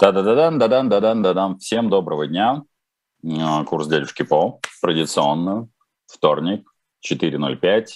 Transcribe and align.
Да-да-да-дан, 0.00 0.60
да-дан, 0.60 0.88
да-дан, 0.88 1.22
да-дан. 1.22 1.58
Всем 1.58 1.90
доброго 1.90 2.28
дня. 2.28 2.62
А, 3.40 3.64
курс 3.64 3.88
дядюшки 3.88 4.22
По. 4.22 4.60
Традиционно. 4.80 5.68
Вторник, 6.06 6.70
4.05. 7.04 7.86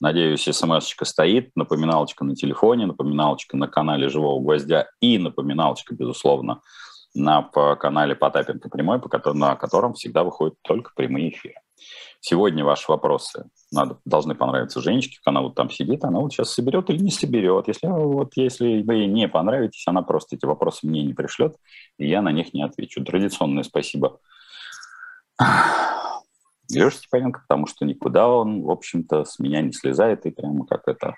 Надеюсь, 0.00 0.48
смс-очка 0.48 1.04
стоит, 1.04 1.50
напоминалочка 1.54 2.24
на 2.24 2.34
телефоне, 2.34 2.86
напоминалочка 2.86 3.58
на 3.58 3.68
канале 3.68 4.08
«Живого 4.08 4.42
гвоздя» 4.42 4.88
и 5.00 5.18
напоминалочка, 5.18 5.94
безусловно, 5.94 6.62
на 7.14 7.42
канале 7.42 8.14
Потапенко 8.14 8.70
прямой, 8.70 8.98
по 8.98 9.34
на 9.34 9.56
котором 9.56 9.92
всегда 9.92 10.24
выходят 10.24 10.54
только 10.62 10.92
прямые 10.96 11.28
эфиры. 11.28 11.60
Сегодня 12.20 12.64
ваши 12.64 12.90
вопросы 12.90 13.48
надо, 13.70 13.98
должны 14.04 14.34
понравиться 14.34 14.80
Женечке, 14.80 15.18
она 15.24 15.42
вот 15.42 15.54
там 15.54 15.70
сидит, 15.70 16.04
она 16.04 16.20
вот 16.20 16.32
сейчас 16.32 16.52
соберет 16.52 16.90
или 16.90 16.98
не 16.98 17.10
соберет. 17.10 17.68
Если, 17.68 17.86
вот, 17.86 18.32
если 18.36 18.82
вы 18.82 18.94
ей 18.94 19.06
не 19.06 19.28
понравитесь, 19.28 19.86
она 19.86 20.02
просто 20.02 20.36
эти 20.36 20.44
вопросы 20.44 20.86
мне 20.86 21.02
не 21.02 21.14
пришлет, 21.14 21.56
и 21.98 22.08
я 22.08 22.22
на 22.22 22.32
них 22.32 22.52
не 22.54 22.62
отвечу. 22.62 23.04
Традиционное 23.04 23.62
спасибо 23.62 24.18
Леша 26.70 26.96
Степаненко, 26.96 27.42
потому 27.48 27.66
что 27.66 27.84
никуда 27.84 28.28
он, 28.28 28.62
в 28.62 28.70
общем-то, 28.70 29.24
с 29.24 29.38
меня 29.38 29.60
не 29.60 29.72
слезает 29.72 30.26
и 30.26 30.30
прямо 30.30 30.66
как 30.66 30.82
это 30.86 31.14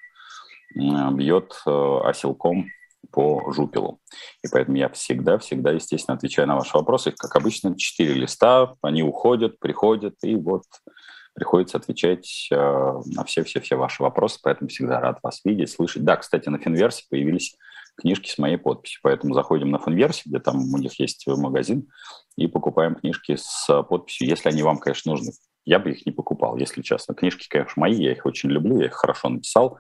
бьет 0.75 1.63
э, 1.67 1.99
оселком 2.05 2.67
по 3.11 3.53
жупелу. 3.53 4.01
И 4.43 4.49
поэтому 4.51 4.77
я 4.77 4.89
всегда-всегда, 4.89 5.73
естественно, 5.73 6.17
отвечаю 6.17 6.49
на 6.49 6.57
ваши 6.57 6.77
вопросы. 6.77 7.13
Как 7.13 7.35
обычно, 7.37 7.77
четыре 7.77 8.15
листа, 8.15 8.75
они 8.83 9.03
уходят, 9.03 9.59
приходят, 9.59 10.15
и 10.23 10.37
вот 10.37 10.65
приходится 11.35 11.79
отвечать 11.79 12.49
э, 12.51 12.57
на 12.57 13.25
все-все-все 13.25 13.77
ваши 13.77 14.03
вопросы, 14.03 14.41
поэтому 14.43 14.69
всегда 14.69 15.01
рад 15.01 15.21
вас 15.23 15.41
видеть, 15.45 15.71
слышать. 15.71 16.05
Да, 16.05 16.17
кстати, 16.17 16.49
на 16.49 16.59
Финверсе 16.59 17.05
появились 17.09 17.55
книжки 17.97 18.29
с 18.29 18.39
моей 18.39 18.57
подписью, 18.57 19.01
поэтому 19.03 19.35
заходим 19.35 19.71
на 19.71 19.79
Финверсе, 19.79 20.23
где 20.27 20.41
там 20.41 20.57
у 20.57 20.79
них 20.79 20.99
есть 20.99 21.27
магазин, 21.27 21.89
и 22.37 22.47
покупаем 22.47 22.95
книжки 22.97 23.37
с 23.37 23.83
подписью, 23.85 24.29
если 24.29 24.49
они 24.49 24.63
вам, 24.63 24.79
конечно, 24.79 25.13
нужны. 25.13 25.33
Я 25.65 25.79
бы 25.79 25.91
их 25.91 26.07
не 26.07 26.13
покупал, 26.13 26.57
если 26.57 26.83
честно. 26.83 27.15
Книжки, 27.15 27.47
конечно, 27.49 27.75
мои, 27.77 27.95
я 27.95 28.13
их 28.13 28.25
очень 28.27 28.51
люблю, 28.51 28.81
я 28.81 28.87
их 28.87 28.95
хорошо 28.95 29.29
написал. 29.29 29.79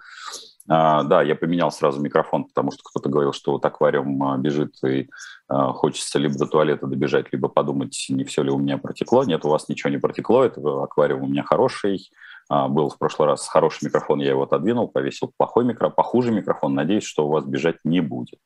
А, 0.68 1.02
да, 1.02 1.22
я 1.22 1.34
поменял 1.34 1.70
сразу 1.70 2.00
микрофон, 2.00 2.44
потому 2.44 2.70
что 2.70 2.82
кто-то 2.84 3.08
говорил, 3.08 3.32
что 3.32 3.52
вот 3.52 3.64
аквариум 3.64 4.22
а, 4.22 4.36
бежит 4.36 4.74
и 4.84 5.08
а, 5.48 5.72
хочется 5.72 6.18
либо 6.18 6.36
до 6.36 6.46
туалета 6.46 6.86
добежать, 6.86 7.32
либо 7.32 7.48
подумать, 7.48 8.06
не 8.10 8.24
все 8.24 8.42
ли 8.42 8.50
у 8.50 8.58
меня 8.58 8.76
протекло. 8.76 9.24
Нет, 9.24 9.46
у 9.46 9.48
вас 9.48 9.68
ничего 9.68 9.90
не 9.90 9.96
протекло, 9.96 10.44
это 10.44 10.60
аквариум 10.82 11.22
у 11.24 11.28
меня 11.28 11.42
хороший. 11.42 12.10
Был 12.50 12.88
в 12.88 12.96
прошлый 12.96 13.28
раз 13.28 13.46
хороший 13.46 13.84
микрофон, 13.84 14.20
я 14.20 14.30
его 14.30 14.44
отодвинул, 14.44 14.88
повесил 14.88 15.30
плохой 15.36 15.66
микрофон, 15.66 15.94
похуже 15.94 16.32
микрофон. 16.32 16.72
Надеюсь, 16.74 17.04
что 17.04 17.26
у 17.26 17.30
вас 17.30 17.44
бежать 17.44 17.76
не 17.84 18.00
будет. 18.00 18.38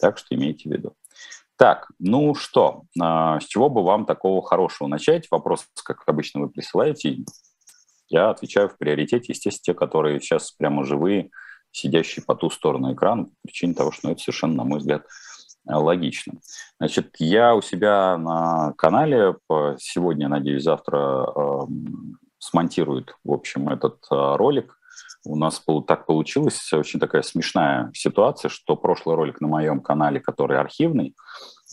Так 0.00 0.18
что 0.18 0.34
имейте 0.34 0.68
в 0.68 0.72
виду. 0.72 0.94
Так, 1.56 1.88
ну 2.00 2.34
что, 2.34 2.82
с 2.98 3.44
чего 3.44 3.70
бы 3.70 3.84
вам 3.84 4.06
такого 4.06 4.42
хорошего 4.42 4.88
начать? 4.88 5.28
Вопрос, 5.30 5.66
как 5.84 6.02
обычно, 6.06 6.40
вы 6.40 6.48
присылаете. 6.48 7.18
Я 8.08 8.30
отвечаю 8.30 8.68
в 8.70 8.76
приоритете, 8.76 9.32
естественно, 9.32 9.74
те, 9.74 9.78
которые 9.78 10.20
сейчас 10.20 10.50
прямо 10.50 10.82
живые, 10.82 11.30
сидящий 11.72 12.22
по 12.22 12.34
ту 12.34 12.50
сторону 12.50 12.92
экрана 12.92 13.24
по 13.24 13.30
причине 13.42 13.74
того, 13.74 13.92
что 13.92 14.08
ну, 14.08 14.12
это 14.12 14.22
совершенно, 14.22 14.54
на 14.54 14.64
мой 14.64 14.78
взгляд, 14.78 15.04
э, 15.68 15.74
логично. 15.74 16.34
Значит, 16.78 17.16
я 17.18 17.54
у 17.54 17.62
себя 17.62 18.16
на 18.18 18.72
канале 18.76 19.36
сегодня, 19.78 20.28
надеюсь, 20.28 20.64
завтра 20.64 21.32
э, 21.34 21.60
смонтируют, 22.38 23.16
в 23.24 23.32
общем, 23.32 23.68
этот 23.68 23.98
э, 24.10 24.36
ролик. 24.36 24.74
У 25.24 25.36
нас 25.36 25.62
так 25.86 26.06
получилась 26.06 26.72
очень 26.72 27.00
такая 27.00 27.22
смешная 27.22 27.90
ситуация, 27.92 28.48
что 28.48 28.76
прошлый 28.76 29.16
ролик 29.16 29.40
на 29.40 29.48
моем 29.48 29.80
канале, 29.80 30.20
который 30.20 30.58
архивный, 30.58 31.14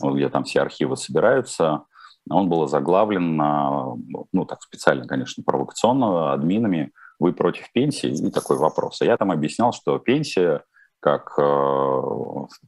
где 0.02 0.28
там 0.28 0.44
все 0.44 0.60
архивы 0.60 0.96
собираются, 0.96 1.84
он 2.28 2.48
был 2.48 2.66
заглавлен, 2.66 3.36
ну 3.36 4.44
так 4.46 4.62
специально, 4.62 5.06
конечно, 5.06 5.42
провокационно 5.44 6.32
админами, 6.32 6.92
вы 7.18 7.32
против 7.32 7.70
пенсии? 7.72 8.10
И 8.10 8.30
такой 8.30 8.56
вопрос. 8.56 9.02
А 9.02 9.04
я 9.04 9.16
там 9.16 9.30
объяснял, 9.30 9.72
что 9.72 9.98
пенсия, 9.98 10.62
как 11.00 11.34
э, 11.38 12.02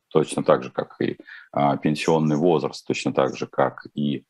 точно 0.08 0.42
так 0.44 0.62
же, 0.62 0.70
как 0.70 0.96
и 1.00 1.16
э, 1.56 1.78
пенсионный 1.82 2.36
возраст, 2.36 2.86
точно 2.86 3.12
так 3.12 3.36
же, 3.36 3.46
как 3.46 3.86
и 3.94 4.24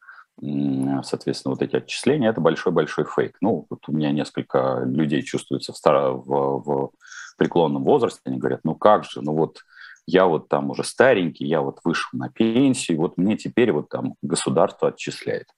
соответственно, 1.02 1.54
вот 1.54 1.62
эти 1.62 1.76
отчисления, 1.76 2.30
это 2.30 2.40
большой-большой 2.40 3.04
фейк. 3.04 3.36
Ну, 3.40 3.66
вот 3.68 3.80
у 3.88 3.92
меня 3.92 4.12
несколько 4.12 4.82
людей 4.84 5.22
чувствуются 5.22 5.72
в, 5.72 5.76
старо, 5.76 6.12
в, 6.12 6.62
в 6.62 6.90
преклонном 7.36 7.84
возрасте, 7.84 8.20
они 8.24 8.38
говорят, 8.38 8.60
ну 8.62 8.74
как 8.74 9.04
же, 9.04 9.20
ну 9.20 9.34
вот 9.34 9.58
я 10.06 10.26
вот 10.26 10.48
там 10.48 10.70
уже 10.70 10.84
старенький, 10.84 11.46
я 11.46 11.60
вот 11.60 11.80
вышел 11.84 12.08
на 12.12 12.30
пенсию, 12.30 12.98
вот 12.98 13.18
мне 13.18 13.36
теперь 13.36 13.72
вот 13.72 13.88
там 13.88 14.14
государство 14.22 14.88
отчисляет. 14.88 15.48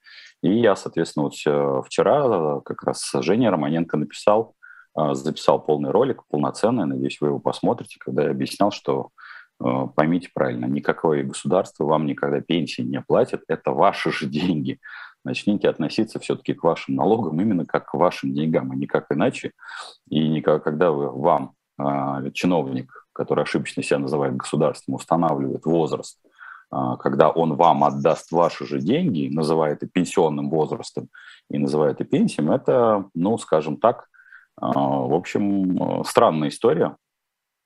И 0.43 0.61
я, 0.61 0.75
соответственно, 0.75 1.25
вот 1.25 1.35
э, 1.47 1.83
вчера 1.85 2.25
э, 2.27 2.61
как 2.65 2.83
раз 2.83 3.11
Женя 3.21 3.51
Романенко 3.51 3.97
написал, 3.97 4.55
э, 4.99 5.15
записал 5.15 5.61
полный 5.61 5.91
ролик, 5.91 6.23
полноценный, 6.29 6.87
надеюсь, 6.87 7.21
вы 7.21 7.29
его 7.29 7.39
посмотрите, 7.39 7.97
когда 8.01 8.25
я 8.25 8.31
объяснял, 8.31 8.71
что 8.71 9.11
поймите 9.95 10.31
правильно, 10.33 10.65
никакое 10.65 11.23
государство 11.23 11.85
вам 11.85 12.07
никогда 12.07 12.41
пенсии 12.41 12.81
не 12.81 13.03
платит, 13.03 13.43
это 13.47 13.73
ваши 13.73 14.11
же 14.11 14.25
деньги. 14.27 14.79
Начните 15.23 15.69
относиться 15.69 16.19
все-таки 16.19 16.55
к 16.55 16.63
вашим 16.63 16.95
налогам 16.95 17.39
именно 17.39 17.67
как 17.67 17.91
к 17.91 17.95
вашим 17.95 18.33
деньгам, 18.33 18.73
а 18.73 18.75
никак 18.75 19.05
иначе. 19.11 19.53
И 20.09 20.27
никак, 20.29 20.65
когда 20.65 20.93
вы, 20.93 21.11
вам 21.11 21.53
чиновник, 22.33 23.07
который 23.13 23.45
ошибочно 23.45 23.83
себя 23.83 23.99
называет 23.99 24.35
государством, 24.35 24.95
устанавливает 24.95 25.67
возраст– 25.67 26.19
когда 26.71 27.31
он 27.31 27.57
вам 27.57 27.85
отдаст 27.85 28.31
ваши 28.31 28.65
же 28.65 28.81
деньги, 28.81 29.29
называет 29.33 29.83
это 29.83 29.91
пенсионным 29.91 30.51
возрастом 30.51 31.09
и 31.51 31.59
называет 31.59 32.01
это 32.01 32.05
пенсией, 32.05 32.55
это, 32.55 33.07
ну, 33.15 33.39
скажем 33.39 33.77
так, 33.77 34.09
а, 34.57 34.71
в 34.73 35.15
общем, 35.15 36.05
странная 36.05 36.49
история, 36.49 36.97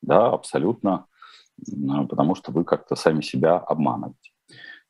да, 0.03 0.29
абсолютно, 0.29 1.07
потому 2.09 2.35
что 2.35 2.53
вы 2.53 2.65
как-то 2.65 2.97
сами 2.97 3.21
себя 3.21 3.57
обманываете. 3.59 4.31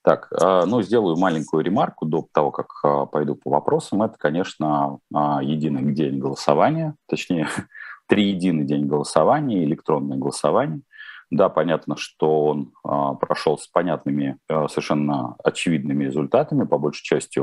Так, 0.02 0.32
а, 0.40 0.64
ну, 0.66 0.80
сделаю 0.82 1.16
маленькую 1.16 1.64
ремарку 1.64 2.06
до 2.06 2.26
того, 2.32 2.52
как 2.52 3.10
пойду 3.10 3.34
по 3.34 3.50
вопросам. 3.50 4.02
Это, 4.02 4.16
конечно, 4.16 4.98
единый 5.10 5.92
день 5.92 6.18
голосования, 6.18 6.94
точнее, 7.08 7.48
триединый 8.06 8.64
день 8.64 8.86
голосования, 8.86 9.64
электронное 9.64 10.18
голосование– 10.18 10.82
да, 11.30 11.48
понятно, 11.48 11.96
что 11.96 12.44
он 12.44 12.72
а, 12.84 13.14
прошел 13.14 13.58
с 13.58 13.66
понятными, 13.66 14.38
а, 14.48 14.68
совершенно 14.68 15.36
очевидными 15.42 16.04
результатами. 16.04 16.64
По 16.64 16.78
большей 16.78 17.04
части 17.04 17.40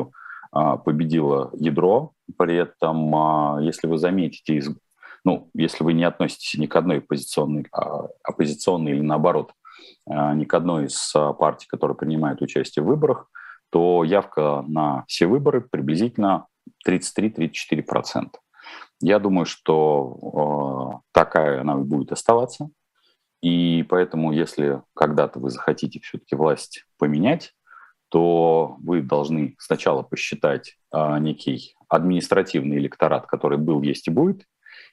а, 0.51 0.77
победило 0.77 1.51
ядро. 1.53 2.13
При 2.37 2.55
этом, 2.55 3.15
а, 3.15 3.59
если 3.61 3.87
вы 3.87 3.97
заметите, 3.97 4.55
из, 4.55 4.69
ну, 5.23 5.49
если 5.53 5.83
вы 5.83 5.93
не 5.93 6.03
относитесь 6.03 6.59
ни 6.59 6.67
к 6.67 6.75
одной 6.75 6.99
оппозиционной, 6.99 7.65
а, 7.71 8.07
оппозиционной 8.23 8.91
или 8.91 9.01
наоборот, 9.01 9.51
а, 10.07 10.33
ни 10.33 10.45
к 10.45 10.53
одной 10.53 10.85
из 10.85 11.11
а, 11.15 11.33
партий, 11.33 11.67
которые 11.67 11.97
принимают 11.97 12.41
участие 12.41 12.83
в 12.83 12.87
выборах, 12.87 13.29
то 13.71 14.03
явка 14.03 14.63
на 14.67 15.05
все 15.07 15.27
выборы 15.27 15.61
приблизительно 15.61 16.47
33-34%. 16.87 18.31
Я 19.01 19.17
думаю, 19.19 19.45
что 19.45 20.93
э, 20.93 20.99
такая 21.11 21.61
она 21.61 21.75
будет 21.75 22.11
оставаться. 22.11 22.69
И 23.41 23.83
поэтому, 23.83 24.31
если 24.31 24.81
когда-то 24.95 25.39
вы 25.39 25.49
захотите 25.49 25.99
все-таки 25.99 26.35
власть 26.35 26.85
поменять, 26.97 27.53
то 28.09 28.75
вы 28.79 29.01
должны 29.01 29.55
сначала 29.57 30.03
посчитать 30.03 30.77
а, 30.91 31.17
некий 31.17 31.75
административный 31.87 32.77
электорат, 32.77 33.25
который 33.25 33.57
был, 33.57 33.81
есть 33.81 34.07
и 34.07 34.11
будет, 34.11 34.45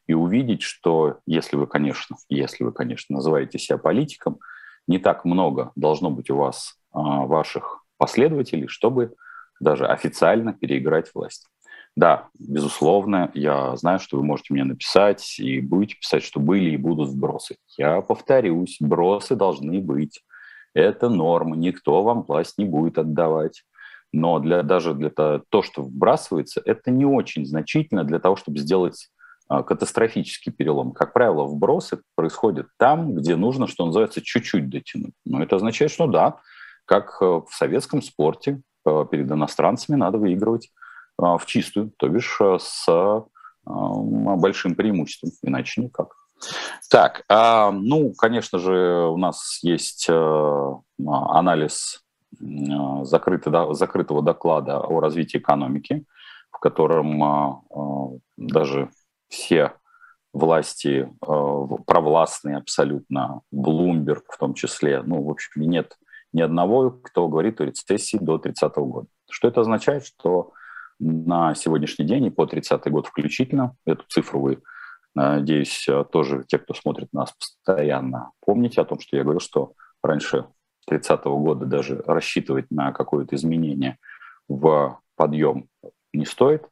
и 0.07 0.15
увидеть, 0.15 0.63
что 0.63 1.19
если 1.27 1.57
вы, 1.57 1.67
конечно, 1.67 2.17
если 2.29 2.65
вы, 2.65 2.73
конечно, 2.73 3.17
называете 3.17 3.59
себя 3.59 3.77
политиком, 3.77 4.39
не 4.87 4.99
так 4.99 5.25
много 5.25 5.73
должно 5.77 6.11
быть 6.11 6.31
у 6.31 6.37
вас 6.37 6.79
а, 6.93 7.27
ваших 7.27 7.85
последователей, 7.99 8.69
чтобы 8.69 9.15
даже 9.61 9.87
официально 9.87 10.55
переиграть 10.55 11.11
власть. 11.13 11.49
Да, 11.99 12.29
безусловно, 12.39 13.29
я 13.35 13.75
знаю, 13.75 13.99
что 13.99 14.19
вы 14.19 14.23
можете 14.23 14.55
мне 14.55 14.63
написать 14.63 15.41
и 15.41 15.61
будете 15.61 15.97
писать, 15.97 16.23
что 16.23 16.39
были 16.39 16.71
и 16.71 16.77
будут 16.77 17.11
сбросы. 17.11 17.57
Я 17.77 18.03
повторюсь, 18.03 18.77
бросы 18.79 19.35
должны 19.35 19.81
быть. 19.81 20.21
Это 20.75 21.09
норма, 21.09 21.57
никто 21.57 22.05
вам 22.05 22.23
власть 22.23 22.57
не 22.57 22.67
будет 22.67 22.99
отдавать. 22.99 23.65
Но 24.13 24.39
для, 24.39 24.63
даже 24.63 24.95
для 24.95 25.11
того, 25.11 25.43
то, 25.49 25.63
что 25.63 25.83
вбрасывается, 25.83 26.63
это 26.65 26.93
не 26.93 27.05
очень 27.05 27.45
значительно 27.45 28.05
для 28.05 28.21
того, 28.21 28.37
чтобы 28.37 28.61
сделать 28.61 29.09
а, 29.49 29.65
катастрофический 29.65 30.53
перелом. 30.53 30.93
Как 30.93 31.13
правило, 31.13 31.47
вбросы 31.47 32.01
происходят 32.15 32.69
там, 32.77 33.17
где 33.17 33.35
нужно, 33.35 33.67
что 33.67 33.85
называется, 33.87 34.23
чуть-чуть 34.23 34.71
дотянуть. 34.71 35.15
Но 35.25 35.43
это 35.43 35.57
означает, 35.57 35.91
что 35.91 36.07
да, 36.07 36.37
как 36.85 37.19
э, 37.21 37.25
в 37.25 37.49
советском 37.51 38.03
спорте 38.03 38.61
э, 38.87 39.05
перед 39.11 39.29
иностранцами 39.29 39.97
надо 39.97 40.19
выигрывать 40.19 40.71
в 41.19 41.43
чистую, 41.47 41.93
то 41.97 42.09
бишь 42.09 42.39
э, 42.41 42.59
с 42.61 42.89
а, 42.89 43.25
большим 43.67 44.75
преимуществом, 44.75 45.31
иначе 45.43 45.83
никак. 45.83 46.15
Так, 46.91 47.25
а, 47.29 47.71
ну, 47.73 48.15
конечно 48.17 48.59
же, 48.59 49.09
у 49.09 49.17
нас 49.17 49.59
есть 49.63 50.07
э, 50.09 50.73
анализ 51.07 52.05
э, 52.41 52.45
закрытого, 53.03 54.23
доклада 54.23 54.81
о 54.81 55.01
развитии 55.01 55.39
экономики, 55.39 56.07
в 56.51 56.59
котором 56.61 57.23
а, 57.23 57.61
а, 57.71 58.09
даже 58.37 58.91
все 59.29 59.75
власти 60.33 61.11
провластные 61.21 62.59
абсолютно, 62.59 63.41
Блумберг 63.51 64.25
в 64.31 64.39
том 64.39 64.55
числе, 64.55 65.03
ну, 65.03 65.25
в 65.25 65.31
общем, 65.31 65.63
нет 65.63 65.97
ни 66.33 66.43
одного, 66.43 66.91
кто 66.91 67.29
говорит 67.29 67.61
о 67.61 67.65
рецессии 67.65 68.19
до 68.19 68.39
30 68.39 68.77
года. 68.77 69.09
Что 69.31 69.49
это 69.49 69.63
означает? 69.63 70.05
Что 70.05 70.53
на 70.99 71.55
сегодняшний 71.55 72.05
день 72.05 72.27
и 72.27 72.31
по 72.31 72.47
30 72.47 72.87
год 72.91 73.07
включительно, 73.07 73.75
эту 73.87 74.05
цифру 74.09 74.41
вы, 74.41 74.63
надеюсь, 75.15 75.87
тоже 76.13 76.45
те, 76.47 76.59
кто 76.59 76.75
смотрит 76.75 77.13
нас 77.13 77.33
постоянно, 77.33 78.33
помните 78.41 78.81
о 78.81 78.85
том, 78.85 79.01
что 79.01 79.17
я 79.17 79.23
говорил, 79.23 79.41
что 79.41 79.75
раньше 80.03 80.47
30 80.87 81.25
года 81.25 81.67
даже 81.67 82.03
рассчитывать 82.07 82.71
на 82.71 82.93
какое-то 82.93 83.37
изменение 83.37 83.99
в 84.49 85.01
подъем 85.17 85.69
не 86.13 86.25
стоит. 86.25 86.67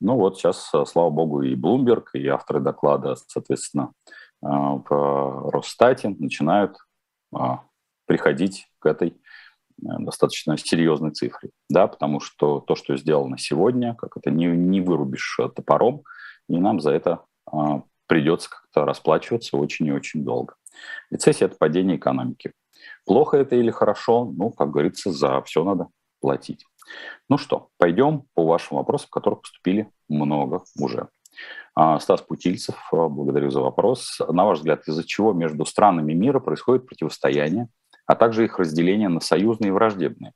Ну 0.00 0.16
вот 0.16 0.38
сейчас, 0.38 0.70
слава 0.86 1.10
богу, 1.10 1.42
и 1.42 1.56
Bloomberg, 1.56 2.04
и 2.14 2.26
авторы 2.28 2.60
доклада, 2.60 3.16
соответственно, 3.16 3.92
в 4.40 5.50
Росстате 5.50 6.10
начинают 6.10 6.76
а, 7.34 7.62
приходить 8.06 8.68
к 8.78 8.86
этой 8.86 9.10
Э, 9.10 9.27
достаточно 9.78 10.56
серьезной 10.58 11.12
цифре, 11.12 11.50
да, 11.68 11.86
потому 11.86 12.20
что 12.20 12.60
то, 12.60 12.74
что 12.74 12.96
сделано 12.96 13.38
сегодня, 13.38 13.94
как 13.94 14.16
это 14.16 14.30
не, 14.30 14.46
не 14.46 14.80
вырубишь 14.80 15.38
э, 15.40 15.48
топором, 15.48 16.02
и 16.48 16.56
нам 16.58 16.80
за 16.80 16.92
это 16.92 17.22
а, 17.46 17.82
придется 18.06 18.50
как-то 18.50 18.84
расплачиваться 18.84 19.56
очень 19.56 19.86
и 19.86 19.92
очень 19.92 20.24
долго. 20.24 20.54
Рецессия– 21.10 21.46
это 21.48 21.56
падение 21.56 21.96
экономики. 21.96 22.52
Плохо 23.04 23.36
это 23.36 23.56
или 23.56 23.70
хорошо? 23.70 24.24
Ну, 24.24 24.50
как 24.50 24.70
говорится, 24.70 25.12
за 25.12 25.42
все 25.42 25.64
надо 25.64 25.88
платить. 26.20 26.64
Ну 27.28 27.38
что, 27.38 27.68
пойдем 27.76 28.24
по 28.34 28.44
вашим 28.46 28.78
вопросам, 28.78 29.08
которых 29.10 29.42
поступили 29.42 29.90
много 30.08 30.62
уже. 30.78 31.08
А, 31.74 32.00
Стас 32.00 32.22
Путильцев, 32.22 32.76
э, 32.92 33.08
благодарю 33.08 33.50
за 33.50 33.60
вопрос. 33.60 34.18
На 34.28 34.44
ваш 34.44 34.58
взгляд, 34.58 34.88
из-за 34.88 35.06
чего 35.06 35.32
между 35.32 35.64
странами 35.64 36.12
мира 36.12 36.40
происходит 36.40 36.86
противостояние 36.86 37.68
а 38.08 38.16
также 38.16 38.44
их 38.44 38.58
разделение 38.58 39.08
на 39.08 39.20
союзные 39.20 39.68
и 39.68 39.72
враждебные. 39.72 40.32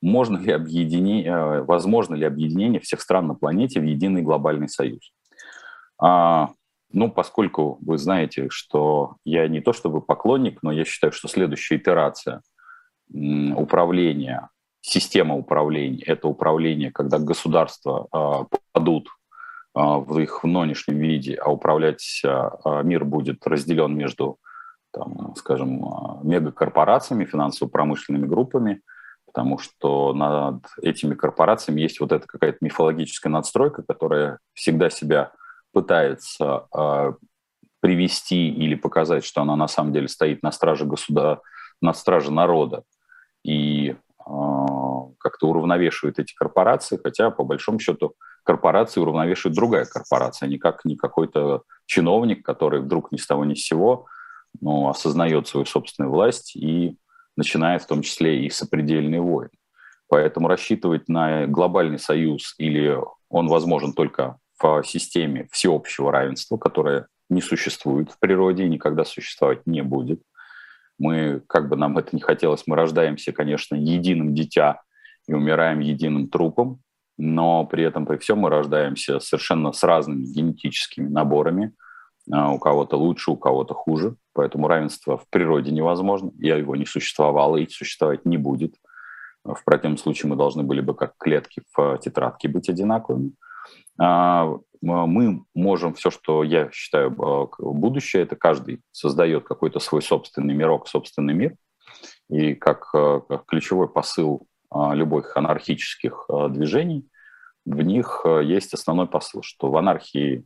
Можно 0.00 0.38
ли 0.38 0.52
объединение, 0.52 1.32
э, 1.32 1.62
возможно 1.62 2.14
ли 2.14 2.24
объединение 2.24 2.80
всех 2.80 3.00
стран 3.00 3.26
на 3.26 3.34
планете 3.34 3.80
в 3.80 3.84
единый 3.84 4.22
глобальный 4.22 4.68
союз? 4.68 5.12
А, 5.98 6.50
ну, 6.92 7.10
поскольку 7.10 7.78
вы 7.82 7.98
знаете, 7.98 8.46
что 8.50 9.16
я 9.24 9.48
не 9.48 9.60
то 9.60 9.72
чтобы 9.72 10.00
поклонник, 10.00 10.62
но 10.62 10.70
я 10.70 10.84
считаю, 10.84 11.12
что 11.12 11.28
следующая 11.28 11.76
итерация 11.76 12.42
управления, 13.12 14.48
система 14.80 15.34
управления, 15.34 16.02
это 16.04 16.28
управление, 16.28 16.92
когда 16.92 17.18
государства 17.18 18.06
э, 18.12 18.56
падут 18.72 19.08
э, 19.08 19.10
в 19.74 20.18
их 20.20 20.44
нынешнем 20.44 20.98
виде, 20.98 21.34
а 21.34 21.50
управлять 21.50 22.20
э, 22.24 22.50
мир 22.84 23.04
будет 23.04 23.46
разделен 23.46 23.96
между 23.96 24.38
там, 24.96 25.34
скажем, 25.36 25.84
мегакорпорациями, 26.22 27.26
финансово-промышленными 27.26 28.26
группами, 28.26 28.80
потому 29.26 29.58
что 29.58 30.14
над 30.14 30.64
этими 30.80 31.14
корпорациями 31.14 31.82
есть 31.82 32.00
вот 32.00 32.12
эта 32.12 32.26
какая-то 32.26 32.58
мифологическая 32.62 33.30
надстройка, 33.30 33.82
которая 33.86 34.38
всегда 34.54 34.88
себя 34.88 35.32
пытается 35.72 36.66
э, 36.74 37.12
привести 37.80 38.48
или 38.48 38.74
показать, 38.74 39.24
что 39.24 39.42
она 39.42 39.54
на 39.56 39.68
самом 39.68 39.92
деле 39.92 40.08
стоит 40.08 40.42
на 40.42 40.50
страже 40.50 40.86
государства, 40.86 41.42
на 41.82 41.92
страже 41.92 42.32
народа. 42.32 42.82
И 43.44 43.90
э, 43.90 43.96
как-то 45.18 45.48
уравновешивает 45.48 46.18
эти 46.18 46.34
корпорации, 46.34 46.98
хотя 47.02 47.30
по 47.30 47.44
большому 47.44 47.78
счету 47.80 48.14
корпорации 48.44 49.00
уравновешивает 49.00 49.54
другая 49.54 49.84
корпорация, 49.84 50.46
а 50.46 50.50
никак 50.50 50.86
не 50.86 50.96
какой-то 50.96 51.64
чиновник, 51.84 52.46
который 52.46 52.80
вдруг 52.80 53.12
ни 53.12 53.18
с 53.18 53.26
того 53.26 53.44
ни 53.44 53.52
с 53.52 53.66
сего 53.66 54.06
ну, 54.60 54.88
осознает 54.88 55.48
свою 55.48 55.66
собственную 55.66 56.12
власть 56.12 56.56
и 56.56 56.96
начинает 57.36 57.82
в 57.82 57.86
том 57.86 58.02
числе 58.02 58.44
и 58.44 58.50
сопредельные 58.50 59.20
войны. 59.20 59.50
Поэтому 60.08 60.48
рассчитывать 60.48 61.08
на 61.08 61.46
глобальный 61.46 61.98
союз 61.98 62.54
или 62.58 62.98
он 63.28 63.48
возможен 63.48 63.92
только 63.92 64.38
в 64.58 64.82
системе 64.84 65.48
всеобщего 65.50 66.12
равенства, 66.12 66.56
которое 66.56 67.08
не 67.28 67.42
существует 67.42 68.10
в 68.10 68.18
природе 68.18 68.64
и 68.64 68.68
никогда 68.68 69.04
существовать 69.04 69.66
не 69.66 69.82
будет. 69.82 70.22
Мы, 70.98 71.42
как 71.46 71.68
бы 71.68 71.76
нам 71.76 71.98
это 71.98 72.14
не 72.14 72.22
хотелось, 72.22 72.62
мы 72.66 72.76
рождаемся, 72.76 73.32
конечно, 73.32 73.74
единым 73.74 74.34
дитя 74.34 74.82
и 75.26 75.34
умираем 75.34 75.80
единым 75.80 76.28
трупом, 76.28 76.80
но 77.18 77.66
при 77.66 77.82
этом 77.82 78.06
при 78.06 78.16
всем 78.18 78.38
мы 78.38 78.48
рождаемся 78.48 79.18
совершенно 79.18 79.72
с 79.72 79.82
разными 79.82 80.24
генетическими 80.24 81.08
наборами– 81.08 81.72
у 82.28 82.58
кого-то 82.58 82.96
лучше, 82.96 83.30
у 83.30 83.36
кого-то 83.36 83.74
хуже. 83.74 84.16
Поэтому 84.32 84.68
равенство 84.68 85.16
в 85.16 85.28
природе 85.30 85.70
невозможно. 85.70 86.32
Я 86.38 86.56
его 86.56 86.76
не 86.76 86.86
существовало 86.86 87.56
и 87.56 87.68
существовать 87.68 88.24
не 88.24 88.36
будет. 88.36 88.74
В 89.44 89.62
противном 89.64 89.96
случае 89.96 90.30
мы 90.30 90.36
должны 90.36 90.62
были 90.64 90.80
бы 90.80 90.94
как 90.94 91.14
клетки 91.18 91.62
в 91.76 91.98
тетрадке 91.98 92.48
быть 92.48 92.68
одинаковыми. 92.68 93.32
А, 93.98 94.52
мы 94.82 95.44
можем 95.54 95.94
все, 95.94 96.10
что 96.10 96.42
я 96.42 96.70
считаю 96.72 97.14
а, 97.18 97.48
будущее, 97.58 98.22
это 98.24 98.36
каждый 98.36 98.82
создает 98.90 99.44
какой-то 99.44 99.78
свой 99.78 100.02
собственный 100.02 100.54
мирок, 100.54 100.88
собственный 100.88 101.34
мир. 101.34 101.54
И 102.28 102.54
как 102.54 102.92
ключевой 103.46 103.88
посыл 103.88 104.46
любых 104.74 105.36
анархических 105.36 106.26
движений, 106.50 107.08
в 107.64 107.80
них 107.82 108.26
есть 108.42 108.74
основной 108.74 109.06
посыл, 109.06 109.42
что 109.42 109.70
в 109.70 109.76
анархии 109.76 110.44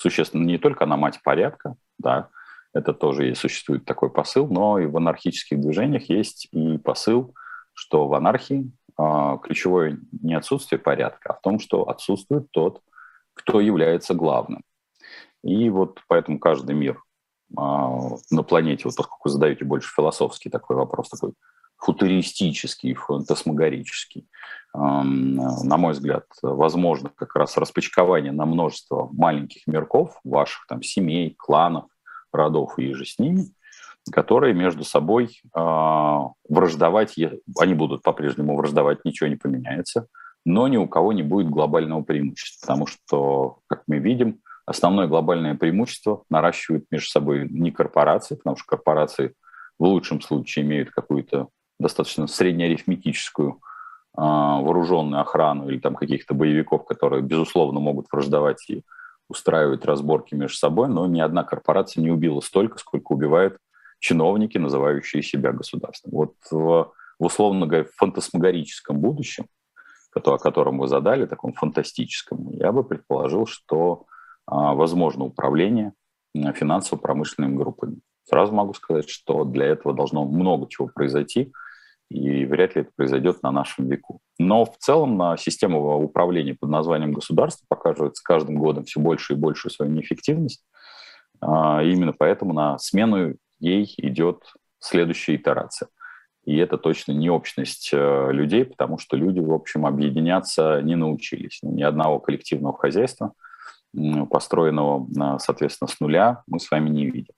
существенно 0.00 0.44
не 0.44 0.56
только 0.56 0.86
на 0.86 0.96
мать 0.96 1.20
порядка, 1.22 1.76
да, 1.98 2.30
это 2.72 2.94
тоже 2.94 3.30
и 3.30 3.34
существует 3.34 3.84
такой 3.84 4.10
посыл, 4.10 4.48
но 4.48 4.78
и 4.78 4.86
в 4.86 4.96
анархических 4.96 5.60
движениях 5.60 6.08
есть 6.08 6.48
и 6.52 6.78
посыл, 6.78 7.34
что 7.74 8.08
в 8.08 8.14
анархии 8.14 8.70
э, 8.98 9.38
ключевое 9.42 9.98
не 10.22 10.34
отсутствие 10.34 10.78
порядка, 10.78 11.30
а 11.30 11.34
в 11.34 11.42
том, 11.42 11.58
что 11.58 11.88
отсутствует 11.88 12.50
тот, 12.50 12.80
кто 13.34 13.60
является 13.60 14.14
главным. 14.14 14.62
И 15.42 15.68
вот 15.68 16.00
поэтому 16.08 16.38
каждый 16.38 16.74
мир 16.74 17.02
э, 17.50 17.54
на 17.56 18.42
планете, 18.42 18.84
вот 18.84 18.96
поскольку 18.96 19.28
задаете 19.28 19.66
больше 19.66 19.92
философский 19.94 20.48
такой 20.48 20.76
вопрос, 20.76 21.10
такой 21.10 21.32
футуристический, 21.80 22.94
фантасмагорический. 22.94 24.28
На 24.72 25.76
мой 25.76 25.92
взгляд, 25.92 26.26
возможно 26.42 27.10
как 27.14 27.34
раз 27.34 27.56
распочкование 27.56 28.32
на 28.32 28.46
множество 28.46 29.08
маленьких 29.12 29.66
мирков, 29.66 30.20
ваших 30.22 30.66
там 30.68 30.82
семей, 30.82 31.34
кланов, 31.36 31.86
родов 32.32 32.78
и 32.78 32.92
же 32.92 33.04
с 33.04 33.18
ними, 33.18 33.46
которые 34.12 34.54
между 34.54 34.84
собой 34.84 35.40
э, 35.42 35.58
враждовать, 36.48 37.16
они 37.58 37.74
будут 37.74 38.02
по-прежнему 38.02 38.56
враждовать, 38.56 39.04
ничего 39.04 39.28
не 39.28 39.36
поменяется, 39.36 40.06
но 40.44 40.68
ни 40.68 40.76
у 40.76 40.86
кого 40.88 41.12
не 41.12 41.22
будет 41.22 41.50
глобального 41.50 42.02
преимущества, 42.02 42.66
потому 42.66 42.86
что, 42.86 43.58
как 43.66 43.82
мы 43.88 43.98
видим, 43.98 44.40
основное 44.66 45.06
глобальное 45.06 45.54
преимущество 45.54 46.22
наращивают 46.30 46.84
между 46.90 47.08
собой 47.08 47.48
не 47.48 47.72
корпорации, 47.72 48.36
потому 48.36 48.56
что 48.56 48.66
корпорации 48.66 49.34
в 49.78 49.84
лучшем 49.84 50.20
случае 50.20 50.64
имеют 50.64 50.90
какую-то 50.90 51.48
достаточно 51.80 52.26
среднеарифметическую 52.26 53.60
а, 54.14 54.60
вооруженную 54.60 55.22
охрану 55.22 55.68
или 55.68 55.78
там 55.78 55.96
каких-то 55.96 56.34
боевиков, 56.34 56.84
которые, 56.84 57.22
безусловно, 57.22 57.80
могут 57.80 58.06
враждовать 58.12 58.68
и 58.68 58.84
устраивать 59.28 59.84
разборки 59.84 60.34
между 60.34 60.56
собой, 60.56 60.88
но 60.88 61.06
ни 61.06 61.20
одна 61.20 61.42
корпорация 61.42 62.02
не 62.02 62.10
убила 62.10 62.40
столько, 62.40 62.78
сколько 62.78 63.12
убивают 63.12 63.58
чиновники, 63.98 64.58
называющие 64.58 65.22
себя 65.22 65.52
государством. 65.52 66.12
Вот 66.12 66.34
в, 66.50 66.92
в 67.18 67.24
условно 67.24 67.66
говоря, 67.66 67.86
фантасмагорическом 67.96 68.98
будущем, 68.98 69.46
о 70.12 70.38
котором 70.38 70.78
вы 70.78 70.88
задали, 70.88 71.26
таком 71.26 71.52
фантастическом, 71.52 72.50
я 72.50 72.72
бы 72.72 72.82
предположил, 72.82 73.46
что 73.46 74.06
а, 74.46 74.74
возможно 74.74 75.24
управление 75.24 75.92
финансово-промышленными 76.34 77.56
группами. 77.56 78.00
Сразу 78.24 78.52
могу 78.52 78.74
сказать, 78.74 79.08
что 79.08 79.44
для 79.44 79.66
этого 79.66 79.94
должно 79.94 80.24
много 80.24 80.68
чего 80.68 80.88
произойти– 80.88 81.52
и 82.10 82.44
вряд 82.44 82.74
ли 82.74 82.82
это 82.82 82.90
произойдет 82.96 83.42
на 83.42 83.52
нашем 83.52 83.88
веку. 83.88 84.20
Но 84.38 84.64
в 84.64 84.76
целом 84.78 85.16
на 85.16 85.36
система 85.36 85.78
управления 85.78 86.54
под 86.54 86.68
названием 86.68 87.12
государство 87.12 87.64
показывает 87.68 88.16
с 88.16 88.20
каждым 88.20 88.56
годом 88.56 88.84
все 88.84 89.00
больше 89.00 89.34
и 89.34 89.36
больше 89.36 89.70
свою 89.70 89.92
неэффективность. 89.92 90.64
А, 91.40 91.82
именно 91.82 92.12
поэтому 92.12 92.52
на 92.52 92.78
смену 92.78 93.34
ей 93.60 93.94
идет 93.96 94.42
следующая 94.80 95.36
итерация. 95.36 95.88
И 96.44 96.56
это 96.56 96.78
точно 96.78 97.12
не 97.12 97.30
общность 97.30 97.90
э, 97.92 98.32
людей, 98.32 98.64
потому 98.64 98.98
что 98.98 99.16
люди, 99.16 99.38
в 99.38 99.52
общем, 99.52 99.86
объединяться 99.86 100.80
не 100.82 100.96
научились. 100.96 101.60
Ни 101.62 101.82
одного 101.82 102.18
коллективного 102.18 102.76
хозяйства 102.76 103.34
построенного, 104.30 105.38
соответственно, 105.38 105.88
с 105.88 105.98
нуля, 105.98 106.44
мы 106.46 106.60
с 106.60 106.70
вами 106.70 106.88
не 106.90 107.06
видим. 107.06 107.34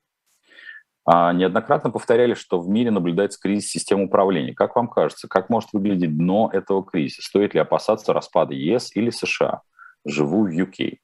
А 1.05 1.33
неоднократно 1.33 1.91
повторяли, 1.91 2.35
что 2.35 2.61
в 2.61 2.69
мире 2.69 2.91
наблюдается 2.91 3.41
кризис 3.41 3.71
систем 3.71 4.03
управления. 4.03 4.55
Как 4.55 4.77
вам 4.77 4.89
кажется, 4.89 5.27
как 5.27 5.51
может 5.51 5.71
выглядеть 5.73 6.17
дно 6.17 6.49
этого 6.53 6.85
кризиса? 6.85 7.23
Стоит 7.23 7.55
ли 7.55 7.61
опасаться 7.61 8.13
распада 8.13 8.55
ЕС 8.55 8.95
или 8.95 9.11
США? 9.11 9.63
Живу 10.05 10.47
в 10.47 10.51
UK. 10.51 10.99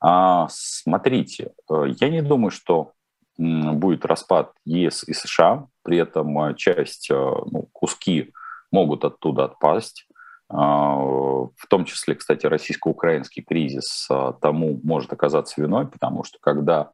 А, 0.00 0.48
смотрите, 0.50 1.52
э, 1.70 1.84
я 2.00 2.08
не 2.08 2.22
думаю, 2.22 2.50
что 2.50 2.92
будет 3.38 4.04
распад 4.04 4.52
ЕС 4.64 5.04
и 5.04 5.14
США, 5.14 5.66
при 5.82 5.96
этом 5.98 6.38
э, 6.44 6.54
часть, 6.54 7.10
э, 7.10 7.14
ну, 7.14 7.68
куски 7.72 8.32
могут 8.70 9.04
оттуда 9.04 9.44
отпасть. 9.44 10.06
А, 10.48 10.94
в 10.96 11.66
том 11.68 11.84
числе, 11.84 12.14
кстати, 12.14 12.46
российско-украинский 12.46 13.42
кризис 13.42 14.08
тому 14.40 14.80
может 14.84 15.12
оказаться 15.12 15.60
виной, 15.60 15.88
потому 15.88 16.24
что 16.24 16.38
когда 16.40 16.92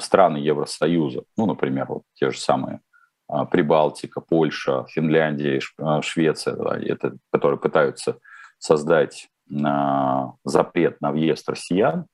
страны 0.00 0.38
Евросоюза, 0.38 1.24
ну, 1.36 1.46
например, 1.46 1.86
вот 1.88 2.02
те 2.14 2.30
же 2.30 2.38
самые 2.38 2.80
а, 3.28 3.44
Прибалтика, 3.44 4.20
Польша, 4.20 4.84
Финляндия, 4.88 5.60
а, 5.78 6.00
Швеция, 6.02 6.54
это, 6.54 7.16
которые 7.32 7.58
пытаются 7.58 8.18
создать 8.58 9.28
а, 9.64 10.32
запрет 10.44 11.00
на 11.00 11.12
въезд 11.12 11.48
россиян, 11.48 12.06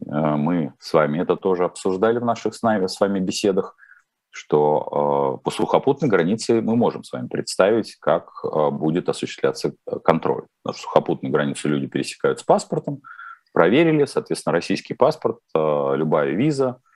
э, 0.00 0.10
мы 0.10 0.72
с 0.78 0.92
вами 0.92 1.20
это 1.20 1.36
тоже 1.36 1.64
обсуждали 1.64 2.18
в 2.18 2.24
наших 2.24 2.54
с, 2.54 2.62
вами 2.62 3.20
беседах, 3.20 3.76
что 4.30 5.40
по 5.44 5.50
сухопутной 5.52 6.08
границе 6.08 6.60
мы 6.60 6.74
можем 6.74 7.04
с 7.04 7.12
вами 7.12 7.28
представить, 7.28 7.96
как 8.00 8.30
будет 8.72 9.08
осуществляться 9.08 9.74
контроль. 10.02 10.46
На 10.64 10.72
сухопутную 10.72 11.32
границу 11.32 11.68
люди 11.68 11.86
пересекают 11.86 12.40
с 12.40 12.42
паспортом, 12.42 13.00
проверили, 13.52 14.04
соответственно, 14.06 14.54
российский 14.54 14.94
паспорт, 14.94 15.38
любая 15.54 16.30
виза– 16.30 16.80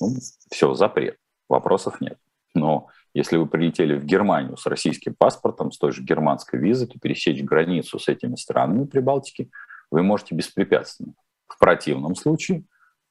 ну, 0.00 0.14
все, 0.50 0.74
запрет, 0.74 1.16
вопросов 1.48 2.00
нет. 2.00 2.18
Но 2.54 2.88
если 3.14 3.36
вы 3.36 3.46
прилетели 3.46 3.94
в 3.94 4.04
Германию 4.04 4.56
с 4.56 4.66
российским 4.66 5.14
паспортом, 5.14 5.72
с 5.72 5.78
той 5.78 5.92
же 5.92 6.02
германской 6.02 6.58
визой, 6.58 6.88
то 6.88 6.98
пересечь 6.98 7.42
границу 7.42 7.98
с 7.98 8.08
этими 8.08 8.36
странами 8.36 8.86
Прибалтики 8.86 9.50
вы 9.90 10.02
можете 10.02 10.34
беспрепятственно. 10.34 11.14
В 11.48 11.58
противном 11.58 12.14
случае, 12.14 12.64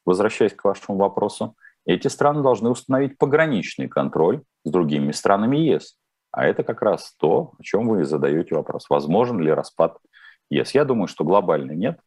возвращаясь 0.06 0.54
к 0.54 0.64
вашему 0.64 0.98
вопросу, 0.98 1.56
эти 1.86 2.08
страны 2.08 2.42
должны 2.42 2.70
установить 2.70 3.18
пограничный 3.18 3.88
контроль 3.88 4.44
с 4.64 4.72
другими 4.72 5.12
странами 5.12 5.58
ЕС. 5.58 5.98
А 6.32 6.46
это 6.46 6.64
как 6.64 6.82
раз 6.82 7.14
то, 7.18 7.54
о 7.58 7.64
чем 7.64 7.88
вы 7.88 8.06
задаете 8.06 8.56
вопрос. 8.56 8.90
Возможен 8.90 9.40
ли 9.40 9.52
распад 9.52 9.98
ЕС? 10.50 10.74
Я 10.74 10.86
думаю, 10.86 11.08
что 11.08 11.24
глобально 11.24 11.72
нет 11.72 12.00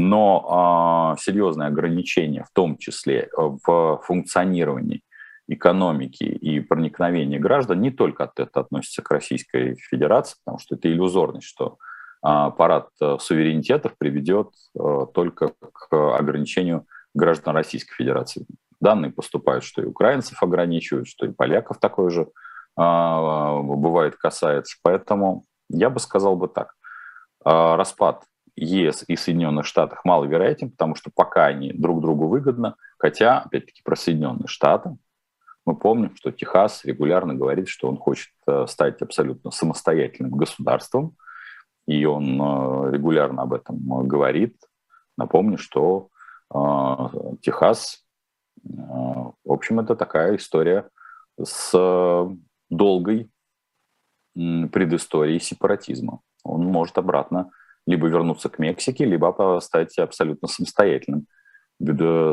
но 0.00 1.16
э, 1.16 1.20
серьезные 1.20 1.66
ограничения, 1.66 2.44
в 2.44 2.52
том 2.52 2.78
числе 2.78 3.22
э, 3.22 3.28
в 3.36 4.00
функционировании 4.04 5.02
экономики 5.48 6.22
и 6.22 6.60
проникновении 6.60 7.38
граждан, 7.38 7.80
не 7.80 7.90
только 7.90 8.30
это 8.36 8.60
относится 8.60 9.02
к 9.02 9.10
Российской 9.10 9.74
Федерации, 9.74 10.36
потому 10.44 10.60
что 10.60 10.76
это 10.76 10.88
иллюзорность, 10.88 11.48
что 11.48 11.78
э, 12.24 12.50
парад 12.56 12.90
суверенитетов 13.18 13.98
приведет 13.98 14.50
э, 14.78 15.06
только 15.12 15.54
к 15.72 16.16
ограничению 16.16 16.86
граждан 17.12 17.56
Российской 17.56 17.96
Федерации. 17.96 18.46
Данные 18.80 19.10
поступают, 19.10 19.64
что 19.64 19.82
и 19.82 19.86
украинцев 19.86 20.40
ограничивают, 20.40 21.08
что 21.08 21.26
и 21.26 21.32
поляков 21.32 21.80
такое 21.80 22.10
же 22.10 22.22
э, 22.22 22.26
бывает 22.76 24.14
касается. 24.14 24.76
Поэтому 24.84 25.44
я 25.68 25.90
бы 25.90 25.98
сказал 25.98 26.36
бы 26.36 26.46
так. 26.46 26.74
Распад 27.44 28.22
ЕС 28.58 29.04
и 29.06 29.16
Соединенных 29.16 29.66
Штатах 29.66 30.04
маловероятен, 30.04 30.70
потому 30.70 30.94
что 30.94 31.10
пока 31.14 31.46
они 31.46 31.72
друг 31.72 32.00
другу 32.00 32.28
выгодны, 32.28 32.74
хотя, 32.98 33.40
опять-таки, 33.40 33.82
про 33.82 33.96
Соединенные 33.96 34.46
Штаты, 34.46 34.96
мы 35.68 35.76
помним, 35.76 36.16
что 36.16 36.32
Техас 36.32 36.84
регулярно 36.86 37.34
говорит, 37.34 37.68
что 37.68 37.88
он 37.88 37.98
хочет 37.98 38.32
э, 38.46 38.66
стать 38.66 39.02
абсолютно 39.02 39.50
самостоятельным 39.50 40.32
государством, 40.32 41.14
и 41.86 42.06
он 42.06 42.40
э, 42.40 42.90
регулярно 42.92 43.42
об 43.42 43.52
этом 43.52 43.78
говорит. 44.08 44.56
Напомню, 45.18 45.58
что 45.58 46.08
э, 46.54 46.58
Техас, 47.42 48.02
в 48.64 49.34
общем, 49.44 49.80
это 49.80 49.94
такая 49.94 50.36
история 50.36 50.88
с 51.38 52.28
долгой 52.70 53.30
предысторией 54.34 55.38
сепаратизма. 55.38 56.20
Он 56.44 56.64
может 56.64 56.96
обратно 56.96 57.50
либо 57.88 58.06
вернуться 58.06 58.50
к 58.50 58.58
Мексике, 58.58 59.06
либо 59.06 59.58
стать 59.62 59.98
абсолютно 59.98 60.46
самостоятельным. 60.46 61.26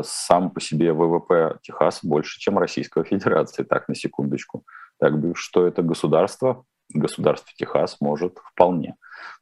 Сам 0.02 0.50
по 0.50 0.60
себе 0.60 0.92
ВВП 0.92 1.58
Техаса 1.62 2.06
больше, 2.06 2.38
чем 2.38 2.58
Российская 2.58 3.04
Федерация, 3.04 3.64
так, 3.64 3.88
на 3.88 3.94
секундочку. 3.94 4.64
Так 4.98 5.14
что 5.34 5.66
это 5.66 5.82
государство, 5.82 6.64
государство 6.92 7.50
Техас 7.56 8.00
может 8.00 8.38
вполне. 8.52 8.96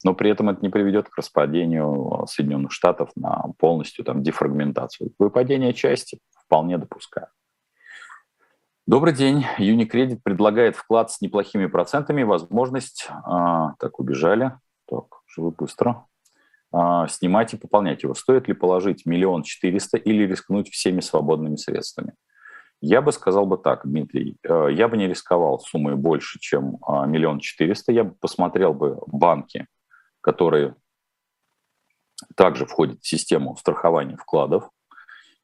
Но 0.04 0.14
при 0.14 0.30
этом 0.30 0.50
это 0.50 0.60
не 0.62 0.68
приведет 0.68 1.08
к 1.08 1.18
распадению 1.18 2.26
Соединенных 2.28 2.70
Штатов 2.70 3.10
на 3.16 3.46
полностью 3.58 4.04
там, 4.04 4.22
дефрагментацию. 4.22 5.10
Выпадение 5.18 5.72
части 5.72 6.20
вполне 6.46 6.78
допускаю. 6.78 7.26
Добрый 8.86 9.14
день. 9.14 9.44
Unicredit 9.58 10.20
предлагает 10.22 10.76
вклад 10.76 11.10
с 11.10 11.20
неплохими 11.20 11.66
процентами, 11.66 12.22
возможность... 12.22 13.08
А, 13.24 13.72
так, 13.80 13.98
убежали. 13.98 14.52
Так, 14.86 15.06
живы 15.34 15.50
быстро. 15.50 16.06
А, 16.76 17.06
снимать 17.06 17.54
и 17.54 17.56
пополнять 17.56 18.02
его. 18.02 18.14
Стоит 18.14 18.48
ли 18.48 18.54
положить 18.54 19.06
миллион 19.06 19.44
четыреста 19.44 19.96
или 19.96 20.24
рискнуть 20.24 20.70
всеми 20.70 21.00
свободными 21.00 21.54
средствами? 21.54 22.14
Я 22.80 23.00
бы 23.00 23.12
сказал 23.12 23.46
бы 23.46 23.58
так, 23.58 23.86
Дмитрий, 23.86 24.36
э, 24.42 24.68
я 24.72 24.88
бы 24.88 24.96
не 24.96 25.06
рисковал 25.06 25.60
суммой 25.60 25.94
больше, 25.94 26.40
чем 26.40 26.78
а, 26.82 27.06
миллион 27.06 27.38
четыреста. 27.38 27.92
Я 27.92 28.04
бы 28.04 28.14
посмотрел 28.20 28.74
бы 28.74 28.98
банки, 29.06 29.68
которые 30.20 30.74
также 32.36 32.66
входят 32.66 33.00
в 33.00 33.06
систему 33.06 33.56
страхования 33.56 34.16
вкладов, 34.16 34.68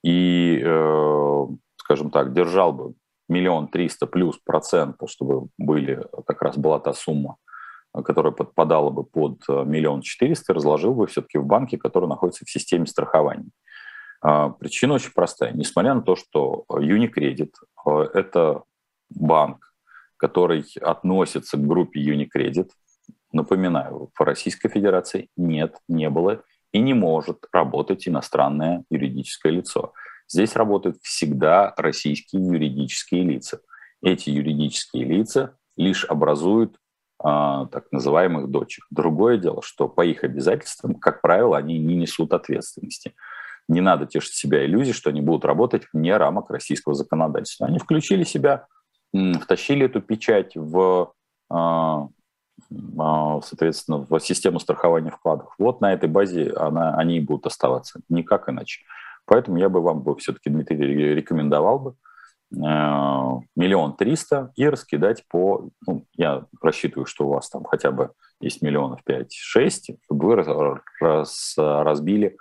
и, 0.03 0.61
э, 0.63 1.47
скажем 1.77 2.11
так, 2.11 2.33
держал 2.33 2.73
бы 2.73 2.95
миллион 3.29 3.69
триста 3.69 4.07
плюс 4.07 4.37
процента, 4.45 5.07
чтобы 5.07 5.49
были, 5.59 6.05
как 6.27 6.43
раз 6.43 6.57
была 6.57 6.81
та 6.81 6.93
сумма, 6.93 7.37
которая 7.93 8.33
подпадала 8.33 8.91
бы 8.91 9.05
под 9.05 9.43
э, 9.49 9.65
миллион 9.65 10.03
четыреста, 10.03 10.55
разложил 10.55 10.95
бы 10.95 11.07
все-таки 11.07 11.39
в 11.39 11.47
банке, 11.47 11.77
который 11.77 12.09
находится 12.09 12.45
в 12.45 12.51
системе 12.51 12.87
страхования. 12.87 13.51
А, 14.23 14.51
причина 14.51 14.95
очень 14.95 15.13
простая. 15.13 15.53
Несмотря 15.53 15.95
на 15.95 16.03
то, 16.03 16.15
что 16.17 16.65
Unicredit 16.71 17.53
э,– 17.87 17.91
это 18.15 18.63
банк, 19.09 19.73
который 20.17 20.65
относится 20.81 21.57
к 21.57 21.67
группе 21.67 22.01
Unicredit, 22.01 22.71
напоминаю, 23.33 24.11
в 24.15 24.21
Российской 24.23 24.69
Федерации 24.69 25.29
нет, 25.37 25.77
не 25.89 26.11
было 26.11 26.43
и 26.73 26.79
не 26.79 26.95
может 26.95 27.47
работать 27.53 28.07
иностранное 28.07 28.85
юридическое 28.91 29.53
лицо. 29.53 29.93
Здесь 30.29 30.55
работают 30.55 30.99
всегда 31.03 31.75
российские 31.77 32.47
юридические 32.47 33.25
лица. 33.25 33.61
Эти 34.03 34.31
юридические 34.31 35.05
лица 35.05 35.57
лишь 35.77 36.05
образуют 36.05 36.77
так 37.23 37.85
называемых 37.93 38.49
дочек. 38.49 38.87
Другое 38.91 39.37
дело, 39.37 39.61
что 39.63 39.89
по 39.89 40.05
их 40.05 40.25
обязательствам, 40.25 40.95
как 40.95 41.21
правило, 41.21 41.57
они 41.57 41.79
не 41.79 41.95
несут 41.95 42.33
ответственности. 42.33 43.15
Не 43.69 43.81
надо 43.81 44.07
тешить 44.07 44.35
себя 44.35 44.65
иллюзией, 44.65 44.95
что 44.95 45.11
они 45.11 45.21
будут 45.21 45.45
работать 45.45 45.83
вне 45.93 46.17
рамок 46.17 46.51
российского 46.51 46.95
законодательства. 46.95 47.67
Они 47.67 47.79
включили 47.79 48.25
себя, 48.25 48.67
втащили 49.13 49.85
эту 49.85 50.01
печать 50.01 50.57
в, 50.57 51.13
а, 51.51 52.09
а, 52.99 53.41
соответственно, 53.43 54.07
в 54.09 54.19
систему 54.21 54.59
страхования 54.59 55.11
вкладов. 55.11 55.55
Вот 55.59 55.81
на 55.81 55.93
этой 55.93 56.09
базе 56.09 56.53
она, 56.57 56.95
они 56.95 57.19
и 57.19 57.21
будут 57.21 57.47
оставаться, 57.47 58.01
никак 58.09 58.49
иначе. 58.49 58.83
Поэтому 59.27 59.59
я 59.59 59.69
бы 59.69 59.81
вам 59.81 60.01
бы 60.01 60.17
все-таки, 60.17 60.49
Дмитрий, 60.49 61.15
рекомендовал 61.15 61.79
бы 61.79 61.95
миллион 62.53 63.97
триста 63.97 64.53
и 64.57 64.69
раскидать 64.69 65.25
по, 65.29 65.71
ну, 65.87 66.05
я 66.17 66.47
рассчитываю, 66.61 67.07
что 67.07 67.27
у 67.27 67.31
вас 67.31 67.49
там 67.49 67.65
хотя 67.65 67.93
бы 67.93 68.13
есть 68.41 68.63
миллионов 68.63 69.05
пять-шесть, 69.05 69.93
чтобы 70.05 70.27
вы 70.27 70.81
раз, 71.01 71.55
разбили 71.57 72.37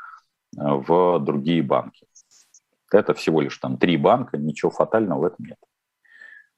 э, 0.57 0.61
в 0.61 1.19
другие 1.19 1.61
банки. 1.61 2.07
Это 2.91 3.13
всего 3.13 3.41
лишь 3.41 3.57
там 3.57 3.77
три 3.77 3.97
банка, 3.97 4.37
ничего 4.37 4.71
фатального 4.71 5.19
в 5.19 5.23
этом 5.25 5.45
нет. 5.45 5.57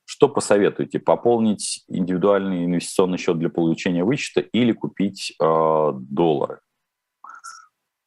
Что 0.05 0.29
посоветуете? 0.29 1.00
Пополнить 1.00 1.84
индивидуальный 1.88 2.65
инвестиционный 2.65 3.17
счет 3.17 3.38
для 3.39 3.50
получения 3.50 4.03
вычета 4.03 4.41
или 4.41 4.72
купить 4.72 5.34
э, 5.41 5.91
доллары? 5.93 6.60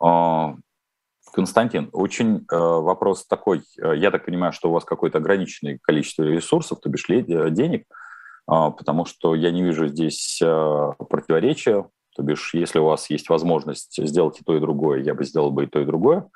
Э, 0.03 0.55
Константин, 1.35 1.91
очень 1.93 2.47
э, 2.51 2.57
вопрос 2.57 3.27
такой. 3.27 3.63
Э, 3.83 3.97
я 3.97 4.13
так 4.13 4.25
понимаю, 4.25 4.53
что 4.53 4.71
у 4.71 4.73
вас 4.73 4.85
какое-то 4.85 5.19
ограниченное 5.19 5.79
количество 5.83 6.23
ресурсов, 6.23 6.79
то 6.81 6.89
бишь 6.89 7.09
э, 7.09 7.51
денег, 7.51 7.83
э, 7.83 7.85
потому 8.47 9.05
что 9.05 9.35
я 9.35 9.51
не 9.51 9.63
вижу 9.65 9.89
здесь 9.89 10.41
э, 10.41 10.93
противоречия. 11.11 11.87
То 12.17 12.23
бишь, 12.23 12.55
если 12.55 12.79
у 12.79 12.85
вас 12.85 13.11
есть 13.11 13.29
возможность 13.29 14.01
сделать 14.07 14.41
и 14.41 14.45
то, 14.45 14.57
и 14.57 14.61
другое, 14.61 15.01
я 15.03 15.15
бы 15.15 15.25
сделал 15.25 15.51
бы 15.51 15.65
и 15.65 15.67
то, 15.67 15.81
и 15.81 15.85
другое. 15.85 16.29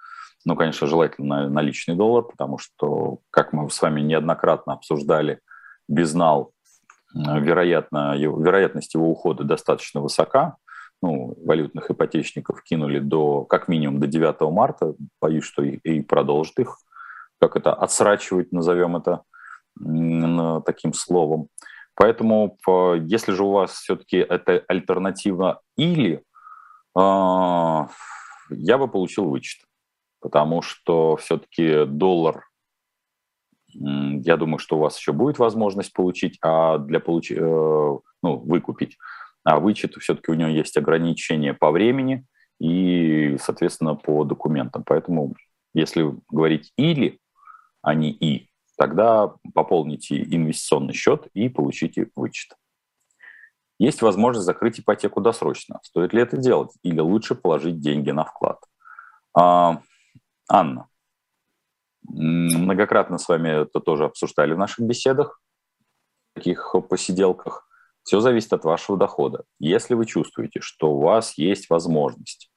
Ну, 0.44 0.56
конечно, 0.56 0.88
желательно 0.88 1.48
наличный 1.48 1.94
доллар, 1.94 2.24
потому 2.24 2.58
что, 2.58 3.18
как 3.30 3.52
мы 3.52 3.70
с 3.70 3.80
вами 3.80 4.00
неоднократно 4.00 4.72
обсуждали, 4.72 5.38
безнал, 5.86 6.52
вероятно, 7.14 8.16
вероятность 8.16 8.94
его 8.94 9.08
ухода 9.08 9.44
достаточно 9.44 10.00
высока. 10.00 10.56
Ну, 11.00 11.36
валютных 11.44 11.90
ипотечников 11.90 12.62
кинули 12.62 12.98
до, 12.98 13.44
как 13.44 13.68
минимум 13.68 14.00
до 14.00 14.06
9 14.06 14.40
марта. 14.52 14.94
Боюсь, 15.20 15.44
что 15.44 15.62
и, 15.62 15.76
и 15.76 16.02
продолжит 16.02 16.58
их, 16.58 16.78
как 17.40 17.56
это, 17.56 17.72
отсрачивать, 17.72 18.52
назовем 18.52 18.96
это 18.96 19.22
таким 20.66 20.92
словом. 20.92 21.48
Поэтому, 21.94 22.58
если 23.00 23.32
же 23.32 23.44
у 23.44 23.52
вас 23.52 23.72
все-таки 23.72 24.16
это 24.16 24.64
альтернатива 24.66 25.60
или, 25.76 26.24
а, 26.96 27.88
я 28.50 28.78
бы 28.78 28.88
получил 28.88 29.26
вычет 29.26 29.68
потому 30.20 30.62
что 30.62 31.16
все-таки 31.16 31.84
доллар, 31.84 32.44
я 33.68 34.36
думаю, 34.36 34.58
что 34.58 34.76
у 34.76 34.80
вас 34.80 34.98
еще 34.98 35.12
будет 35.12 35.38
возможность 35.38 35.92
получить, 35.92 36.38
а 36.42 36.78
для 36.78 37.00
получ... 37.00 37.30
Э, 37.30 37.98
ну, 38.22 38.36
выкупить, 38.38 38.96
а 39.48 39.60
вычет 39.60 39.94
все-таки 39.94 40.30
у 40.30 40.34
него 40.34 40.50
есть 40.50 40.76
ограничения 40.76 41.54
по 41.54 41.70
времени 41.70 42.26
и, 42.60 43.38
соответственно, 43.40 43.94
по 43.94 44.24
документам. 44.24 44.84
Поэтому, 44.84 45.34
если 45.72 46.14
говорить 46.28 46.70
или, 46.76 47.18
а 47.80 47.94
не 47.94 48.10
и, 48.10 48.50
тогда 48.76 49.32
пополните 49.54 50.22
инвестиционный 50.22 50.92
счет 50.92 51.28
и 51.32 51.48
получите 51.48 52.10
вычет. 52.14 52.58
Есть 53.78 54.02
возможность 54.02 54.44
закрыть 54.44 54.80
ипотеку 54.80 55.22
досрочно. 55.22 55.80
Стоит 55.82 56.12
ли 56.12 56.20
это 56.20 56.36
делать? 56.36 56.72
Или 56.82 57.00
лучше 57.00 57.34
положить 57.34 57.80
деньги 57.80 58.10
на 58.10 58.24
вклад? 58.24 58.58
А, 59.34 59.80
Анна, 60.46 60.88
многократно 62.02 63.16
с 63.16 63.26
вами 63.26 63.62
это 63.62 63.80
тоже 63.80 64.04
обсуждали 64.04 64.52
в 64.52 64.58
наших 64.58 64.86
беседах, 64.86 65.40
таких 66.34 66.74
посиделках. 66.90 67.67
Все 68.08 68.20
зависит 68.20 68.54
от 68.54 68.64
вашего 68.64 68.96
дохода. 68.96 69.44
Если 69.60 69.92
вы 69.92 70.06
чувствуете, 70.06 70.62
что 70.62 70.92
у 70.94 71.00
вас 71.02 71.36
есть 71.36 71.68
возможность 71.68 72.50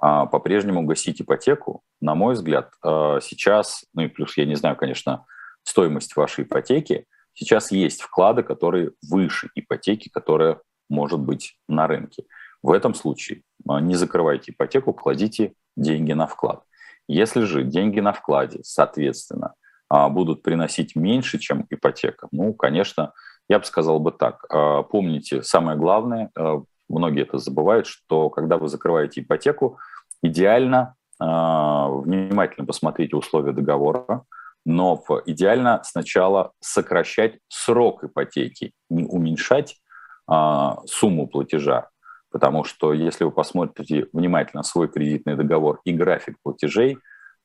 а, 0.00 0.24
по-прежнему 0.24 0.86
гасить 0.86 1.20
ипотеку, 1.20 1.82
на 2.00 2.14
мой 2.14 2.32
взгляд, 2.32 2.72
а, 2.82 3.20
сейчас, 3.20 3.84
ну 3.92 4.04
и 4.04 4.08
плюс 4.08 4.34
я 4.38 4.46
не 4.46 4.54
знаю, 4.54 4.76
конечно, 4.76 5.26
стоимость 5.62 6.16
вашей 6.16 6.44
ипотеки, 6.44 7.04
сейчас 7.34 7.70
есть 7.70 8.00
вклады, 8.00 8.42
которые 8.42 8.92
выше 9.06 9.50
ипотеки, 9.54 10.08
которая 10.08 10.62
может 10.88 11.20
быть 11.20 11.58
на 11.68 11.86
рынке. 11.86 12.24
В 12.62 12.72
этом 12.72 12.94
случае 12.94 13.42
а, 13.68 13.82
не 13.82 13.96
закрывайте 13.96 14.52
ипотеку, 14.52 14.94
кладите 14.94 15.52
деньги 15.76 16.14
на 16.14 16.26
вклад. 16.26 16.64
Если 17.08 17.42
же 17.42 17.62
деньги 17.62 18.00
на 18.00 18.14
вкладе, 18.14 18.60
соответственно, 18.62 19.52
а, 19.90 20.08
будут 20.08 20.42
приносить 20.42 20.96
меньше, 20.96 21.38
чем 21.38 21.66
ипотека, 21.68 22.26
ну, 22.32 22.54
конечно, 22.54 23.12
я 23.48 23.58
бы 23.58 23.64
сказал 23.64 23.98
бы 24.00 24.12
так. 24.12 24.44
А, 24.50 24.82
помните, 24.82 25.42
самое 25.42 25.78
главное, 25.78 26.30
а, 26.36 26.62
многие 26.88 27.22
это 27.22 27.38
забывают, 27.38 27.86
что 27.86 28.30
когда 28.30 28.58
вы 28.58 28.68
закрываете 28.68 29.20
ипотеку, 29.20 29.78
идеально 30.22 30.96
внимательно 31.20 32.66
посмотрите 32.66 33.14
условия 33.14 33.52
договора, 33.52 34.24
но 34.66 35.00
идеально 35.26 35.80
сначала 35.84 36.50
сокращать 36.58 37.38
срок 37.46 38.02
ипотеки, 38.02 38.72
не 38.90 39.04
уменьшать 39.04 39.76
сумму 40.26 41.28
платежа, 41.28 41.88
Потому 42.34 42.64
что 42.64 42.92
если 42.92 43.22
вы 43.22 43.30
посмотрите 43.30 44.08
внимательно 44.12 44.64
свой 44.64 44.88
кредитный 44.88 45.36
договор 45.36 45.80
и 45.84 45.92
график 45.92 46.36
платежей, 46.42 46.98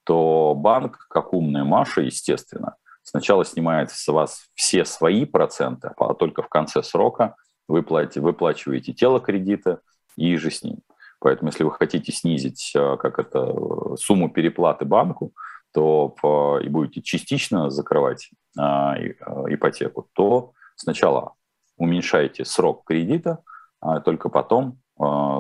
то 0.03 0.56
банк, 0.58 1.06
как 1.12 1.32
умная 1.32 1.63
Маша, 1.63 2.01
естественно, 2.01 2.75
сначала 3.09 3.43
снимает 3.43 3.91
с 3.91 4.07
вас 4.07 4.47
все 4.53 4.85
свои 4.85 5.25
проценты, 5.25 5.91
а 5.98 6.13
только 6.13 6.41
в 6.41 6.50
конце 6.50 6.83
срока 6.83 7.35
вы 7.67 7.83
платите, 7.83 8.22
выплачиваете 8.22 8.93
тело 8.93 9.19
кредита 9.19 9.81
и 10.15 10.37
же 10.37 10.51
с 10.51 10.63
ним. 10.63 10.79
Поэтому 11.19 11.50
если 11.50 11.63
вы 11.63 11.72
хотите 11.72 12.11
снизить 12.11 12.72
э, 12.75 12.98
как 12.98 13.19
это, 13.19 13.95
сумму 13.98 14.29
переплаты 14.29 14.85
банку, 14.85 15.33
то 15.74 16.59
и 16.63 16.67
будете 16.67 17.03
частично 17.03 17.69
закрывать 17.69 18.31
ипотеку, 18.57 20.09
то 20.13 20.53
сначала 20.75 21.33
уменьшайте 21.77 22.43
срок 22.43 22.85
кредита, 22.85 23.43
а 23.79 24.00
только 24.00 24.29
потом 24.29 24.79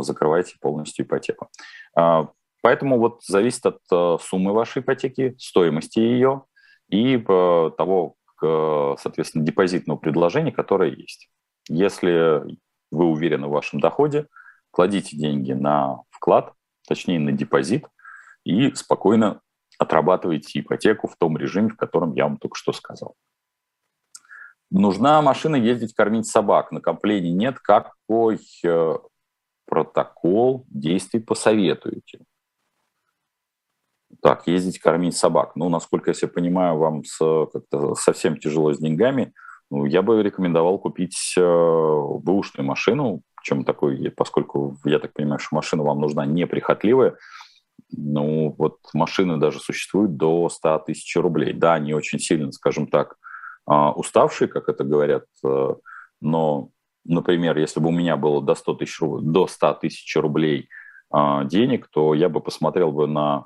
закрываете 0.01 0.55
полностью 0.61 1.05
ипотеку. 1.05 1.49
Поэтому 2.61 2.99
вот 2.99 3.23
зависит 3.23 3.65
от 3.65 3.79
э, 3.91 4.17
суммы 4.21 4.53
вашей 4.53 4.81
ипотеки, 4.81 5.35
стоимости 5.39 5.99
ее 5.99 6.43
и 6.89 7.15
э, 7.17 7.71
того, 7.77 8.15
соответственно, 8.41 9.43
депозитного 9.43 9.97
предложения, 9.97 10.53
которое 10.53 10.91
есть. 10.91 11.29
Если 11.67 12.41
вы 12.89 13.05
уверены 13.05 13.47
в 13.47 13.51
вашем 13.51 13.81
доходе, 13.81 14.27
кладите 14.71 15.17
деньги 15.17 15.51
на 15.51 16.03
вклад, 16.09 16.53
точнее 16.87 17.19
на 17.19 17.33
депозит, 17.33 17.85
и 18.45 18.73
спокойно 18.75 19.41
отрабатывайте 19.77 20.59
ипотеку 20.59 21.07
в 21.07 21.15
том 21.15 21.37
режиме, 21.37 21.69
в 21.69 21.77
котором 21.77 22.13
я 22.13 22.23
вам 22.25 22.37
только 22.37 22.55
что 22.55 22.73
сказал. 22.73 23.15
Нужна 24.71 25.21
машина 25.21 25.55
ездить, 25.55 25.93
кормить 25.93 26.27
собак. 26.27 26.71
Накоплений 26.71 27.31
нет. 27.31 27.59
Какой 27.59 28.39
э, 28.63 28.93
протокол 29.65 30.65
действий 30.69 31.19
посоветуете? 31.19 32.19
Так, 34.21 34.47
ездить, 34.47 34.79
кормить 34.79 35.15
собак. 35.15 35.55
Ну, 35.55 35.69
насколько 35.69 36.09
я 36.09 36.13
себе 36.13 36.27
понимаю, 36.27 36.77
вам 36.77 37.05
с, 37.05 37.17
как-то 37.53 37.95
совсем 37.95 38.37
тяжело 38.37 38.73
с 38.73 38.79
деньгами. 38.79 39.33
Ну, 39.71 39.85
я 39.85 40.01
бы 40.01 40.21
рекомендовал 40.21 40.77
купить 40.79 41.35
э, 41.37 41.41
бэушную 41.41 42.67
машину, 42.67 43.21
чем 43.43 43.63
такой, 43.63 44.11
поскольку 44.15 44.77
я 44.83 44.99
так 44.99 45.13
понимаю, 45.13 45.39
что 45.39 45.55
машина 45.55 45.83
вам 45.83 46.01
нужна 46.01 46.25
неприхотливая. 46.25 47.15
Ну, 47.91 48.53
вот 48.57 48.77
машины 48.93 49.37
даже 49.37 49.59
существуют 49.59 50.17
до 50.17 50.49
100 50.49 50.79
тысяч 50.79 51.15
рублей. 51.15 51.53
Да, 51.53 51.75
они 51.75 51.93
очень 51.93 52.19
сильно, 52.19 52.51
скажем 52.51 52.87
так, 52.87 53.15
а, 53.65 53.91
уставшие, 53.91 54.47
как 54.47 54.67
это 54.67 54.83
говорят, 54.83 55.25
э, 55.45 55.75
но, 56.21 56.69
например, 57.05 57.57
если 57.57 57.79
бы 57.79 57.89
у 57.89 57.91
меня 57.91 58.17
было 58.17 58.41
до 58.41 58.55
100 58.55 58.73
тысяч, 58.73 58.97
до 58.99 59.47
100 59.47 59.73
тысяч 59.75 60.15
рублей 60.15 60.69
а, 61.11 61.43
денег, 61.45 61.87
то 61.87 62.13
я 62.13 62.29
бы 62.29 62.41
посмотрел 62.41 62.91
бы 62.91 63.07
на 63.07 63.45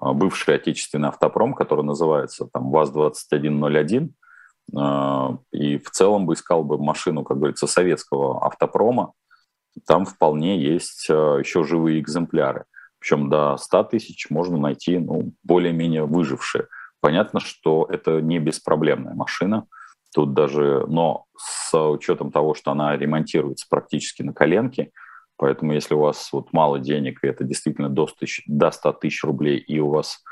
бывший 0.00 0.56
отечественный 0.56 1.08
автопром, 1.08 1.54
который 1.54 1.84
называется 1.84 2.48
там 2.52 2.70
ВАЗ-2101, 2.70 4.10
и 5.52 5.78
в 5.78 5.90
целом 5.90 6.26
бы 6.26 6.34
искал 6.34 6.64
бы 6.64 6.78
машину, 6.78 7.24
как 7.24 7.38
говорится, 7.38 7.66
советского 7.66 8.44
автопрома. 8.44 9.12
Там 9.86 10.06
вполне 10.06 10.60
есть 10.60 11.08
еще 11.08 11.62
живые 11.62 12.00
экземпляры. 12.00 12.64
Причем 12.98 13.30
до 13.30 13.56
100 13.56 13.84
тысяч 13.84 14.30
можно 14.30 14.56
найти 14.56 14.98
ну, 14.98 15.32
более-менее 15.44 16.04
выжившие. 16.04 16.66
Понятно, 17.00 17.40
что 17.40 17.86
это 17.88 18.20
не 18.20 18.38
беспроблемная 18.40 19.14
машина. 19.14 19.66
Тут 20.14 20.34
даже, 20.34 20.84
но 20.88 21.26
с 21.36 21.78
учетом 21.78 22.32
того, 22.32 22.54
что 22.54 22.72
она 22.72 22.96
ремонтируется 22.96 23.66
практически 23.68 24.22
на 24.22 24.32
коленке, 24.32 24.90
поэтому 25.36 25.72
если 25.72 25.94
у 25.94 26.00
вас 26.00 26.32
вот 26.32 26.52
мало 26.52 26.78
денег, 26.78 27.22
и 27.22 27.26
это 27.26 27.44
действительно 27.44 27.88
до 27.88 28.06
100 28.06 28.16
тысяч, 28.18 28.42
до 28.46 28.70
100 28.70 28.92
тысяч 28.94 29.24
рублей, 29.24 29.58
и 29.58 29.78
у 29.78 29.90
вас 29.90 30.22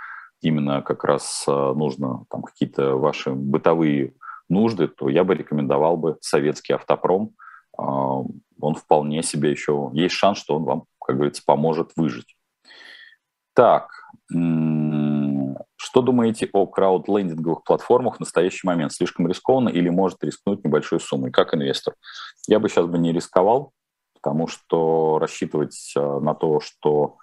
именно 0.41 0.83
как 0.83 1.05
раз 1.05 1.45
а, 1.47 1.75
нужно 1.75 2.25
там 2.31 2.43
какие-то 2.43 2.97
ваши 2.97 3.33
бытовые 3.33 4.15
нужды, 4.49 4.89
то 4.89 5.09
я 5.09 5.25
бы 5.25 5.35
рекомендовал 5.35 5.97
бы 5.97 6.19
советский 6.21 6.75
автопром. 6.75 7.35
А, 7.77 8.23
он 8.61 8.75
вполне 8.75 9.23
себе 9.23 9.51
еще... 9.51 9.91
Есть 9.93 10.15
шанс, 10.15 10.39
что 10.39 10.57
он 10.57 10.65
вам, 10.65 10.85
как 11.01 11.17
говорится, 11.17 11.43
поможет 11.45 11.93
выжить. 11.97 12.37
Так, 13.55 13.91
что 14.31 16.03
думаете 16.03 16.49
о 16.53 16.67
краудлендинговых 16.67 17.63
платформах 17.63 18.17
в 18.17 18.21
настоящий 18.21 18.67
момент? 18.67 18.93
Слишком 18.93 19.29
рискованно 19.29 19.69
или 19.69 19.89
может 19.91 20.25
рискнуть 20.25 20.65
небольшой 20.65 20.99
суммой, 20.99 21.31
как 21.31 21.55
инвестор? 21.55 21.95
Я 22.49 22.59
бы 22.59 22.69
сейчас 22.69 22.87
бы 22.87 22.99
не 22.99 23.13
рисковал, 23.13 23.73
потому 24.25 24.47
что 24.47 25.19
рассчитывать 25.19 25.93
э, 25.95 26.01
на 26.01 26.35
то, 26.35 26.59
что 26.59 27.19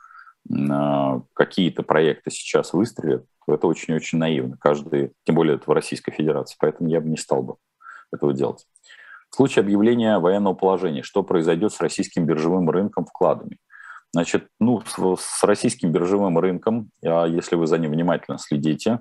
э, 0.48 1.22
какие-то 1.34 1.82
проекты 1.82 2.30
сейчас 2.30 2.74
выстрелят, 2.74 3.26
это 3.48 3.66
очень-очень 3.66 4.20
наивно. 4.20 4.56
Каждый, 4.58 5.14
тем 5.26 5.34
более 5.34 5.56
это 5.56 5.64
в 5.66 5.74
Российской 5.74 6.12
Федерации, 6.12 6.56
поэтому 6.60 6.90
я 6.90 7.02
бы 7.02 7.10
не 7.10 7.18
стал 7.18 7.42
бы 7.42 7.56
этого 8.14 8.34
делать. 8.34 8.68
В 9.32 9.36
случае 9.36 9.62
объявления 9.62 10.20
военного 10.20 10.54
положения, 10.54 11.02
что 11.02 11.24
произойдет 11.24 11.74
с 11.74 11.82
российским 11.82 12.28
биржевым 12.28 12.70
рынком 12.70 13.06
вкладами? 13.06 13.58
Значит, 14.14 14.48
ну, 14.60 14.84
с, 14.86 15.44
российским 15.44 15.92
биржевым 15.92 16.38
рынком, 16.38 16.92
а, 17.04 17.26
если 17.26 17.56
вы 17.56 17.66
за 17.66 17.80
ним 17.80 17.92
внимательно 17.92 18.38
следите, 18.38 19.00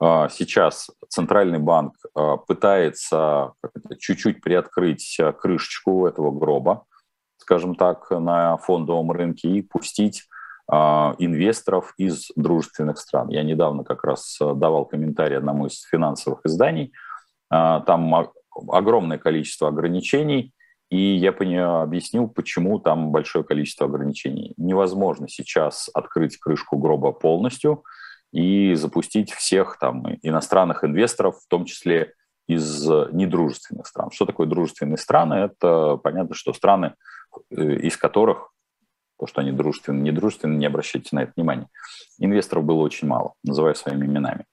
а, 0.00 0.28
сейчас 0.30 0.90
Центральный 1.08 1.60
банк 1.60 1.94
а, 2.14 2.38
пытается 2.38 3.52
чуть-чуть 4.00 4.40
приоткрыть 4.40 5.16
крышечку 5.40 6.08
этого 6.08 6.32
гроба, 6.32 6.86
скажем 7.46 7.76
так, 7.76 8.10
на 8.10 8.56
фондовом 8.56 9.12
рынке 9.12 9.48
и 9.48 9.62
пустить 9.62 10.24
инвесторов 10.68 11.94
из 11.96 12.32
дружественных 12.34 12.98
стран. 12.98 13.28
Я 13.28 13.44
недавно 13.44 13.84
как 13.84 14.02
раз 14.02 14.36
давал 14.40 14.84
комментарий 14.84 15.38
одному 15.38 15.66
из 15.66 15.80
финансовых 15.82 16.40
изданий. 16.44 16.92
Там 17.48 18.32
огромное 18.68 19.18
количество 19.18 19.68
ограничений, 19.68 20.52
и 20.90 20.98
я 20.98 21.30
объяснил, 21.30 22.26
почему 22.26 22.80
там 22.80 23.12
большое 23.12 23.44
количество 23.44 23.86
ограничений. 23.86 24.54
Невозможно 24.56 25.28
сейчас 25.28 25.88
открыть 25.94 26.36
крышку 26.36 26.78
гроба 26.78 27.12
полностью 27.12 27.84
и 28.32 28.74
запустить 28.74 29.30
всех 29.30 29.78
там 29.78 30.04
иностранных 30.22 30.82
инвесторов, 30.82 31.36
в 31.36 31.46
том 31.48 31.64
числе 31.64 32.12
из 32.48 32.88
недружественных 33.12 33.86
стран. 33.86 34.10
Что 34.10 34.24
такое 34.24 34.48
дружественные 34.48 34.98
страны? 34.98 35.34
Это 35.34 35.96
понятно, 35.96 36.34
что 36.34 36.52
страны, 36.52 36.86
э, 36.86 36.92
из 37.50 37.96
которых 37.96 38.50
то, 39.18 39.26
что 39.26 39.40
они 39.40 39.52
дружественны, 39.52 40.02
недружественны, 40.02 40.56
не 40.56 40.66
обращайте 40.66 41.08
на 41.12 41.22
это 41.22 41.32
внимания. 41.36 41.68
Инвесторов 42.18 42.64
было 42.64 42.82
очень 42.82 43.08
мало, 43.08 43.34
называю 43.44 43.74
своими 43.74 44.06
именами. 44.06 44.44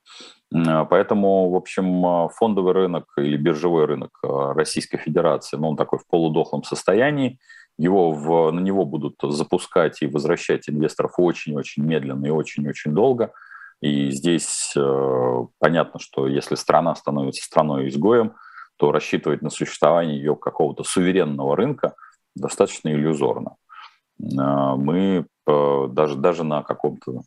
Поэтому, 0.51 1.49
в 1.49 1.55
общем, 1.55 2.29
фондовый 2.29 2.73
рынок 2.73 3.05
или 3.17 3.37
биржевой 3.37 3.85
рынок 3.85 4.11
э, 4.23 4.27
Российской 4.53 4.99
Федерации, 4.99 5.57
ну, 5.57 5.69
он 5.69 5.75
такой 5.75 5.97
в 5.97 6.05
полудохлом 6.07 6.63
состоянии, 6.63 7.39
его 7.79 8.11
в, 8.11 8.51
на 8.51 8.59
него 8.59 8.85
будут 8.85 9.15
запускать 9.23 10.03
и 10.03 10.07
возвращать 10.07 10.69
инвесторов 10.69 11.13
очень-очень 11.17 11.83
медленно 11.83 12.27
и 12.27 12.29
очень-очень 12.29 12.93
долго. 12.93 13.33
И 13.81 14.11
здесь 14.11 14.73
э, 14.77 15.37
понятно, 15.57 15.99
что 15.99 16.27
если 16.27 16.53
страна 16.53 16.93
становится 16.93 17.43
страной-изгоем, 17.43 18.35
то 18.77 18.91
рассчитывать 18.91 19.41
на 19.41 19.49
существование 19.49 20.17
ее 20.17 20.35
какого-то 20.35 20.83
суверенного 20.83 21.55
рынка 21.55 21.95
достаточно 22.35 22.89
иллюзорно. 22.89 23.55
Э, 24.19 24.75
мы 24.75 25.25
э, 25.47 25.87
даже, 25.89 26.15
даже 26.15 26.43
на 26.43 26.63
каком-то 26.63 27.21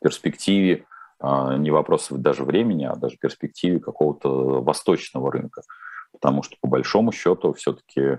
перспективе, 0.00 0.86
э, 1.20 1.56
не 1.58 1.70
вопрос 1.70 2.08
даже 2.10 2.44
времени, 2.44 2.84
а 2.84 2.96
даже 2.96 3.16
перспективе 3.16 3.80
какого-то 3.80 4.62
восточного 4.62 5.30
рынка. 5.32 5.62
Потому 6.12 6.42
что, 6.42 6.56
по 6.60 6.68
большому 6.68 7.12
счету, 7.12 7.52
все-таки 7.54 8.18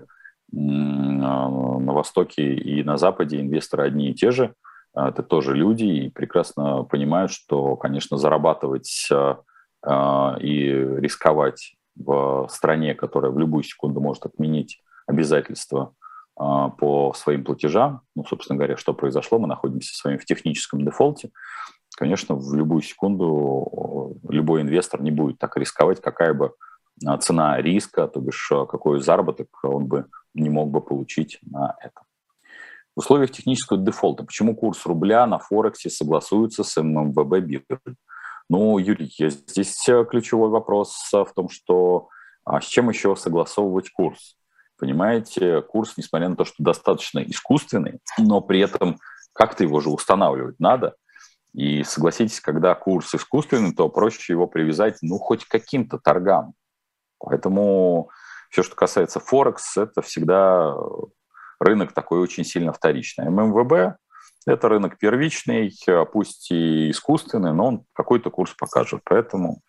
на 0.52 1.48
Востоке 1.92 2.54
и 2.54 2.84
на 2.84 2.96
Западе 2.96 3.40
инвесторы 3.40 3.84
одни 3.84 4.10
и 4.10 4.14
те 4.14 4.30
же. 4.30 4.54
Это 4.94 5.22
тоже 5.22 5.54
люди 5.54 5.84
и 5.84 6.10
прекрасно 6.10 6.84
понимают, 6.84 7.32
что, 7.32 7.76
конечно, 7.76 8.18
зарабатывать 8.18 9.08
и 9.10 9.88
рисковать 9.88 11.76
в 11.96 12.46
стране, 12.50 12.94
которая 12.94 13.32
в 13.32 13.38
любую 13.38 13.64
секунду 13.64 14.00
может 14.00 14.26
отменить 14.26 14.82
обязательства 15.06 15.94
а, 16.36 16.70
по 16.70 17.12
своим 17.14 17.44
платежам. 17.44 18.02
Ну, 18.14 18.24
собственно 18.24 18.56
говоря, 18.56 18.76
что 18.76 18.92
произошло, 18.94 19.38
мы 19.38 19.46
находимся 19.46 19.94
с 19.94 20.04
вами 20.04 20.16
в 20.16 20.24
техническом 20.24 20.84
дефолте. 20.84 21.30
Конечно, 21.96 22.34
в 22.34 22.54
любую 22.54 22.82
секунду 22.82 24.18
любой 24.28 24.62
инвестор 24.62 25.00
не 25.00 25.12
будет 25.12 25.38
так 25.38 25.56
рисковать, 25.56 26.00
какая 26.00 26.34
бы 26.34 26.54
а, 27.06 27.18
цена 27.18 27.60
риска, 27.60 28.08
то 28.08 28.20
бишь 28.20 28.50
а, 28.52 28.66
какой 28.66 29.00
заработок 29.00 29.48
он 29.62 29.86
бы 29.86 30.06
не 30.34 30.50
мог 30.50 30.70
бы 30.70 30.80
получить 30.80 31.38
на 31.42 31.76
это. 31.80 32.00
В 32.96 33.00
условиях 33.00 33.30
технического 33.30 33.78
дефолта 33.78 34.24
почему 34.24 34.56
курс 34.56 34.86
рубля 34.86 35.26
на 35.26 35.38
Форексе 35.38 35.90
согласуется 35.90 36.64
с 36.64 36.80
ММВБ 36.80 37.40
биржей? 37.40 37.96
Ну, 38.48 38.78
Юрий, 38.78 39.12
здесь 39.18 39.76
ключевой 40.10 40.50
вопрос 40.50 40.94
в 41.12 41.32
том, 41.34 41.48
что 41.48 42.08
а 42.44 42.60
с 42.60 42.66
чем 42.66 42.90
еще 42.90 43.16
согласовывать 43.16 43.90
курс? 43.90 44.36
Понимаете, 44.78 45.62
курс, 45.62 45.96
несмотря 45.96 46.28
на 46.28 46.36
то, 46.36 46.44
что 46.44 46.56
достаточно 46.58 47.20
искусственный, 47.20 48.00
но 48.18 48.40
при 48.40 48.60
этом 48.60 48.98
как-то 49.32 49.62
его 49.64 49.80
же 49.80 49.90
устанавливать 49.90 50.58
надо. 50.58 50.96
И 51.52 51.84
согласитесь, 51.84 52.40
когда 52.40 52.74
курс 52.74 53.14
искусственный, 53.14 53.72
то 53.72 53.88
проще 53.88 54.32
его 54.32 54.48
привязать, 54.48 54.98
ну, 55.02 55.18
хоть 55.18 55.44
к 55.44 55.50
каким-то 55.50 55.98
торгам. 55.98 56.54
Поэтому 57.20 58.10
все, 58.50 58.64
что 58.64 58.74
касается 58.74 59.20
Форекс, 59.20 59.76
это 59.76 60.02
всегда 60.02 60.74
рынок 61.60 61.92
такой 61.92 62.18
очень 62.18 62.44
сильно 62.44 62.72
вторичный. 62.72 63.30
ММВБ– 63.30 63.96
это 64.46 64.68
рынок 64.68 64.98
первичный, 64.98 65.72
пусть 66.12 66.50
и 66.50 66.90
искусственный, 66.90 67.52
но 67.52 67.66
он 67.68 67.84
какой-то 67.92 68.30
курс 68.30 68.52
покажет. 68.54 69.02
Поэтому 69.04 69.60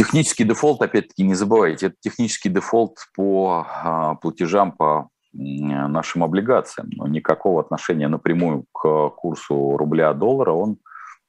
Технический 0.00 0.44
дефолт, 0.44 0.80
опять-таки, 0.80 1.22
не 1.24 1.34
забывайте, 1.34 1.88
это 1.88 1.96
технический 2.00 2.48
дефолт 2.48 2.96
по 3.14 3.66
а, 3.68 4.14
платежам 4.14 4.72
по 4.72 5.10
нашим 5.34 6.24
облигациям, 6.24 6.88
но 6.92 7.06
никакого 7.06 7.60
отношения 7.60 8.08
напрямую 8.08 8.64
к 8.72 9.10
курсу 9.10 9.76
рубля-доллара 9.76 10.52
он 10.52 10.78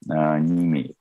а, 0.10 0.40
не 0.40 0.64
имеет. 0.64 0.96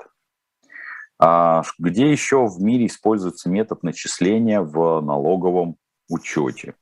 А 1.20 1.62
где 1.78 2.10
еще 2.10 2.44
в 2.48 2.60
мире 2.60 2.86
используется 2.86 3.48
метод 3.48 3.84
начисления 3.84 4.62
в 4.62 5.00
налоговом 5.00 5.76
учете? 6.08 6.74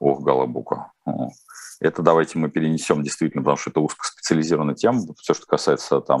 Ох, 0.00 0.20
Голобука. 0.20 0.92
Это 1.80 2.02
давайте 2.02 2.38
мы 2.38 2.50
перенесем 2.50 3.02
действительно, 3.02 3.42
потому 3.42 3.56
что 3.56 3.70
это 3.70 3.80
узкоспециализированная 3.80 4.74
тема. 4.74 5.00
Все, 5.16 5.32
что 5.32 5.46
касается 5.46 6.02
там 6.02 6.20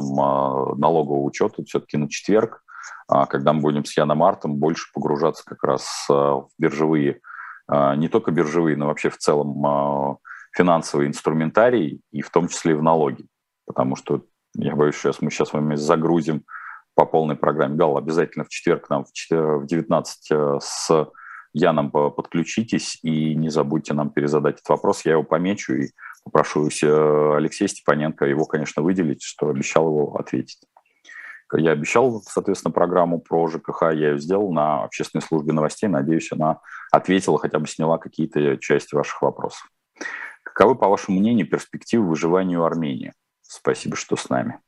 налогового 0.78 1.22
учета, 1.22 1.62
все-таки 1.66 1.98
на 1.98 2.08
четверг 2.08 2.62
когда 3.08 3.52
мы 3.52 3.60
будем 3.60 3.84
с 3.84 3.96
Яном 3.96 4.22
Артом 4.22 4.56
больше 4.56 4.90
погружаться 4.92 5.44
как 5.44 5.62
раз 5.62 6.06
а, 6.10 6.34
в 6.34 6.48
биржевые, 6.58 7.20
а, 7.68 7.94
не 7.96 8.08
только 8.08 8.30
биржевые, 8.30 8.76
но 8.76 8.86
вообще 8.86 9.10
в 9.10 9.18
целом 9.18 10.18
финансовый 10.52 11.06
инструментарий, 11.06 12.00
и 12.12 12.22
в 12.22 12.30
том 12.30 12.48
числе 12.48 12.72
и 12.72 12.76
в 12.76 12.82
налоги. 12.82 13.26
Потому 13.66 13.94
что, 13.94 14.24
я 14.54 14.74
боюсь, 14.74 14.96
сейчас 14.96 15.20
мы 15.20 15.30
сейчас 15.30 15.50
с 15.50 15.52
вами 15.52 15.74
загрузим 15.74 16.44
по 16.94 17.04
полной 17.04 17.36
программе. 17.36 17.76
Гал, 17.76 17.98
обязательно 17.98 18.44
в 18.44 18.48
четверг 18.48 18.88
нам 18.88 19.04
в 19.04 19.66
19 19.66 20.62
с 20.62 21.08
Яном 21.52 21.90
подключитесь 21.90 22.98
и 23.02 23.34
не 23.34 23.50
забудьте 23.50 23.94
нам 23.94 24.10
перезадать 24.10 24.56
этот 24.56 24.68
вопрос. 24.68 25.04
Я 25.04 25.12
его 25.12 25.22
помечу 25.24 25.74
и 25.74 25.90
попрошу 26.24 26.66
Алексея 26.66 27.68
Степаненко 27.68 28.24
его, 28.24 28.46
конечно, 28.46 28.82
выделить, 28.82 29.22
что 29.22 29.48
обещал 29.48 29.88
его 29.88 30.16
ответить. 30.16 30.58
Я 31.52 31.72
обещал, 31.72 32.22
соответственно, 32.22 32.72
программу 32.72 33.20
про 33.20 33.46
ЖКХ, 33.48 33.82
я 33.82 34.10
ее 34.10 34.18
сделал 34.18 34.52
на 34.52 34.84
общественной 34.84 35.22
службе 35.22 35.52
новостей. 35.52 35.88
Надеюсь, 35.88 36.32
она 36.32 36.60
ответила, 36.90 37.38
хотя 37.38 37.58
бы 37.58 37.68
сняла 37.68 37.98
какие-то 37.98 38.56
части 38.56 38.94
ваших 38.94 39.22
вопросов. 39.22 39.68
Каковы, 40.42 40.74
по 40.74 40.88
вашему 40.88 41.18
мнению, 41.20 41.48
перспективы 41.48 42.08
выживания 42.08 42.58
у 42.58 42.64
Армении? 42.64 43.12
Спасибо, 43.42 43.96
что 43.96 44.16
с 44.16 44.28
нами. 44.28 44.58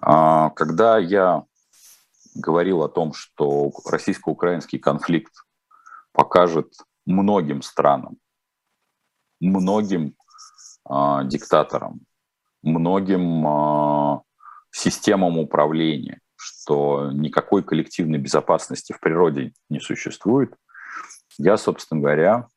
А, 0.00 0.50
когда 0.50 0.98
я 0.98 1.44
говорил 2.34 2.82
о 2.82 2.88
том, 2.88 3.14
что 3.14 3.72
российско-украинский 3.86 4.78
конфликт 4.78 5.32
покажет 6.12 6.72
многим 7.06 7.62
странам, 7.62 8.18
многим 9.40 10.14
э, 10.88 11.20
диктаторам, 11.24 12.00
многим 12.66 13.46
э, 13.46 14.20
системам 14.70 15.38
управления, 15.38 16.20
что 16.36 17.10
никакой 17.12 17.62
коллективной 17.62 18.18
безопасности 18.18 18.92
в 18.92 19.00
природе 19.00 19.52
не 19.70 19.80
существует. 19.80 20.54
Я, 21.38 21.56
собственно 21.56 22.00
говоря, 22.00 22.48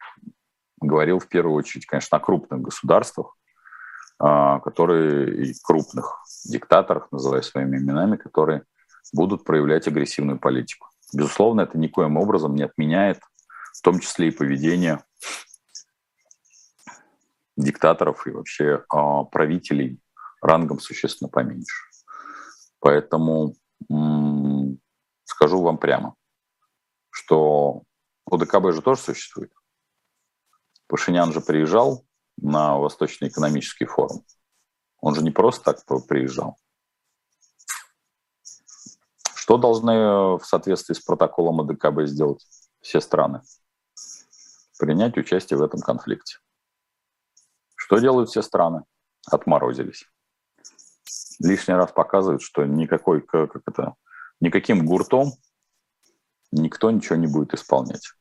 говорил 0.81 1.19
в 1.19 1.27
первую 1.27 1.55
очередь, 1.55 1.85
конечно, 1.85 2.17
о 2.17 2.21
крупных 2.21 2.61
государствах, 2.61 3.35
э, 4.21 4.59
которые 4.63 5.53
крупных 5.63 6.19
диктаторах, 6.45 7.11
называя 7.11 7.41
своими 7.41 7.77
именами, 7.77 8.17
которые 8.17 8.63
будут 9.13 9.43
проявлять 9.43 9.87
агрессивную 9.87 10.39
политику. 10.39 10.87
Безусловно, 11.13 11.61
это 11.61 11.77
никоим 11.77 12.17
образом 12.17 12.55
не 12.55 12.63
отменяет 12.63 13.19
в 13.73 13.81
том 13.81 13.99
числе 13.99 14.27
и 14.27 14.31
поведение 14.31 14.99
диктаторов 17.59 18.25
и 18.25 18.31
вообще 18.31 18.83
э, 18.83 18.97
правителей 19.31 19.99
рангом 20.41 20.79
существенно 20.79 21.29
поменьше. 21.29 21.83
Поэтому 22.79 23.55
скажу 25.25 25.61
вам 25.61 25.77
прямо, 25.77 26.15
что 27.09 27.83
ОДКБ 28.25 28.71
же 28.71 28.81
тоже 28.81 29.01
существует. 29.01 29.51
Пашинян 30.87 31.33
же 31.33 31.41
приезжал 31.41 32.05
на 32.37 32.77
Восточный 32.77 33.27
экономический 33.27 33.85
форум. 33.85 34.25
Он 35.01 35.15
же 35.15 35.23
не 35.23 35.31
просто 35.31 35.73
так 35.73 36.07
приезжал. 36.07 36.57
Что 39.35 39.57
должны 39.57 40.37
в 40.37 40.41
соответствии 40.43 40.93
с 40.93 40.99
протоколом 40.99 41.61
ОДКБ 41.61 42.03
сделать 42.03 42.45
все 42.81 43.01
страны? 43.01 43.41
Принять 44.77 45.17
участие 45.17 45.57
в 45.57 45.63
этом 45.63 45.81
конфликте. 45.81 46.37
Что 47.89 47.97
делают 47.97 48.29
все 48.29 48.43
страны? 48.43 48.83
Отморозились. 49.31 50.05
Лишний 51.39 51.73
раз 51.73 51.91
показывают, 51.91 52.43
что 52.43 52.63
никакой, 52.63 53.19
как 53.19 53.55
это, 53.65 53.95
никаким 54.39 54.85
гуртом 54.85 55.31
никто 56.51 56.91
ничего 56.91 57.15
не 57.15 57.25
будет 57.25 57.55
исполнять. 57.55 58.13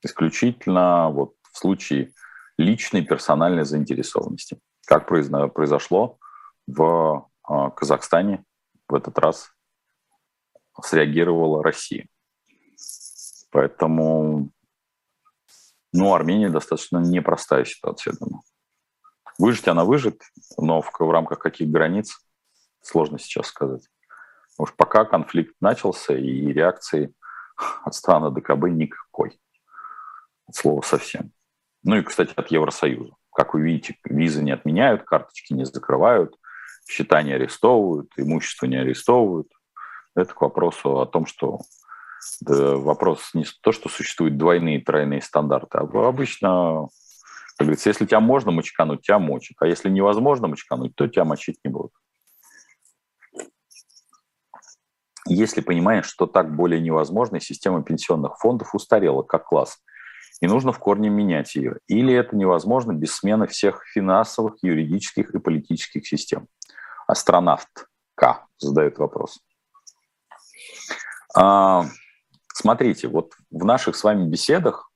Исключительно 0.00 1.10
вот 1.10 1.34
в 1.52 1.58
случае 1.58 2.14
личной 2.56 3.04
персональной 3.04 3.66
заинтересованности. 3.66 4.58
Как 4.86 5.06
произошло 5.06 6.18
в 6.66 7.28
а, 7.42 7.68
Казахстане 7.68 8.46
в 8.88 8.94
этот 8.94 9.18
раз 9.18 9.52
среагировала 10.82 11.62
Россия. 11.62 12.08
Поэтому, 13.50 14.48
ну, 15.92 16.14
Армения 16.14 16.48
достаточно 16.48 16.96
непростая 16.96 17.66
ситуация, 17.66 18.12
я 18.12 18.18
думаю. 18.18 18.42
Выжить 19.38 19.68
она 19.68 19.84
выжит, 19.84 20.22
но 20.58 20.82
в, 20.82 20.92
в 20.98 21.10
рамках 21.10 21.38
каких 21.38 21.68
границ, 21.68 22.18
сложно 22.82 23.18
сейчас 23.18 23.46
сказать. 23.46 23.88
Уж 24.58 24.74
пока 24.74 25.04
конфликт 25.04 25.54
начался, 25.60 26.14
и 26.14 26.52
реакции 26.52 27.14
от 27.84 27.94
страны 27.94 28.30
ДКБ 28.30 28.68
никакой. 28.68 29.40
От 30.46 30.56
слова 30.56 30.82
совсем. 30.82 31.32
Ну 31.84 31.96
и, 31.96 32.02
кстати, 32.02 32.32
от 32.36 32.50
Евросоюза. 32.50 33.14
Как 33.34 33.54
вы 33.54 33.62
видите, 33.62 33.96
визы 34.04 34.42
не 34.42 34.52
отменяют, 34.52 35.04
карточки 35.04 35.52
не 35.54 35.64
закрывают, 35.64 36.36
счета 36.88 37.22
не 37.22 37.32
арестовывают, 37.32 38.10
имущество 38.16 38.66
не 38.66 38.76
арестовывают. 38.76 39.48
Это 40.14 40.34
к 40.34 40.40
вопросу 40.42 41.00
о 41.00 41.06
том, 41.06 41.26
что 41.26 41.60
да, 42.40 42.76
вопрос 42.76 43.30
не 43.34 43.44
то, 43.62 43.72
что 43.72 43.88
существуют 43.88 44.36
двойные 44.36 44.80
тройные 44.80 45.22
стандарты, 45.22 45.78
а 45.78 46.08
обычно, 46.08 46.88
как 47.62 47.66
говорится, 47.66 47.90
если 47.90 48.06
тебя 48.06 48.18
можно 48.18 48.50
мочкануть, 48.50 49.02
тебя 49.02 49.20
мочат, 49.20 49.56
а 49.60 49.68
если 49.68 49.88
невозможно 49.88 50.48
мочкануть, 50.48 50.96
то 50.96 51.06
тебя 51.06 51.24
мочить 51.24 51.60
не 51.64 51.70
будут. 51.70 51.92
Если 55.26 55.60
понимаешь, 55.60 56.06
что 56.06 56.26
так 56.26 56.56
более 56.56 56.80
невозможно, 56.80 57.38
система 57.38 57.84
пенсионных 57.84 58.38
фондов 58.38 58.74
устарела 58.74 59.22
как 59.22 59.44
класс, 59.44 59.78
и 60.40 60.48
нужно 60.48 60.72
в 60.72 60.80
корне 60.80 61.08
менять 61.08 61.54
ее. 61.54 61.78
Или 61.86 62.12
это 62.12 62.34
невозможно 62.34 62.92
без 62.92 63.14
смены 63.14 63.46
всех 63.46 63.84
финансовых, 63.94 64.56
юридических 64.62 65.32
и 65.32 65.38
политических 65.38 66.04
систем. 66.04 66.48
Астронавт 67.06 67.86
К 68.16 68.44
задает 68.58 68.98
вопрос. 68.98 69.38
А, 71.36 71.84
смотрите, 72.52 73.06
вот 73.06 73.34
в 73.52 73.64
наших 73.64 73.94
с 73.94 74.02
вами 74.02 74.28
беседах, 74.28 74.90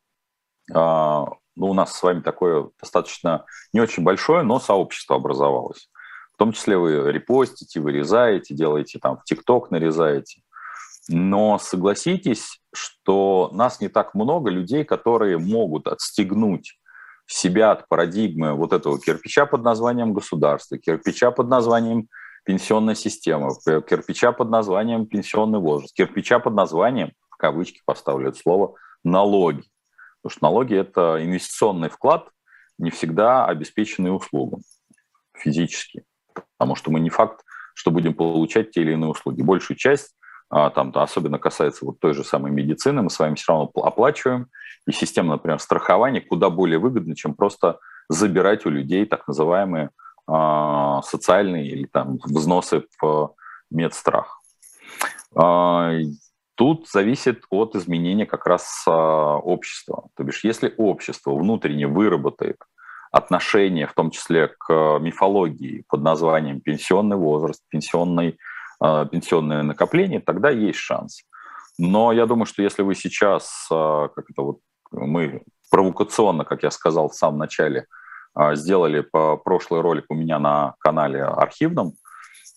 а, 0.74 1.26
ну, 1.57 1.69
у 1.69 1.75
нас 1.75 1.95
с 1.95 2.03
вами 2.03 2.21
такое 2.21 2.69
достаточно 2.81 3.45
не 3.73 3.81
очень 3.81 4.03
большое, 4.03 4.42
но 4.42 4.61
сообщество 4.61 5.16
образовалось. 5.16 5.90
В 6.35 6.37
том 6.38 6.53
числе 6.53 6.77
вы 6.77 7.11
репостите, 7.11 7.81
вырезаете, 7.81 8.55
делаете 8.55 8.99
там 8.99 9.16
в 9.16 9.25
ТикТок, 9.25 9.71
нарезаете. 9.71 10.42
Но 11.09 11.59
согласитесь, 11.59 12.61
что 12.75 13.49
нас 13.53 13.81
не 13.81 13.88
так 13.88 14.14
много 14.14 14.51
людей, 14.51 14.85
которые 14.85 15.38
могут 15.38 15.87
отстегнуть 15.87 16.79
себя 17.27 17.73
от 17.73 17.88
парадигмы 17.88 18.53
вот 18.53 18.73
этого 18.73 19.01
кирпича 19.01 19.47
под 19.47 19.62
названием 19.62 20.12
государство, 20.12 20.77
кирпича 20.79 21.31
под 21.31 21.49
названием 21.49 22.09
пенсионная 22.45 22.95
система, 22.95 23.51
кирпича 23.64 24.33
под 24.33 24.51
названием 24.51 25.07
пенсионный 25.07 25.59
возраст, 25.59 25.95
кирпича 25.95 26.38
под 26.38 26.55
названием, 26.55 27.12
в 27.31 27.37
кавычки 27.37 27.81
поставлю 27.85 28.29
это 28.29 28.38
слово, 28.38 28.75
налоги. 29.03 29.64
Потому 30.27 30.39
что 30.39 30.45
налоги– 30.45 30.77
это 30.77 31.19
инвестиционный 31.23 31.89
вклад, 31.89 32.29
не 32.79 32.91
всегда 32.91 33.47
обеспеченный 33.47 34.15
услугам 34.15 34.61
физически 35.35 36.05
потому 36.59 36.77
что 36.77 36.91
мы 36.91 37.01
не 37.01 37.11
факт, 37.11 37.45
что 37.75 37.91
будем 37.91 38.15
получать 38.15 38.71
те 38.71 38.83
или 38.83 38.93
иные 38.93 39.11
услуги. 39.11 39.43
Большую 39.43 39.77
часть, 39.77 40.15
а, 40.49 40.71
там, 40.71 40.93
особенно 40.95 41.39
касается 41.39 41.85
вот 41.85 42.01
той 42.01 42.15
же 42.15 42.25
самой 42.25 42.51
медицины, 42.51 43.03
мы 43.03 43.11
с 43.11 43.19
вами 43.19 43.35
все 43.35 43.53
равно 43.53 43.71
оплачиваем, 43.75 44.49
и 44.87 44.93
система, 44.93 45.33
например, 45.33 45.59
страхования 45.59 46.21
куда 46.21 46.51
более 46.51 46.79
выгодна, 46.79 47.15
чем 47.15 47.35
просто 47.35 47.79
забирать 48.09 48.65
у 48.67 48.71
людей 48.71 49.05
так 49.05 49.27
называемые 49.27 49.91
э, 50.29 51.01
социальные 51.05 51.69
или 51.69 51.87
там 51.87 52.19
взносы 52.25 52.85
в 53.01 53.35
медстрах. 53.71 54.41
Э, 55.35 56.01
тут 56.57 56.88
зависит 56.88 57.45
от 57.51 57.77
изменения 57.77 58.27
как 58.27 58.47
раз 58.47 58.85
э, 58.87 58.90
общества. 58.90 60.09
То 60.16 60.25
бишь, 60.25 60.42
если 60.42 60.75
общество 60.77 61.35
внутренне 61.35 61.87
выработает 61.87 62.57
отношение, 63.12 63.87
в 63.87 63.92
том 63.92 64.11
числе 64.11 64.49
к 64.49 64.99
мифологии 64.99 65.85
под 65.88 66.03
названием 66.03 66.61
пенсионный 66.61 67.16
возраст, 67.16 67.62
пенсионный, 67.69 68.38
э, 68.83 69.07
пенсионное 69.11 69.62
накопление, 69.62 70.21
тогда 70.21 70.51
есть 70.51 70.79
шанс. 70.79 71.23
Но 71.79 72.12
я 72.12 72.27
думаю, 72.27 72.47
что 72.47 72.62
если 72.62 72.83
вы 72.83 72.95
сейчас, 72.95 73.69
э, 73.71 74.09
как 74.14 74.25
это 74.31 74.42
вот 74.42 74.59
мы 74.90 75.42
провокационно, 75.71 76.45
как 76.45 76.62
я 76.62 76.71
сказал 76.71 77.09
в 77.09 77.14
самом 77.14 77.38
начале, 77.38 77.87
сделали 78.53 79.01
по 79.01 79.38
прошлый 79.38 79.81
ролик 79.81 80.05
у 80.11 80.14
меня 80.14 80.38
на 80.38 80.75
канале 80.79 81.25
архивном, 81.25 81.95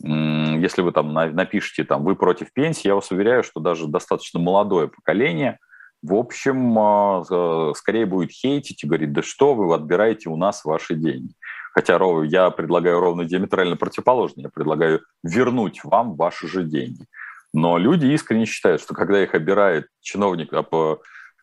если 0.01 0.81
вы 0.81 0.91
там 0.91 1.13
напишите, 1.13 1.83
там, 1.83 2.03
вы 2.03 2.15
против 2.15 2.53
пенсии, 2.53 2.87
я 2.87 2.95
вас 2.95 3.11
уверяю, 3.11 3.43
что 3.43 3.59
даже 3.59 3.87
достаточно 3.87 4.39
молодое 4.39 4.87
поколение– 4.87 5.59
в 6.01 6.13
общем, 6.13 6.77
а, 6.79 7.73
скорее 7.75 8.05
будет 8.05 8.31
хейтить 8.31 8.83
и 8.83 8.87
говорить, 8.87 9.11
да 9.11 9.21
что 9.21 9.53
вы 9.53 9.73
отбираете 9.73 10.29
у 10.29 10.37
нас 10.37 10.63
ваши 10.63 10.95
деньги. 10.95 11.33
Хотя 11.73 11.99
я 12.23 12.49
предлагаю 12.51 12.99
ровно 12.99 13.25
диаметрально 13.25 13.75
противоположное. 13.75 14.45
Я 14.45 14.49
предлагаю 14.49 15.01
вернуть 15.23 15.83
вам 15.83 16.15
ваши 16.15 16.47
же 16.47 16.63
деньги. 16.63 17.05
Но 17.53 17.77
люди 17.77 18.05
искренне 18.07 18.45
считают, 18.45 18.81
что 18.81 18.93
когда 18.93 19.21
их 19.21 19.33
обирает 19.33 19.87
чиновник, 20.01 20.53
а, 20.53 20.97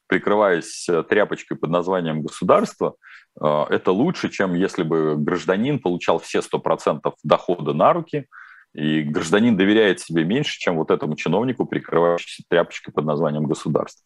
прикрываясь 0.09 0.89
э, 0.89 1.03
тряпочкой 1.03 1.57
под 1.57 1.71
названием 1.71 2.23
государство, 2.23 2.95
э, 3.41 3.65
это 3.71 3.91
лучше, 3.91 4.29
чем 4.29 4.55
если 4.55 4.85
бы 4.85 5.17
гражданин 5.17 5.81
получал 5.81 6.21
все 6.21 6.41
100% 6.41 7.13
дохода 7.25 7.73
на 7.73 7.93
руки– 7.93 8.27
и 8.77 9.03
гражданин 9.03 9.57
доверяет 9.57 10.01
себе 10.01 10.25
меньше, 10.25 10.59
чем 10.59 10.77
вот 10.77 10.91
этому 10.91 11.17
чиновнику, 11.17 11.65
прикрывающемуся 11.65 12.43
тряпочкой 12.47 12.93
под 12.93 13.07
названием 13.07 13.47
государство. 13.47 14.05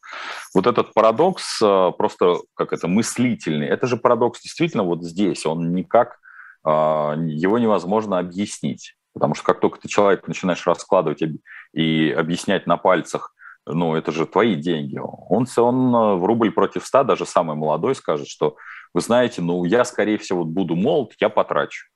Вот 0.54 0.68
этот 0.68 0.94
парадокс 0.94 1.60
э, 1.60 1.90
просто 1.98 2.36
как 2.54 2.72
это 2.72 2.86
мыслительный. 2.86 3.66
Это 3.66 3.88
же 3.88 3.96
парадокс 3.96 4.40
действительно 4.40 4.84
вот 4.84 5.02
здесь. 5.02 5.44
Он 5.44 5.74
никак, 5.74 6.20
э, 6.64 6.70
его 6.70 7.58
невозможно 7.58 8.20
объяснить. 8.20 8.94
Потому 9.12 9.34
что 9.34 9.42
как 9.42 9.58
только 9.58 9.80
ты 9.80 9.88
человек 9.88 10.28
начинаешь 10.28 10.64
раскладывать 10.64 11.20
и 11.74 12.14
объяснять 12.16 12.68
на 12.68 12.76
пальцах, 12.76 13.34
ну, 13.66 13.96
это 13.96 14.12
же 14.12 14.24
твои 14.24 14.54
деньги. 14.54 14.98
Он, 14.98 15.46
он 15.56 15.94
э, 15.94 16.14
в 16.14 16.24
рубль 16.24 16.52
против 16.52 16.86
ста, 16.86 17.02
даже 17.02 17.26
самый 17.26 17.56
молодой, 17.56 17.96
скажет, 17.96 18.28
что 18.28 18.56
вы 18.94 19.00
знаете, 19.00 19.42
ну, 19.42 19.64
я, 19.64 19.84
скорее 19.84 20.18
всего, 20.18 20.44
буду 20.44 20.76
молод, 20.76 21.12
я 21.18 21.28
потрачу. 21.28 21.89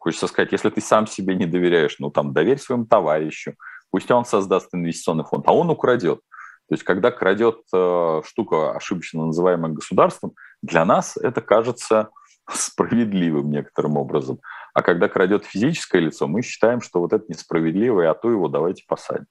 Хочется 0.00 0.28
сказать, 0.28 0.50
если 0.50 0.70
ты 0.70 0.80
сам 0.80 1.06
себе 1.06 1.34
не 1.34 1.44
доверяешь, 1.44 1.96
ну 1.98 2.10
там 2.10 2.32
доверь 2.32 2.58
своему 2.58 2.86
товарищу, 2.86 3.54
пусть 3.90 4.10
он 4.10 4.24
создаст 4.24 4.74
инвестиционный 4.74 5.24
фонд, 5.24 5.46
а 5.46 5.52
он 5.52 5.68
украдет. 5.68 6.20
То 6.68 6.74
есть, 6.74 6.84
когда 6.84 7.10
крадет 7.10 7.58
э, 7.74 8.22
штука, 8.24 8.72
ошибочно 8.72 9.26
называемая 9.26 9.72
государством, 9.72 10.32
для 10.62 10.86
нас 10.86 11.18
это 11.18 11.42
кажется 11.42 12.08
справедливым 12.50 13.50
некоторым 13.50 13.98
образом. 13.98 14.40
А 14.72 14.80
когда 14.80 15.06
крадет 15.08 15.44
физическое 15.44 16.00
лицо, 16.00 16.26
мы 16.26 16.40
считаем, 16.40 16.80
что 16.80 17.00
вот 17.00 17.12
это 17.12 17.26
несправедливо, 17.28 18.00
и 18.00 18.06
а 18.06 18.14
то 18.14 18.30
его 18.30 18.48
давайте 18.48 18.84
посадим. 18.88 19.26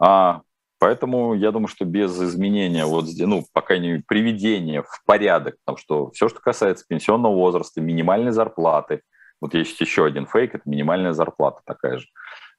А, 0.00 0.40
поэтому 0.78 1.34
я 1.34 1.52
думаю, 1.52 1.68
что 1.68 1.84
без 1.84 2.18
изменения, 2.22 2.86
вот, 2.86 3.04
ну, 3.18 3.44
пока 3.52 3.76
не 3.76 4.02
приведения 4.06 4.82
в 4.82 5.02
порядок, 5.04 5.56
потому 5.62 5.76
что 5.76 6.10
все, 6.12 6.30
что 6.30 6.40
касается 6.40 6.86
пенсионного 6.88 7.34
возраста, 7.34 7.82
минимальной 7.82 8.32
зарплаты– 8.32 9.02
вот 9.40 9.54
есть 9.54 9.80
еще 9.80 10.04
один 10.04 10.26
фейк, 10.26 10.54
это 10.54 10.68
минимальная 10.68 11.12
зарплата 11.12 11.60
такая 11.64 11.98
же. 11.98 12.06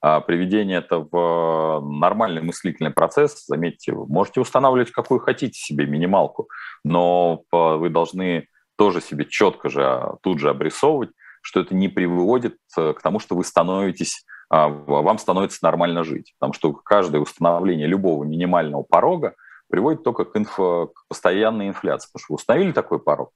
А 0.02 0.20
приведение 0.20 0.78
это 0.78 0.98
в 0.98 1.80
нормальный 1.80 2.40
мыслительный 2.40 2.90
процесс, 2.90 3.44
заметьте, 3.46 3.92
вы 3.92 4.06
можете 4.06 4.40
устанавливать 4.40 4.90
какую 4.90 5.20
хотите 5.20 5.58
себе 5.60 5.86
минималку, 5.86 6.48
но 6.84 7.42
вы 7.52 7.90
должны 7.90 8.46
тоже 8.80 9.02
себе 9.02 9.26
четко 9.26 9.68
же 9.68 9.84
а, 9.84 10.16
тут 10.22 10.38
же 10.38 10.48
обрисовывать, 10.48 11.10
что 11.42 11.60
это 11.60 11.74
не 11.74 11.88
приводит 11.88 12.56
э, 12.78 12.94
к 12.94 13.02
тому, 13.02 13.18
что 13.18 13.34
вы 13.34 13.44
становитесь, 13.44 14.24
а, 14.48 14.68
вам 14.68 15.18
становится 15.18 15.58
нормально 15.62 16.02
жить. 16.02 16.32
Потому 16.38 16.54
что 16.54 16.72
каждое 16.72 17.20
установление 17.20 17.86
любого 17.86 18.24
минимального 18.24 18.82
порога 18.82 19.34
приводит 19.68 20.02
только 20.02 20.24
к, 20.24 20.34
инф... 20.34 20.54
к 20.56 21.08
постоянной 21.08 21.68
инфляции. 21.68 22.08
Потому 22.08 22.24
что 22.24 22.32
вы 22.32 22.36
установили 22.36 22.72
такой 22.72 23.00
порог, 23.00 23.32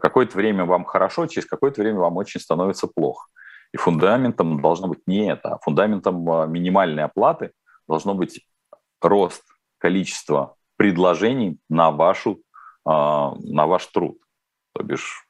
Какое-то 0.00 0.36
время 0.36 0.64
вам 0.64 0.84
хорошо, 0.84 1.26
через 1.26 1.46
какое-то 1.46 1.80
время 1.82 1.98
вам 1.98 2.16
очень 2.16 2.40
становится 2.40 2.86
плохо. 2.86 3.28
И 3.72 3.76
фундаментом 3.76 4.60
должно 4.60 4.88
быть 4.88 5.00
не 5.06 5.30
это, 5.30 5.54
а 5.54 5.58
фундаментом 5.58 6.30
а, 6.30 6.46
минимальной 6.46 7.04
оплаты 7.04 7.52
должно 7.88 8.14
быть 8.14 8.46
рост 9.00 9.42
количества 9.78 10.56
предложений 10.76 11.58
на, 11.68 11.90
вашу, 11.90 12.40
а, 12.84 13.34
на 13.40 13.66
ваш 13.66 13.86
труд, 13.86 14.18
то 14.74 14.82
бишь 14.82 15.26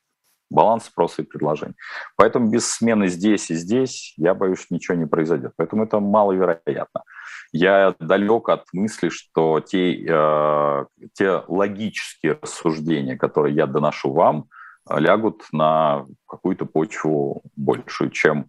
баланс 0.50 0.84
спроса 0.84 1.22
и 1.22 1.24
предложения. 1.24 1.74
Поэтому 2.16 2.50
без 2.50 2.70
смены 2.70 3.08
здесь 3.08 3.50
и 3.50 3.54
здесь, 3.54 4.14
я 4.16 4.34
боюсь, 4.34 4.66
ничего 4.70 4.96
не 4.96 5.06
произойдет. 5.06 5.52
Поэтому 5.56 5.84
это 5.84 5.98
маловероятно. 6.00 7.02
Я 7.52 7.94
далек 8.00 8.48
от 8.48 8.64
мысли, 8.72 9.10
что 9.10 9.60
те, 9.60 9.94
э, 9.94 10.84
те 11.12 11.42
логические 11.48 12.38
рассуждения, 12.40 13.16
которые 13.16 13.54
я 13.54 13.66
доношу 13.66 14.12
вам, 14.12 14.46
лягут 14.88 15.44
на 15.52 16.06
какую-то 16.26 16.66
почву 16.66 17.42
большую, 17.54 18.10
чем, 18.10 18.46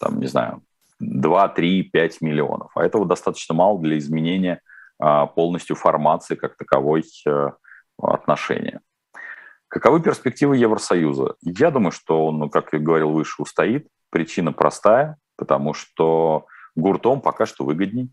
там, 0.00 0.18
не 0.20 0.26
знаю, 0.26 0.62
2, 1.00 1.48
3, 1.48 1.82
5 1.84 2.20
миллионов. 2.22 2.70
А 2.74 2.84
этого 2.84 3.06
достаточно 3.06 3.54
мало 3.54 3.80
для 3.80 3.98
изменения 3.98 4.60
а, 4.98 5.26
полностью 5.26 5.76
формации 5.76 6.34
как 6.34 6.56
таковой 6.56 7.04
э, 7.26 7.50
отношения. 8.00 8.80
Каковы 9.68 10.00
перспективы 10.00 10.56
Евросоюза? 10.56 11.34
Я 11.42 11.70
думаю, 11.70 11.92
что 11.92 12.26
он, 12.26 12.38
ну, 12.38 12.48
как 12.48 12.72
я 12.72 12.78
говорил 12.78 13.10
выше, 13.10 13.42
устоит. 13.42 13.88
Причина 14.10 14.52
простая, 14.52 15.18
потому 15.36 15.74
что 15.74 16.46
гуртом 16.76 17.20
пока 17.20 17.44
что 17.44 17.64
выгодней. 17.64 18.10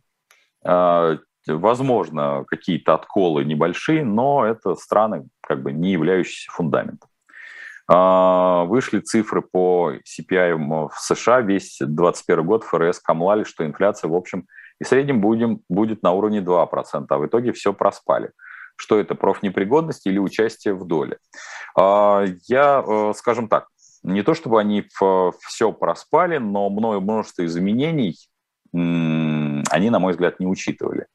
А, 0.65 1.17
возможно, 1.47 2.45
какие-то 2.47 2.93
отколы 2.93 3.43
небольшие, 3.43 4.03
но 4.03 4.45
это 4.45 4.75
страны, 4.75 5.27
как 5.41 5.61
бы 5.61 5.71
не 5.71 5.91
являющиеся 5.91 6.51
фундаментом. 6.51 7.09
А, 7.87 8.63
вышли 8.63 8.99
цифры 8.99 9.41
по 9.41 9.93
CPI 9.93 10.55
в 10.55 10.93
США. 10.97 11.41
Весь 11.41 11.77
2021 11.79 12.45
год 12.45 12.63
ФРС 12.63 12.99
камлали, 12.99 13.43
что 13.43 13.65
инфляция, 13.65 14.09
в 14.09 14.15
общем, 14.15 14.47
и 14.79 14.85
среднем 14.85 15.21
будем, 15.21 15.61
будет 15.69 16.01
на 16.03 16.11
уровне 16.11 16.39
2%, 16.39 17.05
а 17.07 17.17
в 17.17 17.25
итоге 17.25 17.51
все 17.51 17.73
проспали. 17.73 18.31
Что 18.75 18.99
это, 18.99 19.15
профнепригодность 19.15 20.07
или 20.07 20.17
участие 20.17 20.73
в 20.73 20.85
доле? 20.85 21.17
А, 21.77 22.23
я, 22.47 22.83
э, 22.85 23.13
скажем 23.15 23.47
так, 23.47 23.67
не 24.01 24.23
то 24.23 24.33
чтобы 24.33 24.59
они 24.59 24.87
все 25.47 25.71
проспали, 25.71 26.37
но 26.37 26.69
множество 26.69 27.45
изменений 27.45 28.17
они, 29.73 29.89
на 29.89 29.99
мой 29.99 30.13
взгляд, 30.13 30.39
не 30.39 30.45
учитывали. 30.45 31.07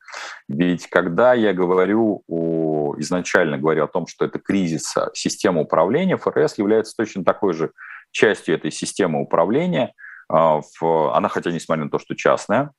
Ведь 0.49 0.89
когда 0.89 1.33
я 1.33 1.53
говорю 1.53 2.25
о, 2.27 2.95
изначально 2.99 3.57
говорю 3.57 3.85
о 3.85 3.89
том, 3.89 4.07
что 4.07 4.25
это 4.25 4.39
кризис 4.39 4.95
системы 5.15 5.63
управления, 5.63 6.17
ФРС 6.17 6.59
является 6.59 6.95
точно 6.97 7.25
такой 7.25 7.55
же 7.55 7.71
частью 8.11 8.57
этой 8.57 8.71
системы 8.71 9.21
управления. 9.21 9.95
А, 10.31 10.61
она, 11.13 11.29
хотя 11.29 11.51
несмотря 11.51 11.85
на 11.85 11.91
то, 11.91 11.99
что 11.99 12.15
частная, 12.15 12.73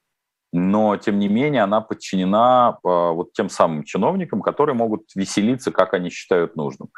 но 0.52 0.98
тем 0.98 1.20
не 1.20 1.28
менее 1.28 1.64
она 1.64 1.82
подчинена 1.82 2.80
а, 2.84 3.12
вот 3.12 3.34
тем 3.34 3.50
самым 3.50 3.84
чиновникам, 3.84 4.42
которые 4.42 4.76
могут 4.76 5.04
веселиться, 5.16 5.72
как 5.72 5.94
они 5.94 6.10
считают 6.10 6.56
нужным. 6.56 6.90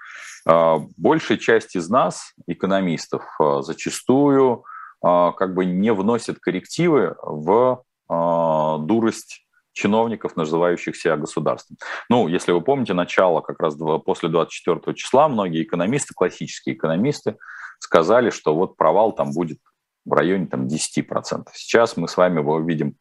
А, 0.48 0.80
большая 0.98 1.38
часть 1.38 1.76
из 1.76 1.90
нас, 1.90 2.34
экономистов, 2.48 3.24
зачастую 3.60 4.64
как 5.04 5.56
бы 5.56 5.66
не 5.66 5.92
вносит 5.94 6.38
коррективы 6.38 7.16
в 7.24 7.84
дурость 8.12 9.48
чиновников, 9.74 10.36
называющих 10.36 10.98
себя 10.98 11.16
государством. 11.16 11.78
Ну, 12.10 12.28
если 12.28 12.52
вы 12.52 12.62
помните, 12.62 12.94
начало 12.94 13.40
как 13.40 13.62
раз 13.62 13.76
после 14.06 14.28
24 14.28 14.94
числа 14.96 15.30
многие 15.30 15.64
экономисты, 15.64 16.14
классические 16.14 16.76
экономисты, 16.76 17.38
сказали, 17.80 18.30
что 18.30 18.54
вот 18.54 18.76
провал 18.76 19.14
там 19.14 19.32
будет 19.32 19.60
в 20.04 20.12
районе 20.12 20.48
там, 20.48 20.68
10%. 20.68 21.46
Сейчас 21.54 21.96
мы 21.96 22.08
с 22.08 22.18
вами 22.18 22.68
видим 22.68 22.96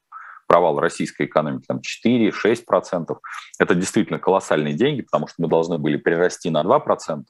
провал 0.47 0.79
российской 0.79 1.27
экономики 1.27 1.67
там 1.67 1.81
4-6%. 2.07 3.19
Это 3.59 3.75
действительно 3.75 4.19
колоссальные 4.19 4.75
деньги, 4.75 5.03
потому 5.03 5.27
что 5.27 5.43
мы 5.43 5.49
должны 5.49 5.79
были 5.79 5.97
прирасти 5.97 6.51
на 6.51 6.63
2%, 6.63 7.25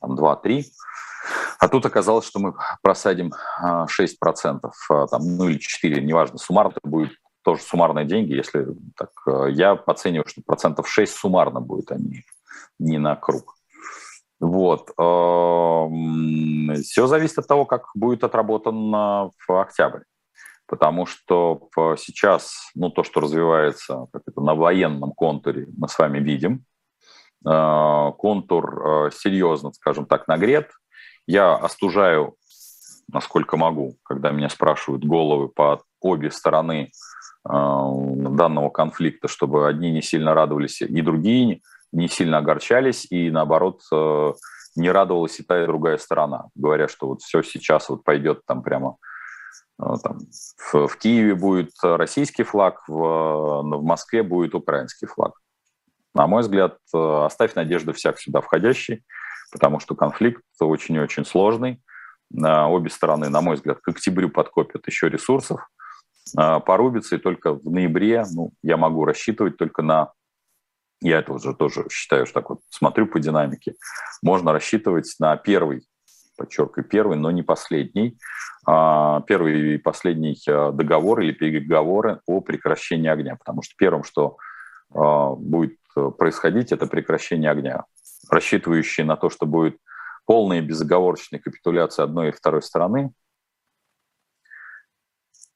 там 0.00 0.18
2-3%. 0.18 0.64
А 1.58 1.68
тут 1.68 1.86
оказалось, 1.86 2.26
что 2.26 2.38
мы 2.38 2.54
просадим 2.82 3.32
6%, 3.62 4.60
а, 4.90 5.02
а, 5.02 5.06
там, 5.06 5.22
ну 5.36 5.48
или 5.48 5.58
4%, 5.58 6.00
неважно, 6.00 6.38
суммарно 6.38 6.72
это 6.76 6.88
будет 6.88 7.12
тоже 7.42 7.62
суммарные 7.62 8.04
деньги, 8.04 8.34
если 8.34 8.66
так, 8.96 9.10
э, 9.26 9.50
я 9.50 9.72
оцениваю, 9.72 10.28
что 10.28 10.42
процентов 10.44 10.88
6 10.88 11.12
суммарно 11.12 11.60
будет, 11.60 11.90
а 11.90 11.96
не, 11.96 12.22
не 12.78 12.98
на 12.98 13.16
круг. 13.16 13.54
Вот. 14.40 14.90
Все 16.84 17.06
зависит 17.08 17.38
от 17.38 17.48
того, 17.48 17.64
как 17.64 17.86
будет 17.94 18.22
отработан 18.22 18.92
в 18.92 19.32
октябрь. 19.48 20.02
Потому 20.68 21.06
что 21.06 21.68
сейчас, 21.96 22.70
ну, 22.74 22.90
то, 22.90 23.02
что 23.02 23.20
развивается 23.20 24.06
как 24.12 24.22
это, 24.26 24.40
на 24.42 24.54
военном 24.54 25.12
контуре, 25.12 25.66
мы 25.76 25.88
с 25.88 25.98
вами 25.98 26.18
видим. 26.18 26.64
Э, 27.46 28.12
контур 28.18 29.06
э, 29.06 29.10
серьезно, 29.12 29.72
скажем 29.72 30.06
так, 30.06 30.28
нагрет. 30.28 30.70
Я 31.28 31.56
остужаю, 31.56 32.36
насколько 33.12 33.58
могу, 33.58 33.96
когда 34.02 34.30
меня 34.30 34.48
спрашивают 34.48 35.04
головы 35.04 35.48
по 35.48 35.82
обе 36.00 36.30
стороны 36.30 36.88
э, 36.88 36.88
данного 37.44 38.70
конфликта, 38.70 39.28
чтобы 39.28 39.68
одни 39.68 39.90
не 39.90 40.00
сильно 40.00 40.32
радовались, 40.32 40.80
и 40.80 41.02
другие 41.02 41.60
не 41.92 42.08
сильно 42.08 42.38
огорчались, 42.38 43.06
и 43.10 43.30
наоборот 43.30 43.82
э, 43.92 44.32
не 44.74 44.90
радовалась 44.90 45.38
и 45.38 45.42
та, 45.42 45.62
и 45.62 45.66
другая 45.66 45.98
сторона, 45.98 46.46
говоря, 46.54 46.88
что 46.88 47.08
вот 47.08 47.20
все 47.20 47.42
сейчас 47.42 47.90
вот 47.90 48.04
пойдет 48.04 48.46
там 48.46 48.62
прямо 48.62 48.96
э, 49.82 49.84
там, 50.02 50.20
в, 50.56 50.88
в 50.88 50.96
Киеве 50.96 51.34
будет 51.34 51.72
российский 51.82 52.42
флаг, 52.42 52.82
в, 52.88 52.94
в 52.94 53.82
Москве 53.82 54.22
будет 54.22 54.54
украинский 54.54 55.06
флаг. 55.06 55.34
На 56.14 56.26
мой 56.26 56.40
взгляд, 56.40 56.78
оставь 56.90 57.54
надежды 57.54 57.92
всяк 57.92 58.18
сюда 58.18 58.40
входящий, 58.40 59.04
потому 59.50 59.80
что 59.80 59.94
конфликт 59.94 60.42
очень 60.60 60.96
и 60.96 61.00
очень 61.00 61.24
сложный. 61.24 61.82
Обе 62.32 62.90
стороны, 62.90 63.30
на 63.30 63.40
мой 63.40 63.56
взгляд, 63.56 63.78
к 63.80 63.88
октябрю 63.88 64.28
подкопят 64.28 64.86
еще 64.86 65.08
ресурсов, 65.08 65.66
а, 66.36 66.60
порубятся, 66.60 67.16
и 67.16 67.18
только 67.18 67.54
в 67.54 67.64
ноябре 67.64 68.24
ну, 68.34 68.52
я 68.62 68.76
могу 68.76 69.04
рассчитывать 69.04 69.56
только 69.56 69.82
на 69.82 70.12
я 71.00 71.20
это 71.20 71.32
уже 71.32 71.54
тоже 71.54 71.86
считаю, 71.90 72.26
что 72.26 72.40
так 72.40 72.50
вот 72.50 72.60
смотрю 72.70 73.06
по 73.06 73.20
динамике, 73.20 73.74
можно 74.20 74.52
рассчитывать 74.52 75.14
на 75.20 75.36
первый, 75.36 75.86
подчеркиваю, 76.36 76.88
первый, 76.88 77.16
но 77.16 77.30
не 77.30 77.44
последний, 77.44 78.18
а, 78.66 79.20
первый 79.20 79.74
и 79.74 79.78
последний 79.78 80.36
а, 80.48 80.72
договор 80.72 81.20
или 81.20 81.30
переговоры 81.30 82.20
о 82.26 82.40
прекращении 82.40 83.08
огня, 83.08 83.36
потому 83.36 83.62
что 83.62 83.74
первым, 83.78 84.04
что 84.04 84.36
будет 84.90 85.76
происходить, 86.16 86.72
это 86.72 86.86
прекращение 86.86 87.50
огня 87.50 87.84
рассчитывающие 88.30 89.04
на 89.06 89.16
то, 89.16 89.30
что 89.30 89.46
будет 89.46 89.78
полная 90.26 90.60
безоговорочная 90.60 91.40
капитуляция 91.40 92.04
одной 92.04 92.28
и 92.28 92.32
второй 92.32 92.62
стороны, 92.62 93.12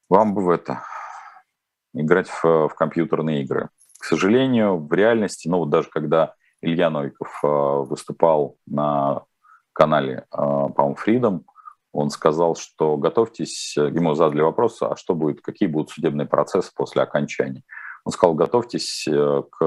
вам 0.09 0.33
бы 0.33 0.43
в 0.43 0.49
это 0.49 0.83
играть 1.93 2.27
в, 2.29 2.43
в 2.43 2.75
компьютерные 2.75 3.43
игры. 3.43 3.69
К 3.99 4.05
сожалению, 4.05 4.77
в 4.77 4.91
реальности, 4.93 5.47
ну 5.47 5.59
вот 5.59 5.69
даже 5.69 5.89
когда 5.89 6.33
Илья 6.61 6.89
Новиков 6.89 7.39
э, 7.43 7.47
выступал 7.47 8.57
на 8.65 9.23
канале, 9.73 10.25
э, 10.31 10.37
по-моему, 10.37 10.95
Freedom, 10.95 11.41
он 11.91 12.09
сказал, 12.09 12.55
что 12.55 12.97
готовьтесь, 12.97 13.77
ему 13.77 14.15
задали 14.15 14.41
вопрос, 14.41 14.81
а 14.81 14.95
что 14.95 15.13
будет, 15.13 15.41
какие 15.41 15.67
будут 15.67 15.91
судебные 15.91 16.27
процессы 16.27 16.71
после 16.75 17.03
окончания. 17.03 17.63
Он 18.05 18.11
сказал, 18.11 18.33
готовьтесь 18.33 19.07
э, 19.07 19.43
к 19.51 19.61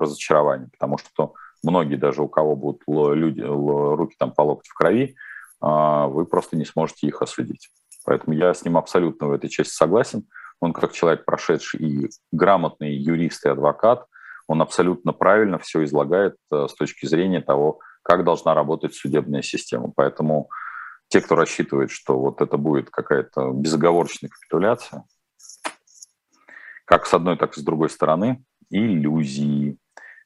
разочарованию, 0.00 0.70
потому 0.70 0.98
что 0.98 1.34
многие 1.64 1.96
даже 1.96 2.22
у 2.22 2.28
кого 2.28 2.56
будут 2.56 2.82
люди, 2.86 3.40
руки 3.40 4.14
там 4.18 4.32
по 4.32 4.42
локоть 4.42 4.68
в 4.68 4.74
крови, 4.74 5.16
а, 5.60 6.06
вы 6.06 6.26
просто 6.26 6.56
не 6.56 6.64
сможете 6.64 7.06
их 7.06 7.22
осудить. 7.22 7.70
Поэтому 8.04 8.36
я 8.36 8.52
с 8.52 8.64
ним 8.64 8.76
абсолютно 8.76 9.28
в 9.28 9.32
этой 9.32 9.48
части 9.48 9.72
согласен. 9.72 10.26
Он 10.60 10.72
как 10.72 10.92
человек, 10.92 11.24
прошедший 11.24 11.80
и 11.80 12.10
грамотный 12.32 12.94
юрист 12.94 13.46
и 13.46 13.48
адвокат, 13.48 14.06
он 14.46 14.60
абсолютно 14.60 15.12
правильно 15.12 15.58
все 15.58 15.82
излагает 15.84 16.36
э, 16.52 16.66
с 16.68 16.74
точки 16.74 17.06
зрения 17.06 17.40
того, 17.40 17.80
как 18.02 18.24
должна 18.24 18.54
работать 18.54 18.94
судебная 18.94 19.42
система. 19.42 19.90
Поэтому 19.96 20.50
те, 21.08 21.20
кто 21.20 21.34
рассчитывает, 21.34 21.90
что 21.90 22.18
вот 22.18 22.42
это 22.42 22.58
будет 22.58 22.90
какая-то 22.90 23.50
безоговорочная 23.52 24.30
капитуляция, 24.30 25.04
как 26.84 27.06
с 27.06 27.14
одной, 27.14 27.38
так 27.38 27.56
и 27.56 27.60
с 27.60 27.64
другой 27.64 27.88
стороны, 27.88 28.44
иллюзии. 28.68 29.78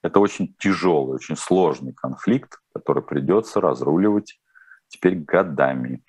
Это 0.03 0.21
очень 0.21 0.55
тяжелый, 0.59 1.15
очень 1.15 1.37
сложный 1.37 1.93
конфликт, 1.93 2.59
который 2.73 3.03
придется 3.03 3.61
разруливать 3.61 4.39
теперь 4.89 5.17
годами, 5.17 6.03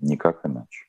никак 0.00 0.44
иначе. 0.44 0.86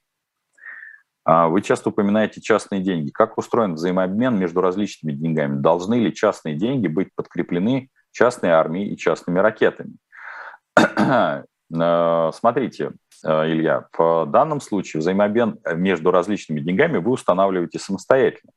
А 1.23 1.47
вы 1.47 1.61
часто 1.61 1.89
упоминаете 1.89 2.41
частные 2.41 2.81
деньги. 2.81 3.11
Как 3.11 3.37
устроен 3.37 3.75
взаимообмен 3.75 4.37
между 4.37 4.59
различными 4.59 5.13
деньгами? 5.13 5.61
Должны 5.61 5.95
ли 5.95 6.13
частные 6.13 6.55
деньги 6.55 6.87
быть 6.87 7.13
подкреплены 7.13 7.89
частной 8.11 8.49
армией 8.49 8.91
и 8.91 8.97
частными 8.97 9.39
ракетами? 9.39 9.95
Э, 11.73 12.31
смотрите, 12.33 12.91
э, 13.23 13.49
Илья, 13.49 13.87
в 13.97 14.25
данном 14.25 14.59
случае 14.59 14.99
взаимообмен 14.99 15.59
между 15.75 16.11
различными 16.11 16.59
деньгами 16.59 16.97
вы 16.97 17.11
устанавливаете 17.11 17.79
самостоятельно. 17.79 18.51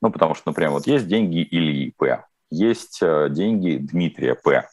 Ну, 0.00 0.10
потому 0.10 0.34
что, 0.34 0.48
например, 0.48 0.70
вот 0.70 0.86
есть 0.86 1.06
деньги 1.06 1.46
Ильи 1.50 1.92
П, 1.98 2.24
есть 2.54 3.00
э, 3.02 3.28
деньги 3.30 3.76
Дмитрия 3.76 4.34
П. 4.34 4.68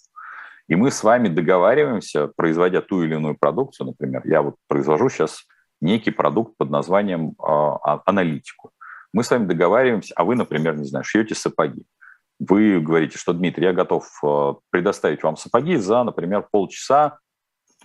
И 0.68 0.76
мы 0.76 0.92
с 0.92 1.04
вами 1.04 1.28
договариваемся, 1.28 2.28
производя 2.36 2.82
ту 2.82 3.04
или 3.04 3.16
иную 3.16 3.36
продукцию, 3.38 3.88
например, 3.88 4.22
я 4.26 4.42
вот 4.42 4.56
произвожу 4.68 5.10
сейчас 5.10 5.46
некий 5.82 6.12
продукт 6.12 6.56
под 6.58 6.70
названием 6.70 7.32
э, 7.32 7.44
аналитику. 8.06 8.72
Мы 9.14 9.24
с 9.24 9.32
вами 9.32 9.46
договариваемся, 9.46 10.14
а 10.16 10.24
вы, 10.24 10.36
например, 10.36 10.78
не 10.78 10.86
знаю, 10.86 11.04
шьете 11.04 11.36
сапоги. 11.36 11.84
Вы 12.40 12.80
говорите, 12.80 13.18
что, 13.18 13.34
Дмитрий, 13.34 13.66
я 13.66 13.74
готов 13.74 14.08
э, 14.24 14.54
предоставить 14.70 15.24
вам 15.24 15.38
сапоги 15.38 15.76
за, 15.76 16.04
например, 16.04 16.48
полчаса 16.52 17.18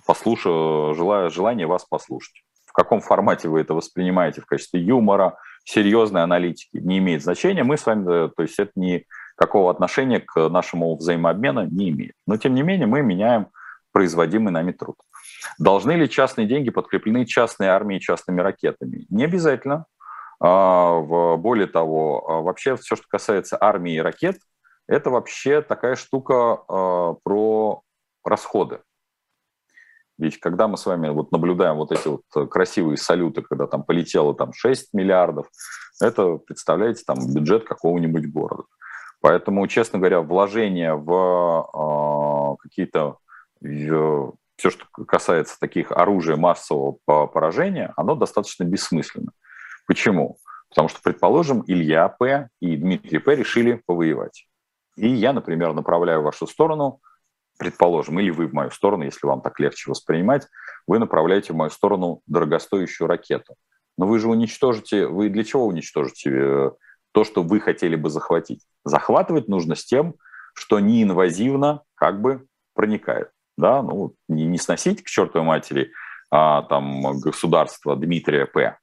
послушу, 0.07 0.95
желаю, 0.95 1.31
желание 1.31 1.67
вас 1.67 1.85
послушать. 1.85 2.43
В 2.65 2.73
каком 2.73 3.01
формате 3.01 3.49
вы 3.49 3.61
это 3.61 3.75
воспринимаете 3.75 4.41
в 4.41 4.47
качестве 4.47 4.81
юмора, 4.81 5.39
серьезной 5.65 6.23
аналитики, 6.23 6.79
не 6.79 6.99
имеет 6.99 7.23
значения. 7.23 7.65
Мы 7.65 7.77
с 7.77 7.85
вами, 7.85 8.29
то 8.29 8.43
есть 8.43 8.59
это 8.59 8.71
никакого 9.37 9.71
отношения 9.71 10.21
к 10.21 10.49
нашему 10.49 10.97
взаимообмену 10.97 11.67
не 11.67 11.91
имеет. 11.91 12.15
Но 12.27 12.37
тем 12.37 12.55
не 12.55 12.63
менее 12.63 12.87
мы 12.87 13.03
меняем 13.03 13.49
производимый 13.93 14.53
нами 14.53 14.73
труд. 14.73 14.97
Должны 15.59 15.93
ли 15.93 16.09
частные 16.09 16.47
деньги 16.47 16.71
подкреплены 16.71 17.25
частной 17.25 17.69
армией, 17.69 18.01
частными 18.01 18.41
ракетами? 18.41 19.07
Не 19.11 19.25
обязательно. 19.25 19.87
А, 20.41 21.01
более 21.37 21.67
того, 21.67 22.29
а, 22.29 22.41
вообще 22.41 22.77
все, 22.77 22.97
что 22.97 23.07
касается 23.09 23.57
армии 23.61 23.95
и 23.95 24.01
ракет, 24.01 24.37
это 24.87 25.11
вообще 25.11 25.63
такая 25.63 25.97
штука 25.97 26.59
а, 26.69 27.15
про 27.23 27.83
расходы. 28.25 28.81
Ведь 30.19 30.41
когда 30.41 30.67
мы 30.67 30.79
с 30.79 30.87
вами 30.87 31.11
вот 31.11 31.31
наблюдаем 31.31 31.77
вот 31.77 31.93
эти 31.93 32.09
вот 32.09 32.51
красивые 32.51 32.97
салюты, 32.97 33.43
когда 33.43 33.67
там 33.67 33.83
полетело 33.83 34.35
там 34.35 34.53
6 34.55 34.95
миллиардов, 34.95 35.47
это, 36.01 36.37
представляете, 36.37 37.03
там 37.07 37.19
бюджет 37.35 37.65
какого-нибудь 37.65 38.31
города. 38.33 38.65
Поэтому, 39.27 39.67
честно 39.67 39.99
говоря, 39.99 40.21
вложение 40.21 40.95
в 40.95 42.57
какие-то 42.63 43.17
все, 43.61 44.71
что 44.71 44.85
касается 45.05 45.59
таких 45.59 45.91
оружия 45.91 46.37
массового 46.37 46.93
поражения, 47.27 47.93
оно 47.97 48.15
достаточно 48.15 48.63
бессмысленно. 48.63 49.33
Почему? 49.89 50.39
Потому 50.69 50.87
что, 50.87 51.01
предположим, 51.03 51.65
Илья 51.67 52.09
П. 52.09 52.51
и 52.61 52.77
Дмитрий 52.77 53.19
П. 53.19 53.35
решили 53.35 53.83
повоевать. 53.85 54.47
И 54.97 55.09
я, 55.09 55.33
например, 55.33 55.73
направляю 55.73 56.21
в 56.21 56.25
вашу 56.27 56.47
сторону, 56.47 57.01
предположим, 57.59 58.21
или 58.21 58.31
вы 58.31 58.47
в 58.47 58.53
мою 58.53 58.71
сторону, 58.71 59.03
если 59.03 59.27
вам 59.27 59.41
так 59.41 59.59
легче 59.59 59.91
воспринимать, 59.91 60.47
вы 60.87 61.01
направляете 61.01 61.53
в 61.53 61.57
мою 61.57 61.71
сторону 61.71 62.23
дорогостоящую 62.29 63.09
ракету. 63.09 63.57
Но 63.99 64.07
вы 64.07 64.21
же 64.21 64.29
уничтожите, 64.29 65.09
вы 65.09 65.31
для 65.31 65.43
чего 65.43 65.67
уничтожите 65.67 66.31
э, 66.31 66.71
то, 67.17 67.25
что 67.25 67.43
вы 67.43 67.61
хотели 67.61 67.97
бы 67.97 68.11
захватить? 68.11 68.61
Захватывать 68.85 69.49
нужно 69.49 69.75
с 69.75 69.85
тем, 69.85 70.15
что 70.55 70.81
неинвазивно 70.81 71.83
как 71.97 72.21
бы 72.21 72.47
проникает 72.75 73.31
да, 73.57 73.83
ну, 73.83 74.15
не, 74.29 74.45
не 74.45 74.59
сносить 74.59 75.03
к 75.03 75.07
чертовой 75.07 75.47
матери 75.47 75.93
а, 76.31 76.63
там, 76.63 77.19
государство 77.21 77.97
Дмитрия 77.97 78.47
П., 78.47 78.79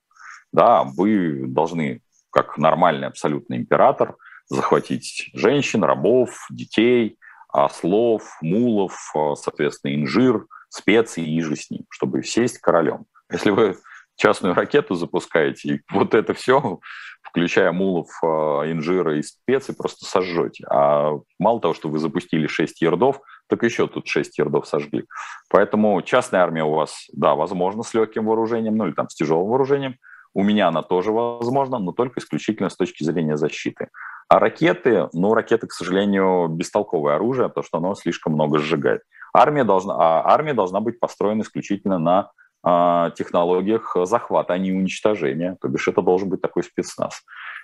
да, 0.51 0.83
вы 0.83 1.45
должны, 1.47 2.01
как 2.31 2.57
нормальный 2.57 3.07
абсолютный 3.07 3.57
император, 3.57 4.15
захватить 4.47 5.29
женщин, 5.33 5.83
рабов, 5.83 6.45
детей, 6.49 7.17
ослов, 7.49 8.37
мулов, 8.41 9.11
а, 9.15 9.35
соответственно, 9.35 9.95
инжир, 9.95 10.45
специи 10.69 11.23
и 11.23 11.41
же 11.41 11.55
с 11.55 11.69
ним, 11.69 11.85
чтобы 11.89 12.23
сесть 12.23 12.59
королем. 12.59 13.05
Если 13.31 13.51
вы 13.51 13.77
частную 14.23 14.55
ракету 14.55 14.95
запускаете, 14.95 15.69
и 15.69 15.81
вот 15.91 16.15
это 16.15 16.33
все, 16.33 16.79
включая 17.21 17.73
мулов, 17.73 18.07
а, 18.23 18.63
инжира 18.71 19.17
и 19.17 19.21
специи, 19.21 19.73
просто 19.73 20.05
сожжете. 20.05 20.65
А 20.69 21.11
мало 21.39 21.59
того, 21.59 21.73
что 21.73 21.89
вы 21.89 21.99
запустили 21.99 22.47
6 22.47 22.81
ярдов, 22.81 23.19
так 23.49 23.63
еще 23.63 23.85
тут 23.87 24.07
6 24.07 24.37
ярдов 24.37 24.65
сожгли. 24.65 25.03
Поэтому 25.49 26.01
частная 26.03 26.41
армия 26.41 26.63
у 26.63 26.73
вас, 26.73 27.07
да, 27.11 27.35
возможно, 27.35 27.83
с 27.83 27.93
легким 27.93 28.25
вооружением, 28.25 28.77
ну 28.77 28.87
или 28.87 28.93
там 28.93 29.09
с 29.09 29.15
тяжелым 29.15 29.49
вооружением. 29.49 29.97
У 30.33 30.41
меня 30.41 30.69
она 30.69 30.83
тоже 30.83 31.11
возможна, 31.11 31.77
но 31.77 31.91
только 31.91 32.21
исключительно 32.21 32.69
с 32.69 32.77
точки 32.77 33.03
зрения 33.03 33.35
защиты. 33.35 33.89
А 34.29 34.39
ракеты, 34.39 35.09
ну, 35.11 35.33
ракеты, 35.33 35.67
к 35.67 35.73
сожалению, 35.73 36.47
бестолковое 36.47 37.15
оружие, 37.15 37.49
потому 37.49 37.65
что 37.65 37.77
оно 37.77 37.93
слишком 37.93 38.33
много 38.33 38.57
сжигает. 38.59 39.01
Армия 39.33 39.65
должна, 39.65 39.95
а 39.95 40.33
армия 40.33 40.53
должна 40.53 40.79
быть 40.79 40.99
построена 40.99 41.41
исключительно 41.41 41.99
на 41.99 42.31
технологиях 42.63 43.95
захвата, 44.05 44.53
а 44.53 44.57
не 44.57 44.71
уничтожения. 44.71 45.57
То 45.61 45.67
бишь 45.67 45.87
это 45.87 46.01
должен 46.01 46.29
быть 46.29 46.41
такой 46.41 46.63
спецназ. 46.63 47.21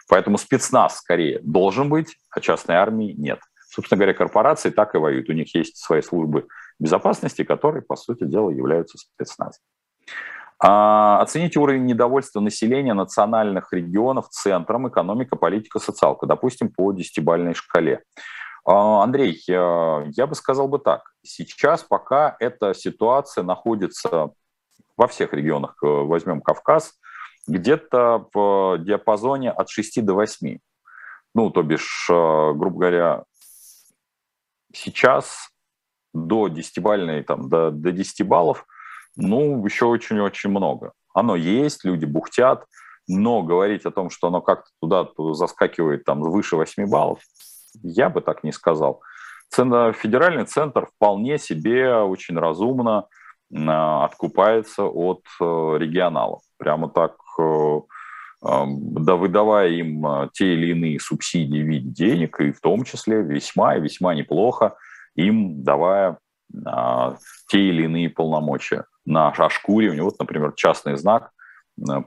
Поэтому 0.10 0.38
спецназ 0.38 0.98
скорее 0.98 1.40
должен 1.44 1.88
быть, 1.88 2.18
а 2.32 2.42
частной 2.42 2.76
армии 2.76 3.14
нет. 3.18 3.40
Собственно 3.70 3.98
говоря, 3.98 4.14
корпорации 4.14 4.72
так 4.72 4.96
и 4.96 4.98
воюют. 4.98 5.30
У 5.30 5.34
них 5.34 5.54
есть 5.56 5.78
свои 5.78 6.02
службы 6.02 6.48
безопасности, 6.80 7.44
которые, 7.44 7.84
по 7.84 7.96
сути 7.96 8.26
дела, 8.26 8.50
являются 8.50 8.98
спецназом. 8.98 9.62
А, 10.62 11.22
оцените 11.22 11.60
уровень 11.60 11.86
недовольства 11.86 12.42
населения 12.42 12.94
национальных 12.94 13.72
регионов 13.72 14.30
центром 14.30 14.90
экономика, 14.90 15.36
политика, 15.36 15.80
социалка, 15.80 16.26
допустим, 16.26 16.70
по 16.70 16.92
десятибальной 16.92 17.54
шкале. 17.54 18.04
А, 18.66 19.04
Андрей, 19.04 19.42
я 19.48 20.28
бы 20.28 20.36
сказал 20.36 20.68
бы 20.68 20.80
так. 20.80 21.04
Сейчас 21.24 21.84
пока 21.84 22.36
эта 22.40 22.74
ситуация 22.74 23.44
находится 23.44 24.32
во 25.00 25.08
всех 25.08 25.34
регионах, 25.34 25.78
э, 25.82 25.88
возьмем 25.88 26.42
Кавказ, 26.42 27.00
где-то 27.48 28.28
в 28.34 28.78
диапазоне 28.80 29.50
от 29.50 29.70
6 29.70 30.02
до 30.02 30.14
8. 30.14 30.60
Ну, 31.34 31.50
то 31.52 31.64
бишь, 31.64 32.08
э, 32.10 32.14
грубо 32.54 32.80
говоря, 32.80 33.24
сейчас 34.74 35.50
до 36.14 36.50
10-бальной, 36.50 37.24
там, 37.24 37.48
до, 37.48 37.72
до 37.72 37.94
10 37.94 38.28
баллов, 38.28 38.66
ну, 39.16 39.66
еще 39.66 39.86
очень-очень 39.86 40.50
много. 40.50 40.92
Оно 41.14 41.38
есть, 41.38 41.86
люди 41.86 42.06
бухтят, 42.06 42.66
но 43.08 43.42
говорить 43.42 43.86
о 43.86 43.92
том, 43.92 44.10
что 44.10 44.28
оно 44.28 44.42
как-то 44.42 44.70
туда 44.82 45.08
заскакивает 45.34 46.04
там 46.04 46.20
выше 46.22 46.58
8 46.58 46.90
баллов, 46.90 47.20
я 47.84 48.10
бы 48.10 48.20
так 48.20 48.44
не 48.44 48.52
сказал. 48.52 49.02
Федеральный 49.50 50.46
центр 50.46 50.88
вполне 50.88 51.40
себе 51.40 51.96
очень 52.02 52.38
разумно 52.38 53.08
откупается 53.52 54.84
от 54.84 55.24
э, 55.42 55.44
регионалов. 55.44 56.42
Прямо 56.58 56.90
так 56.90 57.16
э, 57.40 57.80
да, 58.42 59.16
выдавая 59.16 59.70
им 59.70 60.30
те 60.34 60.54
или 60.54 60.72
иные 60.72 61.00
субсидии 61.00 61.62
в 61.62 61.68
виде 61.68 61.90
денег, 61.90 62.40
и 62.40 62.52
в 62.52 62.62
том 62.62 62.84
числе 62.84 63.22
весьма 63.22 63.76
и 63.76 63.82
весьма 63.82 64.16
неплохо 64.16 64.76
им 65.16 65.64
давая 65.64 66.20
а, 66.66 67.18
те 67.48 67.60
или 67.60 67.84
иные 67.84 68.10
полномочия 68.10 68.86
на 69.06 69.34
шкуре. 69.50 69.90
У 69.90 69.94
него, 69.94 70.06
вот, 70.06 70.20
например, 70.20 70.54
частный 70.56 70.96
знак, 70.96 71.32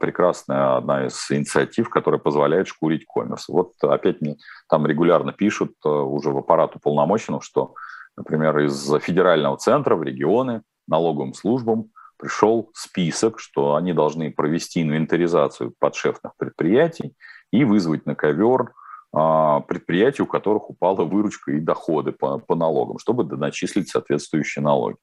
прекрасная 0.01 0.77
одна 0.77 1.07
из 1.07 1.31
инициатив, 1.31 1.89
которая 1.89 2.21
позволяет 2.21 2.69
шкурить 2.69 3.05
коммерс. 3.07 3.49
Вот 3.49 3.73
опять 3.83 4.21
мне 4.21 4.37
там 4.69 4.87
регулярно 4.87 5.33
пишут 5.33 5.73
уже 5.85 6.31
в 6.31 6.39
аппарат 6.39 6.77
уполномоченных, 6.77 7.43
что, 7.43 7.75
например, 8.17 8.59
из 8.61 8.91
федерального 9.01 9.57
центра 9.57 9.97
в 9.97 10.03
регионы 10.03 10.63
налоговым 10.87 11.35
службам 11.35 11.91
пришел 12.19 12.71
список, 12.75 13.41
что 13.41 13.75
они 13.75 13.93
должны 13.93 14.31
провести 14.31 14.83
инвентаризацию 14.83 15.75
подшефных 15.79 16.33
предприятий 16.37 17.15
и 17.51 17.65
вызвать 17.65 18.07
на 18.07 18.15
ковер 18.15 18.73
а, 19.13 19.61
предприятий, 19.61 20.23
у 20.23 20.27
которых 20.27 20.71
упала 20.71 21.05
выручка 21.05 21.53
и 21.53 21.61
доходы 21.61 22.13
по, 22.13 22.39
по 22.39 22.55
налогам, 22.55 22.99
чтобы 22.99 23.25
доначислить 23.25 23.89
соответствующие 23.89 24.63
налоги. 24.63 24.97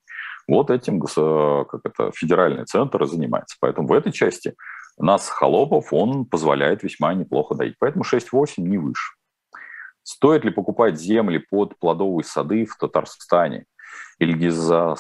Вот 0.48 0.72
этим 0.72 1.00
как 1.00 1.82
это, 1.84 2.12
федеральный 2.16 2.66
центр 2.66 3.06
занимается. 3.06 3.58
Поэтому 3.60 3.88
в 3.88 3.94
этой 3.94 4.12
части 4.12 4.56
нас, 4.98 5.30
холопов, 5.30 5.94
он 5.94 6.26
позволяет 6.26 6.82
весьма 6.84 7.14
неплохо 7.14 7.54
дать. 7.54 7.76
Поэтому 7.80 8.04
6-8 8.04 8.54
не 8.58 8.78
выше. 8.78 9.14
Стоит 10.02 10.44
ли 10.44 10.50
покупать 10.50 11.00
земли 11.00 11.38
под 11.38 11.78
плодовые 11.78 12.24
сады 12.24 12.66
в 12.66 12.76
Татарстане? 12.78 13.66
Ильгиза, 14.20 14.96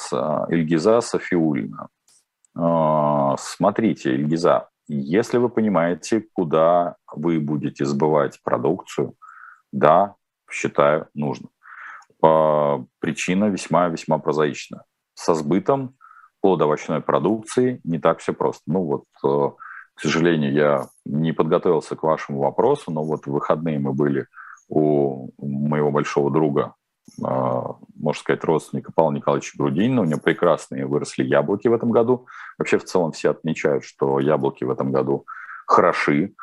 Ильгиза 0.49 1.01
Софиулина. 1.01 1.89
А, 2.55 3.35
смотрите, 3.37 4.15
Ильгиза, 4.15 4.69
если 4.87 5.37
вы 5.37 5.49
понимаете, 5.49 6.25
куда 6.33 6.95
вы 7.13 7.39
будете 7.39 7.85
сбывать 7.85 8.41
продукцию, 8.43 9.13
да, 9.71 10.15
считаю, 10.49 11.07
нужно. 11.13 11.49
Причина 12.99 13.45
весьма-весьма 13.45 14.17
прозаична. 14.17 14.83
Со 15.13 15.35
сбытом 15.35 15.95
плодовочной 16.41 17.01
продукции 17.01 17.81
не 17.83 17.99
так 17.99 18.19
все 18.19 18.33
просто. 18.33 18.63
Ну 18.67 18.83
вот, 18.83 19.03
э, 19.23 19.51
к 19.93 20.01
сожалению, 20.01 20.53
я 20.53 20.87
не 21.05 21.33
подготовился 21.33 21.95
к 21.95 22.03
вашему 22.03 22.39
вопросу, 22.39 22.91
но 22.91 23.03
вот 23.03 23.25
в 23.25 23.31
выходные 23.31 23.79
мы 23.79 23.93
были 23.93 24.27
у 24.69 25.29
моего 25.37 25.91
большого 25.91 26.31
друга 26.31 26.75
можно 27.17 28.19
сказать, 28.19 28.43
родственника 28.43 28.91
Павла 28.93 29.11
Николаевича 29.11 29.57
Грудинина. 29.57 30.01
У 30.01 30.05
него 30.05 30.19
прекрасные 30.19 30.85
выросли 30.85 31.23
яблоки 31.23 31.67
в 31.67 31.73
этом 31.73 31.91
году. 31.91 32.27
Вообще, 32.57 32.77
в 32.77 32.85
целом, 32.85 33.11
все 33.11 33.31
отмечают, 33.31 33.83
что 33.83 34.19
яблоки 34.19 34.63
в 34.63 34.71
этом 34.71 34.91
году 34.91 35.25
хороши. 35.65 36.33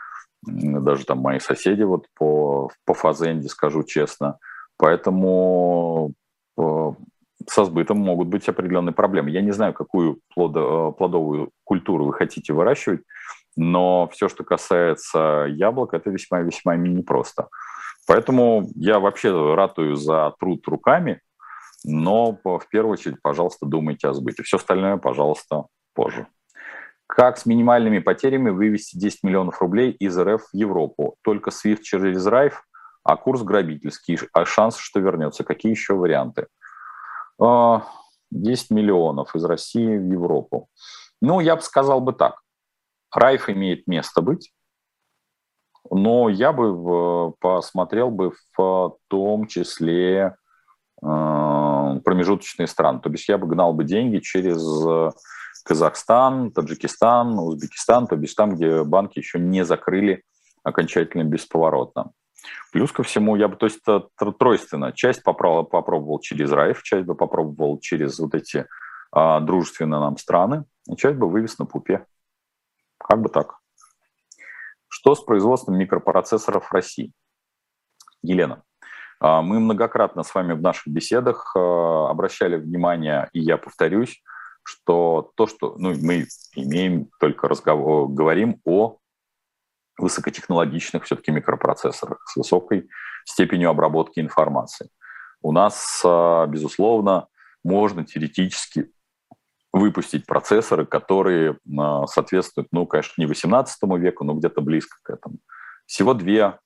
Даже 0.43 1.05
там 1.05 1.19
мои 1.19 1.41
соседи 1.41 1.83
вот 1.83 2.07
по, 2.14 2.71
по 2.85 2.95
фазенде, 2.95 3.49
скажу 3.49 3.83
честно. 3.83 4.39
Поэтому 4.77 6.12
э, 6.59 6.93
со 7.49 7.64
сбытом 7.64 7.99
могут 7.99 8.29
быть 8.29 8.49
определенные 8.49 8.93
проблемы. 8.93 9.31
Я 9.31 9.41
не 9.41 9.53
знаю, 9.53 9.73
какую 9.73 10.21
плодо, 10.35 10.93
плодовую 10.93 11.51
культуру 11.64 12.07
вы 12.07 12.12
хотите 12.12 12.53
выращивать, 12.53 13.03
но 13.57 14.09
все, 14.12 14.29
что 14.29 14.45
касается 14.45 15.47
яблок, 15.49 15.95
это 15.95 16.11
весьма-весьма 16.11 16.77
непросто. 16.77 17.49
Поэтому 18.07 18.68
я 18.74 19.00
вообще 19.00 19.54
ратую 19.54 19.96
за 19.96 20.32
труд 20.38 20.66
руками, 20.68 21.20
но 21.84 22.38
в 22.44 22.68
первую 22.70 22.92
очередь, 22.92 23.20
пожалуйста, 23.22 23.66
думайте 23.66 24.09
о 24.09 24.12
сбыте. 24.12 24.42
Все 24.42 24.57
остальное, 24.57 24.96
пожалуйста, 24.96 25.66
позже. 25.94 26.26
Как 27.07 27.38
с 27.38 27.46
минимальными 27.46 28.00
потерями 28.00 28.50
вывести 28.50 28.98
10 28.98 29.22
миллионов 29.22 29.61
рублей 29.61 29.92
из 29.92 30.18
РФ 30.18 30.48
в 30.52 30.57
Европу? 30.57 31.16
Только 31.22 31.50
SWIFT 31.50 31.82
через 31.82 32.26
Райф, 32.26 32.64
а 33.04 33.16
курс 33.16 33.42
грабительский, 33.42 34.18
а 34.32 34.44
шанс, 34.44 34.76
что 34.76 34.98
вернется. 34.98 35.44
Какие 35.44 35.70
еще 35.70 35.94
варианты? 35.94 36.48
10 37.38 37.40
а, 37.40 37.84
миллионов 38.74 39.36
из 39.36 39.44
России 39.44 39.96
в 39.96 40.11
Европу. 40.11 40.68
Ну, 41.20 41.38
я 41.40 41.54
бы 41.54 41.62
сказал 41.62 42.00
бы 42.00 42.12
так. 42.12 42.40
Райф 43.12 43.48
имеет 43.48 43.86
место 43.86 44.20
быть, 44.20 44.52
но 45.91 46.28
я 46.28 46.53
бы 46.53 47.32
посмотрел 47.41 48.11
бы 48.11 48.32
в 48.57 48.97
том 49.09 49.47
числе 49.47 50.37
э, 51.03 52.01
промежуточные 52.05 52.66
страны. 52.66 53.01
То 53.01 53.11
есть 53.11 53.28
я 53.28 53.39
бы 53.39 53.47
гнал 53.47 53.72
бы 53.72 53.84
деньги 53.84 54.18
через 54.18 54.61
Казахстан, 55.64 56.53
Таджикистан, 56.53 57.39
Узбекистан, 57.39 58.07
то 58.07 58.16
есть 58.16 58.37
там, 58.37 58.55
где 58.55 58.84
банки 58.84 59.18
еще 59.18 59.41
не 59.41 59.64
закрыли 59.64 60.22
окончательно 60.62 61.24
бесповоротно. 61.24 62.12
Плюс 62.72 62.93
ко 62.93 63.03
всему, 63.03 63.37
я 63.37 63.49
бы, 63.49 63.57
то 63.57 63.66
есть 63.66 63.80
тройственно, 64.39 64.93
часть 64.93 65.24
попробовал, 65.24 65.64
попробовал 65.64 66.20
через 66.20 66.53
Райф, 66.53 66.82
часть 66.82 67.07
бы 67.07 67.14
попробовал 67.14 67.80
через 67.80 68.18
вот 68.18 68.34
эти 68.34 68.66
а, 69.11 69.41
дружественные 69.41 70.01
нам 70.01 70.16
страны, 70.18 70.64
и 70.89 70.97
часть 70.97 71.16
бы 71.16 71.28
вывез 71.28 71.59
на 71.59 71.66
пупе. 71.66 72.07
Как 72.99 73.20
бы 73.20 73.28
так. 73.28 73.57
Что 74.99 75.14
с 75.14 75.22
производством 75.22 75.76
микропроцессоров 75.76 76.68
в 76.68 76.72
России? 76.72 77.12
Елена, 78.22 78.62
а, 79.20 79.42
мы 79.42 79.61
многократно 79.61 80.22
с 80.22 80.34
вами 80.34 80.55
в 80.55 80.62
наших 80.62 80.86
беседах 80.86 81.53
а, 81.55 82.09
обращали 82.09 82.57
внимание, 82.57 83.28
и 83.34 83.40
я 83.40 83.59
повторюсь, 83.59 84.22
что 84.62 85.32
то, 85.36 85.47
что 85.47 85.76
ну, 85.76 85.92
мы 86.01 86.26
имеем, 86.55 87.11
только 87.20 87.47
разговор, 87.47 88.09
говорим 88.09 88.62
о 88.64 88.97
высокотехнологичных 89.99 91.05
все-таки 91.05 91.30
микропроцессорах 91.30 92.26
с 92.26 92.34
высокой 92.34 92.88
степенью 93.26 93.68
обработки 93.68 94.18
информации. 94.20 94.88
У 95.42 95.53
нас, 95.53 96.01
а, 96.07 96.47
безусловно, 96.47 97.26
можно 97.62 98.03
теоретически 98.03 98.90
выпустить 99.73 100.27
процессоры, 100.27 100.87
которые 100.87 101.59
а, 101.79 102.07
соответствуют, 102.07 102.69
ну, 102.73 102.87
конечно, 102.87 103.14
не 103.19 103.27
18 103.27 103.79
веку, 103.99 104.25
но 104.25 104.35
где-то 104.35 104.61
близко 104.61 104.97
к 105.03 105.11
этому. 105.11 105.37
Всего 105.87 106.14
две 106.14 106.59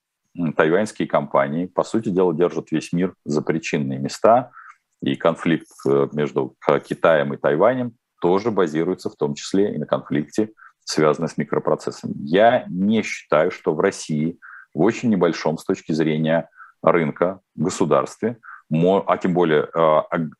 тайваньские 0.57 1.09
компании, 1.09 1.67
по 1.67 1.83
сути 1.83 2.09
дела, 2.09 2.33
держат 2.35 2.71
весь 2.71 2.93
мир 2.93 3.15
за 3.25 3.43
причинные 3.43 3.99
места– 3.99 4.53
и 5.03 5.17
конфликт 5.17 5.69
э, 5.87 6.09
между 6.13 6.57
Китаем 6.87 7.33
и 7.35 7.37
Тайванем 7.37 7.95
тоже 8.21 8.51
базируется 8.51 9.09
в 9.09 9.17
том 9.17 9.35
числе 9.35 9.75
и 9.75 9.79
на 9.79 9.87
конфликте, 9.87 10.51
связанном 10.85 11.29
с 11.29 11.39
микропроцессами. 11.39 12.13
Я 12.17 12.65
не 12.69 13.03
считаю, 13.03 13.51
что 13.51 13.75
в 13.75 13.81
России 13.81 14.39
в 14.75 14.83
очень 14.83 15.09
небольшом 15.09 15.57
с 15.57 15.65
точки 15.65 15.93
зрения 15.93 16.51
рынка 16.83 17.41
государстве, 17.55 18.39
а 18.73 19.17
тем 19.17 19.35
более 19.35 19.65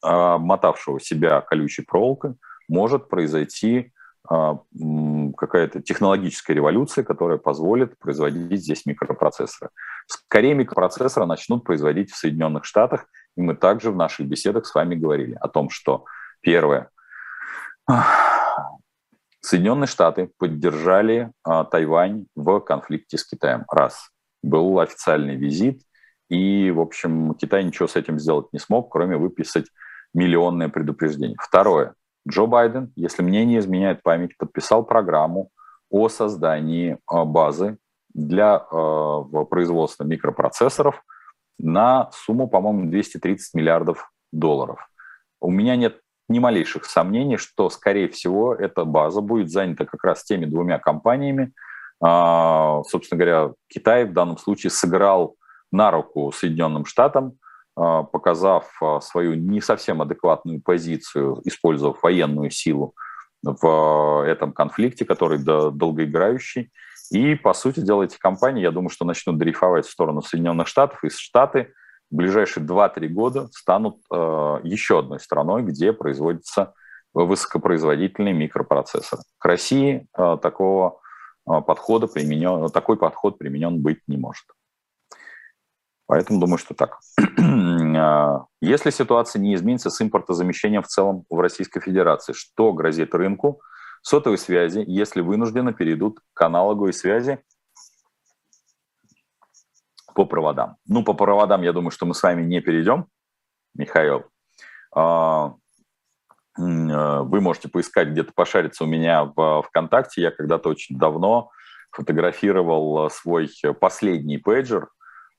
обмотавшего 0.03 1.01
себя 1.01 1.41
колючей 1.41 1.83
проволокой, 1.83 2.35
может 2.71 3.09
произойти 3.09 3.93
э, 4.31 4.55
какая-то 5.37 5.83
технологическая 5.83 6.55
революция, 6.55 7.05
которая 7.05 7.39
позволит 7.39 7.99
производить 7.99 8.63
здесь 8.63 8.87
микропроцессоры. 8.87 9.71
Скорее 10.07 10.55
микропроцессоры 10.55 11.27
начнут 11.27 11.65
производить 11.65 12.11
в 12.11 12.17
Соединенных 12.17 12.65
Штатах, 12.65 13.07
и 13.37 13.43
мы 13.43 13.55
также 13.55 13.91
в 13.91 13.97
наших 13.97 14.27
беседах 14.27 14.67
с 14.67 14.75
вами 14.75 14.95
говорили 14.95 15.37
о 15.41 15.49
том, 15.49 15.69
что 15.69 16.05
первое, 16.41 16.91
Соединенные 19.41 19.87
Штаты 19.87 20.31
поддержали 20.39 21.33
а, 21.43 21.65
Тайвань 21.65 22.27
в 22.37 22.61
конфликте 22.61 23.17
с 23.19 23.25
Китаем. 23.25 23.65
Раз. 23.71 24.11
Был 24.43 24.81
официальный 24.81 25.37
визит, 25.37 25.83
и, 26.29 26.71
в 26.71 26.81
общем, 26.81 27.35
Китай 27.35 27.65
ничего 27.65 27.89
с 27.89 27.97
этим 27.97 28.19
сделать 28.19 28.47
не 28.53 28.59
смог, 28.59 28.91
кроме 28.93 29.17
выписать 29.17 29.67
миллионное 30.15 30.69
предупреждение. 30.69 31.37
Второе. 31.41 31.95
Джо 32.29 32.47
Байден, 32.47 32.93
если 32.97 33.23
мне 33.23 33.45
не 33.45 33.59
изменяет 33.59 34.03
память, 34.03 34.37
подписал 34.37 34.85
программу 34.85 35.51
о 35.91 36.09
создании 36.09 36.99
а, 37.07 37.25
базы 37.25 37.79
для 38.15 38.57
э, 38.57 39.45
производства 39.49 40.05
микропроцессоров 40.05 41.03
на 41.59 42.11
сумму, 42.13 42.49
по-моему, 42.49 42.91
230 42.91 43.55
миллиардов 43.55 44.11
долларов. 44.33 44.89
У 45.41 45.51
меня 45.51 45.77
нет 45.77 46.01
ни 46.29 46.39
малейших 46.39 46.85
сомнений, 46.85 47.37
что, 47.37 47.71
скорее 47.71 48.09
всего, 48.09 48.55
эта 48.55 48.85
база 48.85 49.21
будет 49.21 49.51
занята 49.51 49.85
как 49.85 50.03
раз 50.05 50.25
теми 50.25 50.45
двумя 50.45 50.79
компаниями. 50.79 51.53
Э, 52.05 52.83
собственно 52.89 53.19
говоря, 53.19 53.53
Китай 53.69 54.05
в 54.05 54.13
данном 54.13 54.39
случае 54.39 54.71
сыграл 54.71 55.37
на 55.73 55.91
руку 55.91 56.33
Соединенным 56.33 56.85
Штатам, 56.85 57.39
показав 58.13 58.71
свою 59.01 59.35
не 59.35 59.61
совсем 59.61 60.03
адекватную 60.03 60.61
позицию, 60.61 61.41
использовав 61.45 62.03
военную 62.03 62.51
силу 62.51 62.95
в 63.43 64.25
этом 64.27 64.53
конфликте, 64.53 65.05
который 65.05 65.39
долгоиграющий. 65.39 66.71
И, 67.11 67.35
по 67.35 67.55
сути 67.55 67.81
дела, 67.81 68.03
эти 68.03 68.19
компании, 68.19 68.63
я 68.63 68.71
думаю, 68.71 68.91
что 68.91 69.05
начнут 69.05 69.39
дрейфовать 69.39 69.87
в 69.87 69.91
сторону 69.91 70.21
Соединенных 70.21 70.69
Штатов, 70.69 71.03
и 71.05 71.11
Штаты 71.11 71.73
в 72.11 72.17
ближайшие 72.17 72.67
2-3 72.67 73.09
года 73.09 73.49
станут 73.53 73.97
еще 74.11 74.99
одной 74.99 75.19
страной, 75.21 75.63
где 75.63 75.93
производятся 75.93 76.75
высокопроизводительные 77.15 78.35
микропроцессоры. 78.35 79.23
К 79.39 79.45
России 79.47 80.07
такого 80.13 81.01
подхода 81.45 82.07
применен, 82.07 82.69
такой 82.69 82.97
подход 82.97 83.39
применен 83.39 83.81
быть 83.81 84.01
не 84.07 84.17
может. 84.17 84.45
Поэтому 86.07 86.41
думаю, 86.41 86.59
что 86.59 86.75
так. 86.75 86.99
Э, 87.97 88.41
если 88.61 88.91
ситуация 88.91 89.41
не 89.41 89.55
изменится 89.55 89.91
с 89.91 90.01
импортозамещением 90.01 90.83
в 90.83 90.89
целом 90.89 91.25
в 91.31 91.41
Российской 91.41 91.81
Федерации, 91.81 92.33
что 92.33 92.73
грозит 92.73 93.15
рынку– 93.15 93.61
сотовой 94.03 94.39
связи, 94.39 94.85
если 94.87 95.21
вынужденно 95.21 95.73
перейдут 95.73 96.21
к 96.35 96.43
аналоговой 96.43 96.93
связи 96.93 97.43
по 100.15 100.25
проводам. 100.25 100.77
Ну, 100.87 101.05
по 101.05 101.15
проводам, 101.15 101.63
я 101.63 101.73
думаю, 101.73 101.91
что 101.91 102.07
мы 102.07 102.15
с 102.15 102.23
вами 102.23 102.43
не 102.43 102.61
перейдем, 102.61 103.07
Михаил. 103.75 104.25
А, 104.95 105.55
вы 106.57 107.41
можете 107.41 107.69
поискать, 107.69 108.09
где-то 108.09 108.33
пошариться 108.35 108.85
у 108.85 108.87
меня 108.87 109.25
в 109.25 109.63
ВКонтакте. 109.63 110.23
Я 110.23 110.31
когда-то 110.31 110.69
очень 110.69 110.99
давно 110.99 111.51
фотографировал 111.93 113.09
свой 113.11 113.51
последний 113.81 114.39
пейджер. 114.39 114.89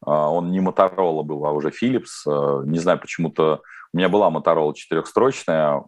А, 0.05 0.29
он 0.29 0.51
не 0.51 0.59
Motorola 0.59 1.23
был, 1.23 1.45
а 1.45 1.51
уже 1.51 1.69
Philips. 1.69 2.27
А, 2.27 2.63
не 2.65 2.79
знаю, 2.79 2.99
почему-то 2.99 3.61
у 3.93 3.97
меня 3.97 4.09
была 4.09 4.29
Motorola 4.29 4.73
четырехстрочная, 4.73 5.83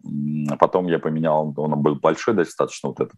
а 0.49 0.57
потом 0.57 0.87
я 0.87 0.99
поменял, 0.99 1.53
он 1.55 1.81
был 1.81 1.95
большой 1.95 2.33
достаточно, 2.33 2.89
вот 2.89 2.99
этот 2.99 3.15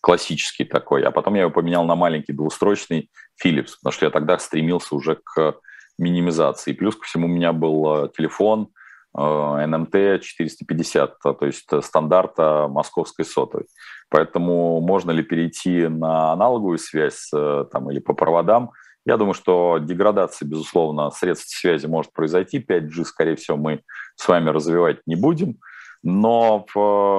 классический 0.00 0.64
такой, 0.64 1.02
а 1.02 1.10
потом 1.10 1.34
я 1.34 1.42
его 1.42 1.50
поменял 1.50 1.84
на 1.84 1.94
маленький 1.94 2.32
двустрочный 2.32 3.10
Philips, 3.42 3.72
потому 3.80 3.92
что 3.92 4.06
я 4.06 4.10
тогда 4.10 4.38
стремился 4.38 4.94
уже 4.94 5.18
к 5.22 5.56
минимизации. 5.98 6.72
Плюс 6.72 6.96
ко 6.96 7.04
всему 7.04 7.26
у 7.26 7.30
меня 7.30 7.52
был 7.52 8.04
э, 8.04 8.08
телефон 8.16 8.68
NMT 9.14 9.94
э, 9.94 10.18
450, 10.20 11.18
то 11.20 11.38
есть 11.42 11.68
стандарта 11.84 12.66
московской 12.68 13.26
сотовой. 13.26 13.66
Поэтому 14.08 14.80
можно 14.80 15.10
ли 15.10 15.22
перейти 15.22 15.86
на 15.88 16.32
аналоговую 16.32 16.78
связь 16.78 17.28
э, 17.34 17.66
там, 17.70 17.90
или 17.90 18.00
по 18.00 18.14
проводам– 18.14 18.70
я 19.04 19.16
думаю, 19.16 19.34
что 19.34 19.78
деградация, 19.78 20.46
безусловно, 20.46 21.10
средств 21.10 21.58
связи 21.58 21.86
может 21.86 22.12
произойти. 22.12 22.58
5G, 22.58 23.04
скорее 23.04 23.36
всего, 23.36 23.56
мы 23.56 23.82
с 24.16 24.28
вами 24.28 24.50
развивать 24.50 24.98
не 25.06 25.16
будем. 25.16 25.58
Но 26.04 26.66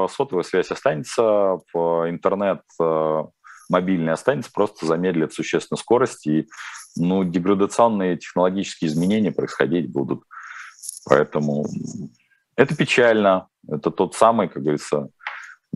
сотовая 0.09 0.43
связь 0.43 0.71
останется, 0.71 1.57
интернет 1.73 2.61
э, 2.81 3.23
мобильный 3.69 4.11
останется, 4.13 4.51
просто 4.53 4.85
замедлит 4.85 5.33
существенно 5.33 5.77
скорость, 5.77 6.27
и 6.27 6.47
ну, 6.97 7.23
деградационные 7.23 8.17
технологические 8.17 8.89
изменения 8.89 9.31
происходить 9.31 9.91
будут. 9.91 10.23
Поэтому 11.05 11.65
это 12.55 12.75
печально. 12.75 13.47
Это 13.67 13.91
тот 13.91 14.15
самый, 14.15 14.49
как 14.49 14.63
говорится, 14.63 15.09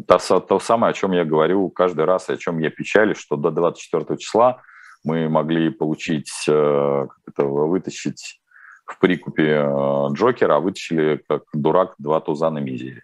то, 0.06 0.40
то 0.40 0.60
самое, 0.60 0.92
о 0.92 0.94
чем 0.94 1.12
я 1.14 1.26
говорю 1.26 1.70
каждый 1.70 2.06
раз, 2.06 2.30
о 2.30 2.38
чем 2.38 2.60
я 2.60 2.70
печалюсь, 2.70 3.18
что 3.18 3.36
до 3.36 3.52
24 3.52 4.18
числа 4.18 4.62
мы 5.08 5.30
могли 5.30 5.70
получить, 5.70 6.30
э, 6.50 7.08
как 7.10 7.20
это, 7.26 7.46
вытащить 7.46 8.42
в 8.86 9.00
прикупе 9.00 9.64
э, 9.64 10.08
Джокера, 10.12 10.58
а 10.58 10.60
вытащили 10.60 11.24
как 11.30 11.44
дурак 11.54 11.96
два 11.98 12.20
туза 12.20 12.50
на 12.50 12.60
мизере. 12.60 13.04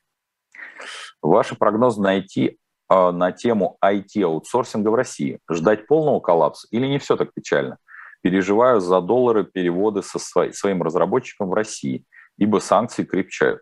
Ваши 1.21 1.55
прогнозы 1.55 2.01
найти 2.01 2.57
э, 2.89 3.11
на 3.11 3.31
тему 3.31 3.77
IT-аутсорсинга 3.83 4.89
в 4.89 4.95
России. 4.95 5.39
Ждать 5.49 5.87
полного 5.87 6.19
коллапса 6.19 6.67
или 6.71 6.87
не 6.87 6.99
все 6.99 7.15
так 7.15 7.33
печально? 7.33 7.77
Переживаю 8.21 8.81
за 8.81 8.99
доллары 8.99 9.45
переводы 9.45 10.01
со 10.03 10.19
своим 10.19 10.83
разработчиком 10.83 11.49
в 11.49 11.53
России, 11.53 12.03
ибо 12.37 12.59
санкции 12.59 13.05
крепчают. 13.05 13.61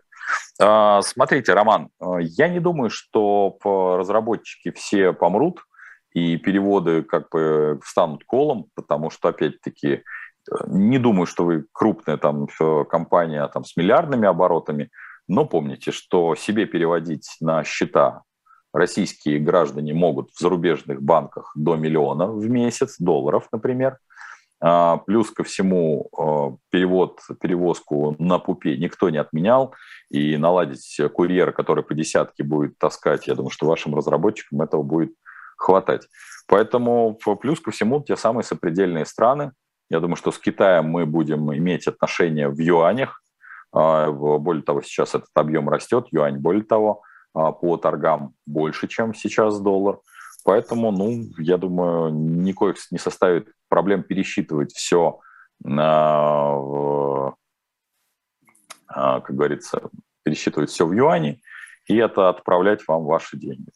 А, 0.60 1.00
смотрите, 1.02 1.54
Роман, 1.54 1.90
я 2.20 2.48
не 2.48 2.58
думаю, 2.58 2.90
что 2.90 3.56
разработчики 3.64 4.72
все 4.72 5.12
помрут, 5.12 5.60
и 6.14 6.36
переводы 6.36 7.02
как 7.02 7.28
бы 7.30 7.80
встанут 7.84 8.24
колом, 8.24 8.66
потому 8.74 9.10
что, 9.10 9.28
опять-таки, 9.28 10.02
не 10.66 10.98
думаю, 10.98 11.26
что 11.26 11.44
вы 11.44 11.64
крупная 11.72 12.16
там 12.16 12.46
компания 12.88 13.46
там, 13.48 13.64
с 13.64 13.76
миллиардными 13.76 14.26
оборотами, 14.26 14.90
но 15.28 15.46
помните, 15.46 15.92
что 15.92 16.34
себе 16.34 16.66
переводить 16.66 17.36
на 17.40 17.64
счета 17.64 18.22
российские 18.72 19.38
граждане 19.38 19.94
могут 19.94 20.30
в 20.30 20.38
зарубежных 20.38 21.02
банках 21.02 21.52
до 21.54 21.76
миллиона 21.76 22.26
в 22.26 22.48
месяц, 22.48 22.96
долларов, 22.98 23.48
например. 23.52 23.98
А, 24.64 24.98
плюс 24.98 25.30
ко 25.30 25.42
всему 25.44 26.08
а, 26.16 26.56
перевод, 26.70 27.20
перевозку 27.40 28.16
на 28.18 28.38
пупе 28.38 28.76
никто 28.76 29.10
не 29.10 29.18
отменял, 29.18 29.74
и 30.10 30.36
наладить 30.36 31.00
курьера, 31.12 31.52
который 31.52 31.84
по 31.84 31.94
десятке 31.94 32.44
будет 32.44 32.78
таскать, 32.78 33.26
я 33.26 33.34
думаю, 33.34 33.50
что 33.50 33.66
вашим 33.66 33.94
разработчикам 33.94 34.62
этого 34.62 34.82
будет 34.82 35.12
хватать. 35.62 36.08
Поэтому 36.46 37.18
плюс 37.40 37.60
ко 37.60 37.70
всему 37.70 38.02
те 38.02 38.16
самые 38.16 38.44
сопредельные 38.44 39.06
страны, 39.06 39.52
я 39.90 40.00
думаю, 40.00 40.16
что 40.16 40.32
с 40.32 40.38
Китаем 40.38 40.86
мы 40.86 41.06
будем 41.06 41.54
иметь 41.54 41.86
отношения 41.86 42.48
в 42.48 42.58
юанях. 42.58 43.22
А, 43.72 44.10
более 44.10 44.62
того, 44.62 44.82
сейчас 44.82 45.14
этот 45.14 45.30
объем 45.34 45.68
растет, 45.68 46.06
юань 46.10 46.38
более 46.38 46.64
того, 46.64 47.02
а, 47.34 47.52
по 47.52 47.76
торгам 47.76 48.34
больше, 48.46 48.88
чем 48.88 49.14
сейчас 49.14 49.60
доллар. 49.60 49.98
Поэтому, 50.44 50.90
ну, 50.90 51.24
я 51.38 51.56
думаю, 51.56 52.12
никаких 52.12 52.90
не 52.90 52.98
составит 52.98 53.52
проблем 53.68 54.02
пересчитывать 54.02 54.72
все, 54.72 55.20
а, 55.64 57.30
как 58.88 59.36
говорится, 59.36 59.90
пересчитывать 60.24 60.70
все 60.70 60.86
в 60.86 60.92
юане 60.92 61.40
и 61.86 61.96
это 61.96 62.28
отправлять 62.28 62.86
вам 62.86 63.04
ваши 63.04 63.36
деньги. 63.36 63.70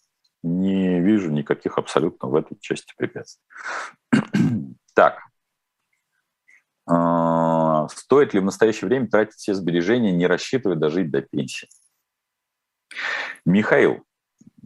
Не 0.47 1.01
вижу 1.01 1.33
никаких 1.33 1.77
абсолютно 1.77 2.29
в 2.29 2.37
этой 2.37 2.57
части 2.61 2.95
препятствий. 2.97 3.43
так, 4.95 5.19
а, 6.89 7.89
стоит 7.89 8.33
ли 8.33 8.39
в 8.39 8.45
настоящее 8.45 8.87
время 8.87 9.09
тратить 9.09 9.35
все 9.35 9.55
сбережения, 9.55 10.13
не 10.13 10.29
рассчитывая 10.29 10.77
дожить 10.77 11.11
до 11.11 11.21
пенсии? 11.21 11.69
Михаил, 13.45 14.05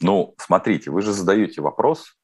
ну, 0.03 0.35
смотрите, 0.37 0.91
вы 0.91 1.01
же 1.01 1.13
задаете 1.13 1.63
вопрос, 1.63 2.15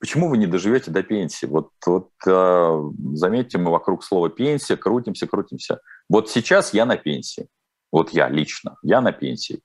почему 0.00 0.28
вы 0.28 0.36
не 0.36 0.48
доживете 0.48 0.90
до 0.90 1.04
пенсии? 1.04 1.46
Вот, 1.46 1.70
вот 1.86 2.10
э, 2.26 2.82
заметьте, 3.14 3.58
мы 3.58 3.70
вокруг 3.70 4.02
слова 4.02 4.30
пенсия 4.30 4.76
крутимся, 4.76 5.28
крутимся. 5.28 5.80
Вот 6.08 6.28
сейчас 6.28 6.74
я 6.74 6.86
на 6.86 6.96
пенсии. 6.96 7.46
Вот 7.92 8.10
я 8.10 8.28
лично, 8.28 8.78
я 8.82 9.00
на 9.00 9.12
пенсии. 9.12 9.60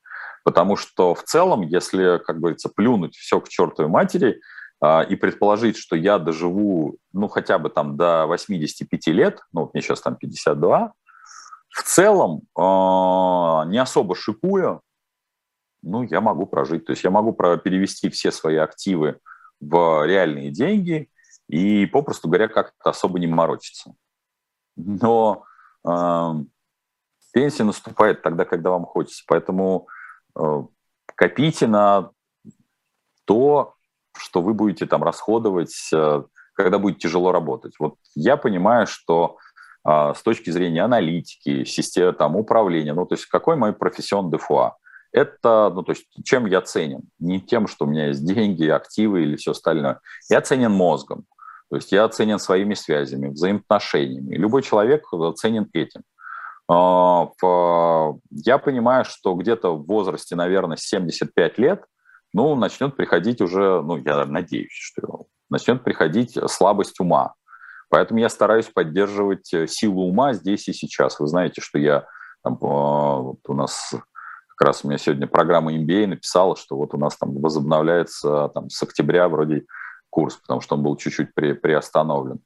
Потому 0.48 0.78
что 0.78 1.14
в 1.14 1.24
целом, 1.24 1.62
если, 1.62 2.22
как 2.26 2.40
говорится, 2.40 2.70
плюнуть 2.70 3.18
все 3.18 3.42
к 3.42 3.50
чертовой 3.50 3.92
матери– 3.92 4.40
а, 4.80 5.02
и 5.02 5.16
предположить, 5.16 5.78
что 5.78 5.96
я 5.96 6.20
доживу, 6.20 6.98
ну, 7.12 7.28
хотя 7.28 7.58
бы 7.58 7.70
там 7.70 7.98
до 7.98 8.28
85 8.28 9.08
лет, 9.08 9.40
ну, 9.52 9.62
вот 9.62 9.74
мне 9.74 9.82
сейчас 9.82 10.02
там 10.02 10.16
52, 10.16 10.94
в 11.70 11.84
целом, 11.84 12.42
а, 12.56 13.66
не 13.66 13.80
особо 13.80 14.16
шикуя, 14.16 14.82
ну, 15.82 16.04
я 16.04 16.22
могу 16.22 16.46
прожить. 16.46 16.86
То 16.86 16.92
есть 16.92 17.04
я 17.04 17.10
могу 17.10 17.34
перевести 17.34 18.10
все 18.10 18.32
свои 18.32 18.58
активы 18.58 19.20
в 19.60 20.06
реальные 20.06 20.52
деньги 20.52 21.10
и, 21.48 21.86
попросту 21.88 22.28
говоря, 22.28 22.48
как-то 22.48 22.90
особо 22.90 23.20
не 23.20 23.28
морочиться. 23.28 23.94
Но 24.76 25.46
э, 25.88 26.34
пенсия 27.32 27.64
наступает 27.64 28.22
тогда, 28.22 28.44
когда 28.44 28.72
вам 28.72 28.86
хочется. 28.86 29.24
Поэтому 29.28 29.88
копите 31.16 31.68
на 31.68 32.12
то, 33.26 33.76
что 34.18 34.42
вы 34.42 34.54
будете 34.54 34.86
там 34.86 35.04
расходовать, 35.04 35.90
э, 35.94 36.24
когда 36.54 36.80
будет 36.80 37.00
тяжело 37.00 37.32
работать. 37.32 37.74
Вот 37.80 37.96
я 38.16 38.38
понимаю, 38.38 38.88
что 38.88 39.38
а, 39.84 40.14
с 40.14 40.22
точки 40.22 40.50
зрения 40.50 40.84
аналитики, 40.84 41.64
системы 41.64 42.12
там, 42.12 42.36
управления, 42.36 42.94
ну, 42.94 43.06
то 43.06 43.16
есть 43.16 43.26
какой 43.28 43.56
мой 43.56 43.72
профессион 43.72 44.30
ДФУА? 44.30 44.76
Это, 45.14 45.72
ну, 45.74 45.82
то 45.82 45.94
есть 45.94 46.06
чем 46.26 46.46
я 46.46 46.62
ценен? 46.62 47.04
Не 47.20 47.40
тем, 47.40 47.68
что 47.68 47.86
у 47.86 47.88
меня 47.88 48.08
есть 48.08 48.26
деньги, 48.26 48.68
активы 48.68 49.22
или 49.24 49.38
все 49.38 49.52
остальное. 49.52 50.02
Я 50.30 50.42
ценен 50.42 50.72
мозгом. 50.72 51.26
То 51.70 51.78
есть 51.78 51.94
я 51.94 52.08
ценен 52.10 52.38
своими 52.38 52.74
связями, 52.74 53.30
взаимоотношениями. 53.30 54.36
Любой 54.36 54.62
человек 54.62 55.06
ценен 55.36 55.70
этим. 55.72 56.02
А, 56.70 57.28
я 58.32 58.58
понимаю, 58.58 59.06
что 59.06 59.34
где-то 59.36 59.76
в 59.78 59.86
возрасте, 59.86 60.36
наверное, 60.36 60.78
75 60.78 61.58
лет– 61.58 61.84
ну, 62.34 62.56
начнет 62.56 62.96
приходить 62.96 63.42
уже, 63.42 63.82
ну, 63.82 63.98
я 63.98 64.26
надеюсь, 64.26 64.72
что 64.72 65.26
начнет 65.50 65.84
приходить 65.84 66.38
слабость 66.48 67.00
ума. 67.00 67.34
Поэтому 67.90 68.20
я 68.20 68.30
стараюсь 68.30 68.68
поддерживать 68.68 69.54
э, 69.54 69.66
силу 69.66 70.04
ума 70.04 70.34
здесь 70.34 70.68
и 70.68 70.74
сейчас. 70.74 71.20
Вы 71.20 71.28
знаете, 71.28 71.62
что 71.62 71.80
я 71.80 72.06
там, 72.44 72.56
э, 72.56 72.58
вот 72.60 73.40
у 73.48 73.54
нас 73.54 73.94
как 74.56 74.68
раз 74.68 74.84
у 74.84 74.88
меня 74.88 74.98
сегодня 74.98 75.26
программа 75.26 75.74
MBA 75.74 76.08
написала, 76.08 76.58
что 76.58 76.76
вот 76.76 76.94
у 76.94 76.98
нас 76.98 77.16
там 77.16 77.40
возобновляется 77.40 78.50
там, 78.54 78.70
с 78.70 78.84
октября 78.84 79.30
вроде 79.30 79.66
курс, 80.10 80.36
потому 80.36 80.60
что 80.60 80.76
он 80.76 80.84
был 80.84 80.98
чуть-чуть 80.98 81.34
при, 81.34 81.54
приостановлен. 81.54 82.40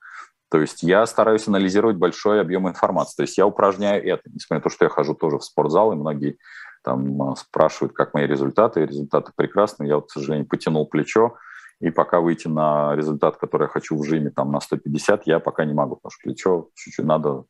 То 0.52 0.60
есть 0.60 0.84
я 0.84 1.06
стараюсь 1.06 1.48
анализировать 1.48 1.96
большой 1.96 2.42
объем 2.42 2.68
информации. 2.68 3.16
То 3.16 3.22
есть 3.22 3.38
я 3.38 3.48
упражняю 3.48 4.06
это, 4.06 4.24
несмотря 4.26 4.58
на 4.60 4.64
то, 4.64 4.70
что 4.70 4.84
я 4.84 4.90
хожу 4.90 5.16
тоже 5.16 5.38
в 5.38 5.44
спортзал, 5.46 5.94
и 5.94 5.96
многие 5.96 6.38
там 6.84 7.22
а, 7.22 7.36
спрашивают, 7.38 7.94
как 7.94 8.14
мои 8.14 8.28
результаты, 8.28 8.86
результаты 8.86 9.32
прекрасные, 9.36 9.88
я 9.88 9.96
вот, 9.96 10.10
к 10.10 10.12
сожалению, 10.12 10.48
потянул 10.48 10.86
плечо, 10.86 11.38
и 11.80 11.90
пока 11.90 12.20
выйти 12.20 12.50
на 12.50 12.96
результат, 12.96 13.38
который 13.38 13.64
я 13.64 13.68
хочу 13.70 13.98
в 13.98 14.04
жиме 14.04 14.30
там, 14.30 14.52
на 14.52 14.60
150, 14.60 15.26
я 15.26 15.40
пока 15.40 15.64
не 15.64 15.74
могу, 15.74 15.96
потому 15.96 16.12
что 16.12 16.24
плечо 16.24 16.70
чуть-чуть 16.76 17.06
надо 17.06 17.46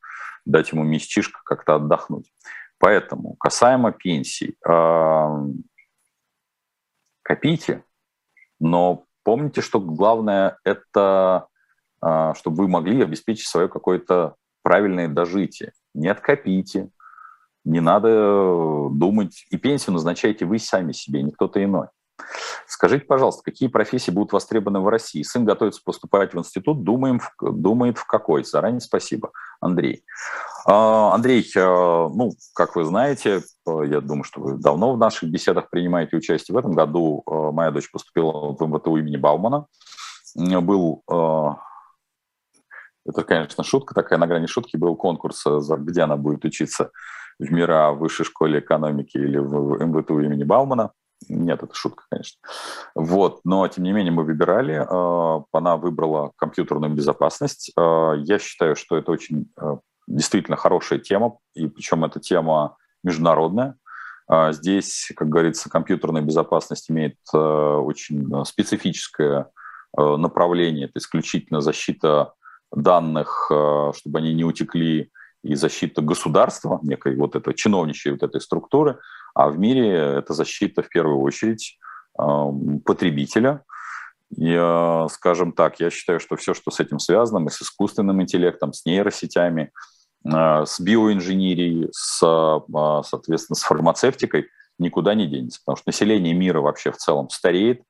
дать 0.46 0.72
ему 0.72 0.84
местишко 0.84 1.40
как-то 1.44 1.76
отдохнуть. 1.76 2.32
Поэтому 2.78 3.36
касаемо 3.36 3.92
пенсий, 3.92 4.58
э, 4.68 5.28
копите, 7.24 7.84
но 8.60 9.06
помните, 9.24 9.62
что 9.62 9.80
главное 9.80 10.58
это, 10.64 11.48
чтобы 12.02 12.64
вы 12.64 12.68
могли 12.68 13.02
обеспечить 13.02 13.48
свое 13.48 13.68
какое-то 13.68 14.36
правильное 14.64 15.08
дожитие. 15.08 15.74
Не 15.94 16.08
откопите, 16.08 16.90
не 17.64 17.80
надо 17.80 18.10
э, 18.10 18.88
думать. 18.92 19.46
И 19.50 19.58
пенсию 19.58 19.94
назначаете 19.94 20.46
вы 20.46 20.60
сами 20.60 20.92
себе, 20.92 21.22
не 21.22 21.32
кто-то 21.32 21.64
иной. 21.64 21.88
Скажите, 22.68 23.06
пожалуйста, 23.06 23.42
какие 23.44 23.68
профессии 23.68 24.12
будут 24.12 24.32
востребованы 24.32 24.80
в 24.80 24.88
России? 24.88 25.24
Сын 25.24 25.44
готовится 25.44 25.82
поступать 25.84 26.34
в 26.34 26.40
институт, 26.40 26.84
думаем, 26.84 27.20
думает 27.42 27.98
в 27.98 28.06
какой. 28.06 28.44
Заранее 28.44 28.80
спасибо, 28.80 29.32
Андрей. 29.60 30.04
А, 30.66 31.14
Андрей, 31.14 31.44
э, 31.56 31.60
ну, 31.60 32.32
как 32.54 32.76
вы 32.76 32.84
знаете, 32.86 33.42
э, 33.68 33.82
я 33.88 34.02
думаю, 34.02 34.24
что 34.24 34.42
вы 34.42 34.54
давно 34.58 34.94
в 34.94 34.98
наших 34.98 35.30
беседах 35.30 35.70
принимаете 35.70 36.18
участие. 36.18 36.56
В 36.56 36.58
этом 36.58 36.72
году 36.74 37.24
моя 37.28 37.72
дочь 37.72 37.92
поступила 37.92 38.56
в 38.56 38.62
МВТУ 38.62 38.98
имени 38.98 39.18
Баумана. 39.18 39.68
Был 40.36 41.04
это, 43.06 43.24
конечно, 43.24 43.64
шутка 43.64 43.94
такая, 43.94 44.20
на 44.20 44.28
грани 44.28 44.46
шутки 44.46 44.78
был 44.78 44.96
конкурс, 44.96 45.44
где 45.46 46.02
она 46.02 46.18
будет 46.18 46.46
учиться 46.46 46.92
в 47.40 47.52
МИРА, 47.52 47.92
в 47.92 48.00
Высшей 48.00 48.26
школе 48.26 48.60
экономики 48.60 49.18
или 49.18 49.38
в 49.38 49.84
МВТУ 49.84 50.20
имени 50.20 50.44
Баумана. 50.44 50.92
Нет, 51.30 51.62
это 51.62 51.74
шутка, 51.76 52.04
конечно. 52.10 52.40
Вот, 52.96 53.42
но 53.44 53.68
тем 53.68 53.84
не 53.84 53.92
менее 53.92 54.12
мы 54.12 54.24
выбирали. 54.24 54.76
Э, 54.76 55.44
она 55.52 55.78
выбрала 55.78 56.32
компьютерную 56.36 56.94
безопасность. 56.94 57.72
Э, 57.78 58.14
я 58.18 58.40
считаю, 58.40 58.76
что 58.76 58.98
это 58.98 59.12
очень 59.12 59.52
э, 59.60 59.78
действительно 60.08 60.58
хорошая 60.58 61.00
тема, 61.00 61.38
и 61.54 61.68
причем 61.68 62.04
эта 62.04 62.20
тема 62.20 62.78
международная. 63.04 63.76
Здесь, 64.52 65.12
как 65.18 65.28
говорится, 65.28 65.70
компьютерная 65.70 66.22
безопасность 66.22 66.90
имеет 66.90 67.18
очень 67.34 68.46
специфическое 68.46 69.50
направление. 69.98 70.86
Это 70.86 71.00
исключительно 71.00 71.60
защита 71.60 72.34
данных, 72.72 73.52
чтобы 73.96 74.20
они 74.20 74.34
не 74.34 74.44
утекли 74.44 75.12
и 75.44 75.56
защита 75.56 76.02
государства, 76.02 76.80
некой 76.84 77.16
вот 77.16 77.36
этой 77.36 77.54
чиновничьей 77.54 78.14
вот 78.14 78.24
этой 78.24 78.40
структуры, 78.42 79.00
а 79.34 79.50
в 79.50 79.58
мире 79.58 79.90
это 79.90 80.34
защита 80.34 80.84
в 80.84 80.90
первую 80.90 81.20
очередь 81.20 81.78
потребителя. 82.86 83.64
И, 84.38 85.06
скажем 85.10 85.52
так, 85.52 85.80
я 85.80 85.90
считаю, 85.90 86.20
что 86.20 86.36
все, 86.38 86.54
что 86.54 86.72
с 86.72 86.80
этим 86.80 87.00
связано, 87.00 87.46
и 87.48 87.50
с 87.50 87.62
искусственным 87.62 88.22
интеллектом, 88.22 88.72
с 88.72 88.86
нейросетями, 88.86 89.72
с 90.24 90.80
биоинженерией, 90.80 91.90
с, 91.92 92.20
соответственно, 93.10 93.56
с 93.56 93.64
фармацевтикой, 93.64 94.48
никуда 94.78 95.16
не 95.16 95.28
денется, 95.28 95.60
потому 95.66 95.78
что 95.78 95.90
население 95.90 96.34
мира 96.34 96.62
вообще 96.62 96.92
в 96.92 96.98
целом 96.98 97.30
стареет, 97.30 97.82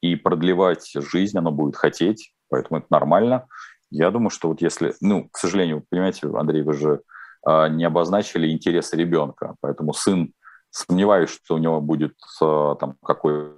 и 0.00 0.14
продлевать 0.14 0.92
жизнь 0.94 1.36
оно 1.36 1.50
будет 1.50 1.74
хотеть, 1.76 2.32
поэтому 2.48 2.78
это 2.78 2.86
нормально. 2.90 3.46
Я 3.90 4.10
думаю, 4.10 4.30
что 4.30 4.48
вот 4.48 4.60
если, 4.60 4.94
ну, 5.00 5.28
к 5.28 5.38
сожалению, 5.38 5.84
понимаете, 5.88 6.28
Андрей, 6.34 6.62
вы 6.62 6.74
же 6.74 7.02
э, 7.48 7.68
не 7.68 7.84
обозначили 7.84 8.50
интересы 8.50 8.96
ребенка, 8.96 9.54
поэтому 9.60 9.92
сын 9.94 10.32
Сомневаюсь, 10.70 11.30
что 11.30 11.54
у 11.54 11.58
него 11.58 11.80
будет 11.80 12.14
там 12.40 12.96
какой 13.02 13.54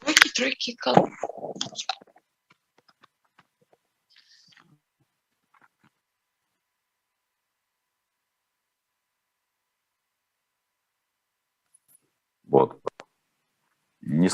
Тройки, 0.00 0.28
тройки, 0.34 0.76
Вот. 12.44 12.81
Не 14.12 14.30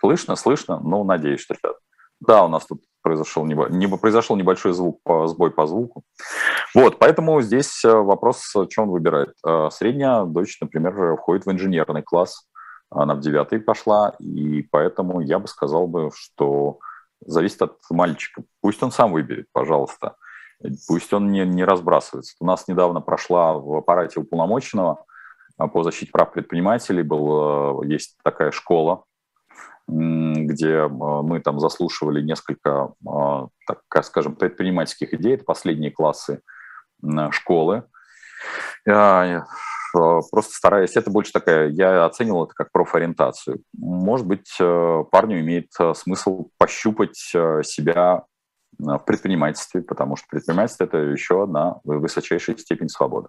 слышно, 0.00 0.36
слышно, 0.36 0.80
но 0.80 1.04
надеюсь, 1.04 1.40
что 1.40 1.54
сейчас. 1.54 1.76
Да, 2.20 2.44
у 2.44 2.48
нас 2.48 2.66
тут 2.66 2.82
произошел. 3.02 3.44
Небо... 3.44 3.96
произошел 3.96 4.36
небольшой 4.36 4.72
звук, 4.72 5.00
сбой 5.26 5.50
по 5.50 5.66
звуку. 5.66 6.02
Вот, 6.74 6.98
поэтому 6.98 7.40
здесь 7.40 7.84
э, 7.84 7.92
вопрос, 7.92 8.42
что 8.48 8.82
он 8.82 8.90
выбирает. 8.90 9.34
Э, 9.46 9.68
средняя 9.70 10.24
дочь, 10.24 10.58
например, 10.60 11.16
входит 11.16 11.46
в 11.46 11.52
инженерный 11.52 12.02
класс, 12.02 12.48
она 12.90 13.14
в 13.14 13.20
девятый 13.20 13.60
пошла, 13.60 14.14
и 14.18 14.62
поэтому 14.62 15.20
я 15.20 15.38
бы 15.38 15.48
сказал 15.48 15.86
бы, 15.86 16.10
что 16.14 16.78
зависит 17.24 17.62
от 17.62 17.76
мальчика. 17.90 18.42
Пусть 18.60 18.82
он 18.82 18.90
сам 18.90 19.12
выберет, 19.12 19.46
пожалуйста. 19.52 20.16
Пусть 20.88 21.12
он 21.12 21.30
не, 21.30 21.44
не 21.44 21.64
разбрасывается. 21.64 22.34
У 22.40 22.46
нас 22.46 22.66
недавно 22.66 23.00
прошла 23.00 23.54
в 23.54 23.76
аппарате 23.76 24.20
уполномоченного 24.20 25.04
по 25.56 25.82
защите 25.82 26.12
прав 26.12 26.32
предпринимателей 26.32 27.02
был, 27.02 27.82
э, 27.82 27.86
есть 27.86 28.16
такая 28.22 28.50
школа, 28.50 29.04
где 29.88 30.72
э, 30.72 30.88
мы 30.88 31.40
там 31.40 31.60
заслушивали 31.60 32.20
несколько, 32.20 32.92
э, 33.06 33.46
так 33.66 34.04
скажем, 34.04 34.36
предпринимательских 34.36 35.14
идей. 35.14 35.34
Это 35.34 35.44
последние 35.44 35.90
классы 35.90 36.40
школы. 37.30 37.84
Просто 38.84 40.52
стараясь, 40.52 40.96
это 40.96 41.10
больше 41.10 41.32
такая, 41.32 41.68
я 41.68 42.04
оценивал 42.04 42.44
это 42.44 42.54
как 42.54 42.72
профориентацию. 42.72 43.62
Может 43.76 44.26
быть, 44.26 44.56
парню 44.58 45.40
имеет 45.40 45.70
смысл 45.94 46.48
пощупать 46.58 47.16
себя 47.16 48.24
в 48.78 48.98
предпринимательстве, 48.98 49.82
потому 49.82 50.16
что 50.16 50.26
предпринимательство– 50.30 50.84
это 50.86 50.98
еще 50.98 51.44
одна 51.44 51.80
высочайшая 51.84 52.56
степень 52.56 52.88
свободы. 52.88 53.28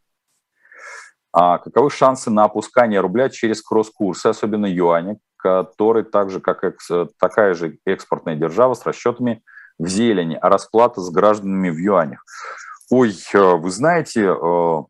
А 1.33 1.57
каковы 1.57 1.89
шансы 1.89 2.29
на 2.29 2.45
опускание 2.45 2.99
рубля 2.99 3.29
через 3.29 3.61
кросс-курсы, 3.61 4.27
особенно 4.27 4.65
юаня, 4.65 5.17
который 5.35 6.03
так 6.03 6.29
же, 6.29 6.39
как 6.39 6.63
экс, 6.63 6.89
такая 7.19 7.53
же 7.53 7.77
экспортная 7.85 8.35
держава 8.35 8.73
с 8.73 8.85
расчетами 8.85 9.43
в 9.77 9.87
зелени, 9.87 10.37
а 10.41 10.49
расплата 10.49 11.01
с 11.01 11.09
гражданами 11.09 11.69
в 11.69 11.77
юанях? 11.77 12.23
Ой, 12.89 13.13
э, 13.33 13.55
вы 13.55 13.69
знаете, 13.69 14.33
э, 14.33 14.83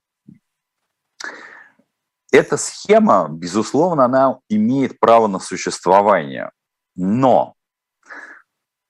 эта 2.32 2.58
схема, 2.58 3.28
безусловно, 3.30 4.06
она 4.06 4.40
имеет 4.50 5.00
право 5.00 5.28
на 5.28 5.40
существование, 5.40 6.52
но 6.96 7.56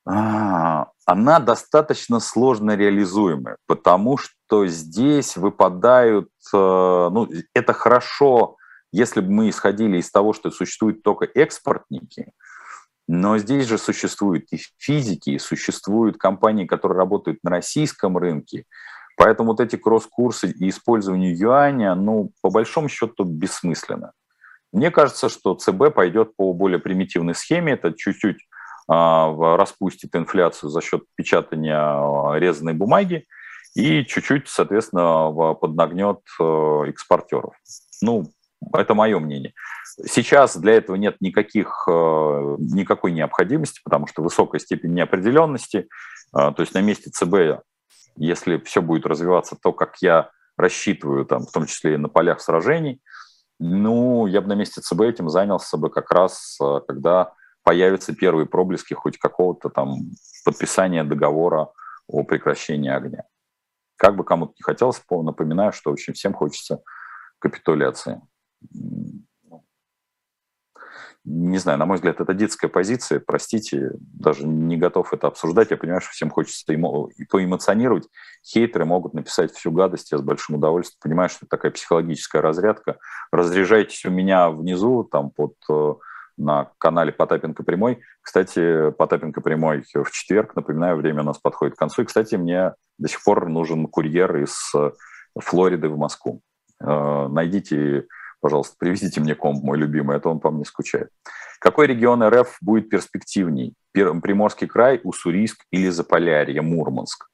а, 0.05 0.87
она 1.05 1.39
достаточно 1.39 2.19
сложно 2.19 2.75
реализуемая, 2.75 3.57
потому 3.65 4.17
что 4.17 4.33
здесь 4.65 5.37
выпадают, 5.37 6.29
э, 6.53 6.57
ну, 6.57 7.29
это 7.53 7.73
хорошо, 7.73 8.57
если 8.91 9.21
бы 9.21 9.31
мы 9.31 9.49
исходили 9.49 9.97
из 9.97 10.09
того, 10.09 10.33
что 10.33 10.51
существуют 10.51 11.03
только 11.03 11.25
экспортники, 11.25 12.31
но 13.07 13.37
здесь 13.37 13.67
же 13.67 13.77
существуют 13.77 14.45
и 14.51 14.59
физики, 14.77 15.31
и 15.31 15.39
существуют 15.39 16.17
компании, 16.17 16.65
которые 16.65 16.97
работают 16.97 17.39
на 17.43 17.51
российском 17.51 18.17
рынке. 18.17 18.65
Поэтому 19.17 19.51
вот 19.51 19.61
эти 19.61 19.75
кросс-курсы 19.75 20.51
и 20.51 20.69
использование 20.69 21.33
юаня, 21.33 21.95
ну, 21.95 22.31
по 22.41 22.49
большому 22.49 22.89
счету, 22.89 23.23
бессмысленно. 23.23 24.11
Мне 24.73 24.91
кажется, 24.91 25.29
что 25.29 25.55
ЦБ 25.55 25.93
пойдет 25.93 26.35
по 26.35 26.53
более 26.53 26.79
примитивной 26.79 27.33
схеме. 27.33 27.73
Это 27.73 27.93
чуть-чуть 27.93 28.37
а, 28.87 29.57
распустит 29.57 30.15
инфляцию 30.15 30.69
за 30.69 30.81
счет 30.81 31.03
печатания 31.15 31.79
а, 31.79 32.35
резаной 32.37 32.73
бумаги 32.73 33.25
и 33.77 34.03
чуть-чуть, 34.05 34.47
соответственно, 34.47 35.31
поднагнет 35.53 36.21
э, 36.39 36.83
экспортеров. 36.87 37.53
Ну, 38.01 38.25
это 38.73 38.95
мое 38.95 39.19
мнение. 39.19 39.53
Сейчас 40.07 40.57
для 40.57 40.73
этого 40.73 40.95
нет 40.95 41.17
никаких, 41.19 41.83
э, 41.87 42.55
никакой 42.57 43.11
необходимости, 43.11 43.79
потому 43.83 44.07
что 44.07 44.23
высокая 44.23 44.59
степень 44.59 44.95
неопределенности. 44.95 45.87
А, 46.33 46.51
то 46.53 46.63
есть 46.63 46.73
на 46.73 46.81
месте 46.81 47.11
ЦБ, 47.11 47.63
если 48.15 48.57
все 48.57 48.81
будет 48.81 49.05
развиваться 49.05 49.55
то, 49.61 49.71
как 49.73 49.97
я 50.01 50.31
рассчитываю, 50.57 51.25
там, 51.25 51.45
в 51.45 51.51
том 51.51 51.67
числе 51.67 51.93
и 51.93 51.97
на 51.97 52.09
полях 52.09 52.41
сражений, 52.41 52.99
ну, 53.59 54.25
я 54.25 54.41
бы 54.41 54.47
на 54.47 54.55
месте 54.55 54.81
ЦБ 54.81 55.01
этим 55.01 55.29
занялся 55.29 55.77
бы 55.77 55.91
как 55.91 56.11
раз, 56.11 56.57
э, 56.59 56.79
когда 56.87 57.33
появятся 57.61 58.15
первые 58.15 58.47
проблески 58.47 58.95
хоть 58.95 59.19
какого-то 59.19 59.69
там 59.69 59.97
подписания 60.45 61.03
договора 61.03 61.69
о 62.07 62.23
прекращении 62.23 62.89
огня. 62.89 63.25
Как 63.97 64.15
бы 64.15 64.23
кому-то 64.23 64.53
не 64.57 64.63
хотелось, 64.63 65.01
напоминаю, 65.09 65.73
что 65.73 65.91
очень 65.91 66.13
всем 66.13 66.33
хочется 66.33 66.81
капитуляции. 67.39 68.21
Не 71.29 71.57
знаю, 71.57 71.77
на 71.77 71.85
мой 71.85 71.95
взгляд, 71.95 72.21
это 72.21 72.33
детская 72.33 72.69
позиция, 72.69 73.19
простите, 73.19 73.91
даже 73.99 74.47
не 74.47 74.77
готов 74.77 75.11
это 75.11 75.27
обсуждать. 75.27 75.71
Я 75.71 75.77
понимаю, 75.77 75.99
что 75.99 76.11
всем 76.11 76.29
хочется 76.29 76.63
эмо... 76.73 77.09
поэмоционировать. 77.29 78.07
Хейтеры 78.45 78.85
могут 78.85 79.13
написать 79.13 79.53
всю 79.53 79.71
гадость, 79.71 80.13
я 80.13 80.19
с 80.19 80.21
большим 80.21 80.55
удовольствием 80.55 80.99
понимаю, 81.01 81.27
что 81.27 81.39
это 81.41 81.49
такая 81.49 81.71
психологическая 81.73 82.41
разрядка. 82.41 82.97
Разряжайтесь 83.29 84.05
у 84.05 84.09
меня 84.09 84.49
внизу, 84.49 85.03
там 85.03 85.31
под 85.31 85.55
э, 85.69 85.95
на 86.37 86.71
канале 86.77 87.11
Потапенко 87.11 87.63
Прямой. 87.63 87.99
Кстати, 88.21 88.91
Потапенко 88.91 89.41
Прямой 89.41 89.83
в 89.93 90.11
четверг, 90.11 90.55
напоминаю, 90.55 90.95
время 90.95 91.21
у 91.21 91.25
нас 91.25 91.39
подходит 91.39 91.75
к 91.75 91.79
концу. 91.79 92.03
И, 92.03 92.05
кстати, 92.05 92.35
мне 92.35 92.73
до 92.97 93.09
сих 93.09 93.23
пор 93.23 93.49
нужен 93.49 93.87
курьер 93.87 94.35
из 94.37 94.55
э, 94.75 94.91
Флориды 95.39 95.89
в 95.89 95.97
Москву. 95.97 96.41
Э, 96.79 97.27
найдите, 97.27 98.05
пожалуйста, 98.39 98.75
привезите 98.79 99.19
мне 99.19 99.35
комп, 99.35 99.63
мой 99.63 99.77
любимый, 99.77 100.17
а 100.17 100.29
он 100.29 100.39
по 100.39 100.51
мне 100.51 100.65
скучает. 100.65 101.09
Какой 101.59 101.87
регион 101.87 102.23
РФ 102.23 102.57
будет 102.61 102.89
перспективней? 102.89 103.73
Приморский 103.93 104.67
край, 104.67 105.01
Уссурийск 105.03 105.65
или 105.71 105.89
Заполярье, 105.89 106.61
Мурманск? 106.61 107.27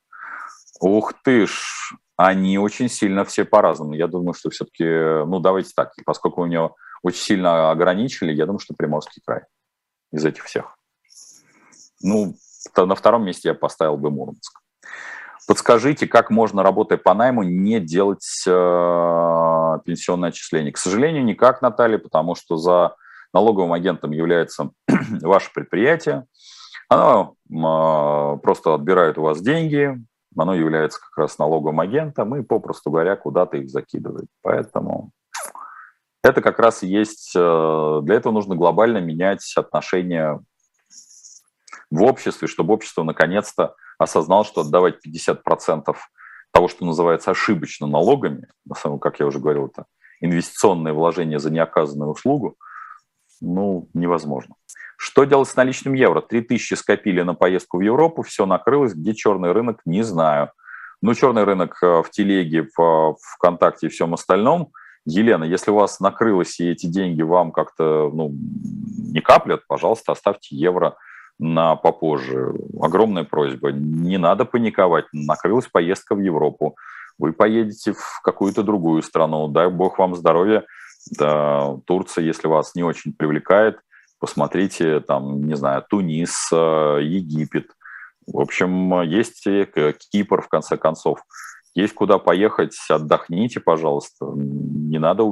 Ух 0.80 1.14
ты 1.24 1.46
ж, 1.46 1.94
они 2.16 2.58
очень 2.58 2.90
сильно 2.90 3.26
все 3.26 3.44
по-разному. 3.44 3.94
Я 3.94 4.08
думаю, 4.08 4.34
что 4.34 4.50
все-таки, 4.50 4.86
ну 4.86 5.40
давайте 5.40 5.72
так, 5.76 5.92
поскольку 6.06 6.42
у 6.42 6.46
него 6.46 6.76
очень 7.04 7.22
сильно 7.22 7.70
ограничили, 7.70 8.32
я 8.32 8.46
думаю, 8.46 8.60
что 8.60 8.74
Приморский 8.74 9.22
край 9.24 9.42
из 10.12 10.26
этих 10.26 10.46
всех. 10.46 10.78
Ну, 12.02 12.36
на 12.76 12.96
втором 12.96 13.26
месте 13.26 13.50
я 13.50 13.56
поставил 13.56 13.98
бы 13.98 14.10
Мурманск. 14.10 14.60
Подскажите, 15.46 16.08
как 16.08 16.30
можно, 16.30 16.64
работая 16.64 16.98
по 16.98 17.14
найму, 17.14 17.44
не 17.44 17.82
делать 17.82 18.44
э, 18.48 18.52
пенсионное 19.86 20.30
отчисление? 20.30 20.72
К 20.72 20.78
сожалению, 20.78 21.26
никак, 21.26 21.62
Наталья, 21.62 21.98
потому 21.98 22.36
что 22.36 22.56
за 22.56 22.96
налоговым 23.34 23.74
агентом 23.74 24.12
является 24.12 24.72
ваше 25.22 25.52
предприятие. 25.54 26.26
Оно 26.88 27.36
э, 27.50 28.40
просто 28.40 28.74
отбирает 28.74 29.18
у 29.18 29.24
вас 29.24 29.42
деньги, 29.42 29.98
оно 30.38 30.54
является 30.56 31.00
как 31.00 31.18
раз 31.18 31.38
налоговым 31.38 31.82
агентом 31.82 32.36
и, 32.36 32.44
попросту 32.44 32.92
говоря, 32.92 33.18
куда-то 33.18 33.58
их 33.58 33.70
закидывает. 33.70 34.28
Поэтому 34.42 35.12
это 36.24 36.42
как 36.42 36.60
раз 36.60 36.84
и 36.84 36.88
есть, 36.88 37.34
э, 37.36 38.00
для 38.04 38.16
этого 38.16 38.32
нужно 38.32 38.56
глобально 38.56 39.00
менять 39.00 39.54
отношения 39.58 40.40
в 41.92 42.02
обществе, 42.02 42.48
чтобы 42.48 42.74
общество 42.74 43.04
наконец-то 43.04 43.76
осознало, 44.00 44.46
что 44.46 44.62
отдавать 44.62 44.96
50% 45.06 45.96
того, 46.52 46.68
что 46.68 46.86
называется 46.86 47.32
ошибочно 47.32 47.88
налогами, 47.88 48.48
на 48.66 48.76
самом, 48.76 49.00
как 49.00 49.20
я 49.20 49.26
уже 49.26 49.40
говорил, 49.40 49.68
это 49.68 49.86
инвестиционное 50.22 50.94
вложение 50.94 51.40
за 51.40 51.52
неоказанную 51.52 52.12
услугу, 52.12 52.56
ну, 53.42 53.90
невозможно. 53.94 54.56
Что 54.96 55.26
делать 55.26 55.50
с 55.50 55.56
наличным 55.58 55.94
евро? 55.94 56.22
3000 56.22 56.76
скопили 56.76 57.22
на 57.22 57.34
поездку 57.34 57.80
в 57.80 57.82
Европу, 57.82 58.22
все 58.22 58.46
накрылось. 58.46 58.94
Где 58.94 59.14
черный 59.14 59.52
рынок? 59.52 59.82
Не 59.86 60.04
знаю. 60.04 60.52
Ну, 61.02 61.14
черный 61.14 61.44
рынок 61.44 61.78
э, 61.84 62.02
в 62.02 62.10
телеге, 62.10 62.70
в 62.78 63.18
ВКонтакте 63.36 63.88
и 63.88 63.90
всем 63.90 64.14
остальном– 64.14 64.72
Елена, 65.06 65.44
если 65.44 65.72
у 65.72 65.76
вас 65.76 66.00
накрылось 66.00 66.60
и 66.60 66.70
эти 66.70 66.86
деньги 66.86 67.22
вам 67.22 67.52
как-то 67.52 68.10
ну, 68.14 68.32
не 68.32 69.20
каплят, 69.22 69.68
пожалуйста, 69.68 70.14
оставьте 70.14 70.56
евро 70.56 70.96
на 71.40 71.76
попозже. 71.76 72.54
Огромная 72.80 73.24
просьба. 73.24 73.72
Не 73.72 74.18
надо 74.18 74.46
паниковать. 74.46 75.06
Накрылась 75.12 75.68
поездка 75.68 76.16
в 76.16 76.20
Европу. 76.20 76.76
Вы 77.18 77.34
поедете 77.34 77.94
в 77.94 78.22
какую-то 78.24 78.64
другую 78.64 79.02
страну. 79.02 79.48
Дай 79.48 79.70
бог 79.70 80.00
вам 80.00 80.16
здоровья. 80.16 80.66
Да, 81.18 81.76
Турция, 81.86 82.24
если 82.24 82.48
вас 82.48 82.76
не 82.76 82.84
очень 82.84 83.14
привлекает, 83.14 83.80
посмотрите 84.20 85.02
там, 85.02 85.44
не 85.44 85.56
знаю, 85.56 85.84
Тунис, 85.90 86.50
э, 86.52 87.00
Египет. 87.02 87.72
В 88.26 88.40
общем, 88.40 89.02
есть 89.02 89.46
Кипр, 90.12 90.42
в 90.42 90.48
конце 90.48 90.78
концов. 90.78 91.20
Есть 91.76 91.96
куда 91.96 92.20
поехать, 92.20 92.78
отдохните, 92.90 93.60
пожалуйста. 93.60 94.28
Не 94.36 95.00
надо 95.00 95.24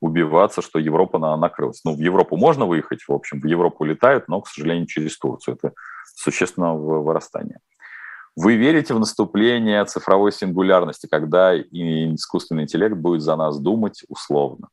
убиваться, 0.00 0.62
что 0.62 0.78
Европа 0.78 1.18
накрылась. 1.36 1.80
Ну, 1.84 1.94
в 1.94 2.00
Европу 2.00 2.36
можно 2.36 2.66
выехать, 2.66 3.02
в 3.08 3.12
общем, 3.12 3.40
в 3.40 3.46
Европу 3.46 3.84
летают, 3.84 4.28
но, 4.28 4.40
к 4.40 4.48
сожалению, 4.48 4.86
через 4.86 5.18
Турцию. 5.18 5.56
Это 5.56 5.72
существенное 6.14 6.74
вырастание. 6.74 7.60
Вы 8.36 8.54
верите 8.56 8.94
в 8.94 9.00
наступление 9.00 9.84
цифровой 9.86 10.30
сингулярности, 10.30 11.08
когда 11.10 11.58
искусственный 11.58 12.64
интеллект 12.64 12.94
будет 12.94 13.22
за 13.22 13.34
нас 13.34 13.58
думать 13.58 14.04
условно? 14.08 14.68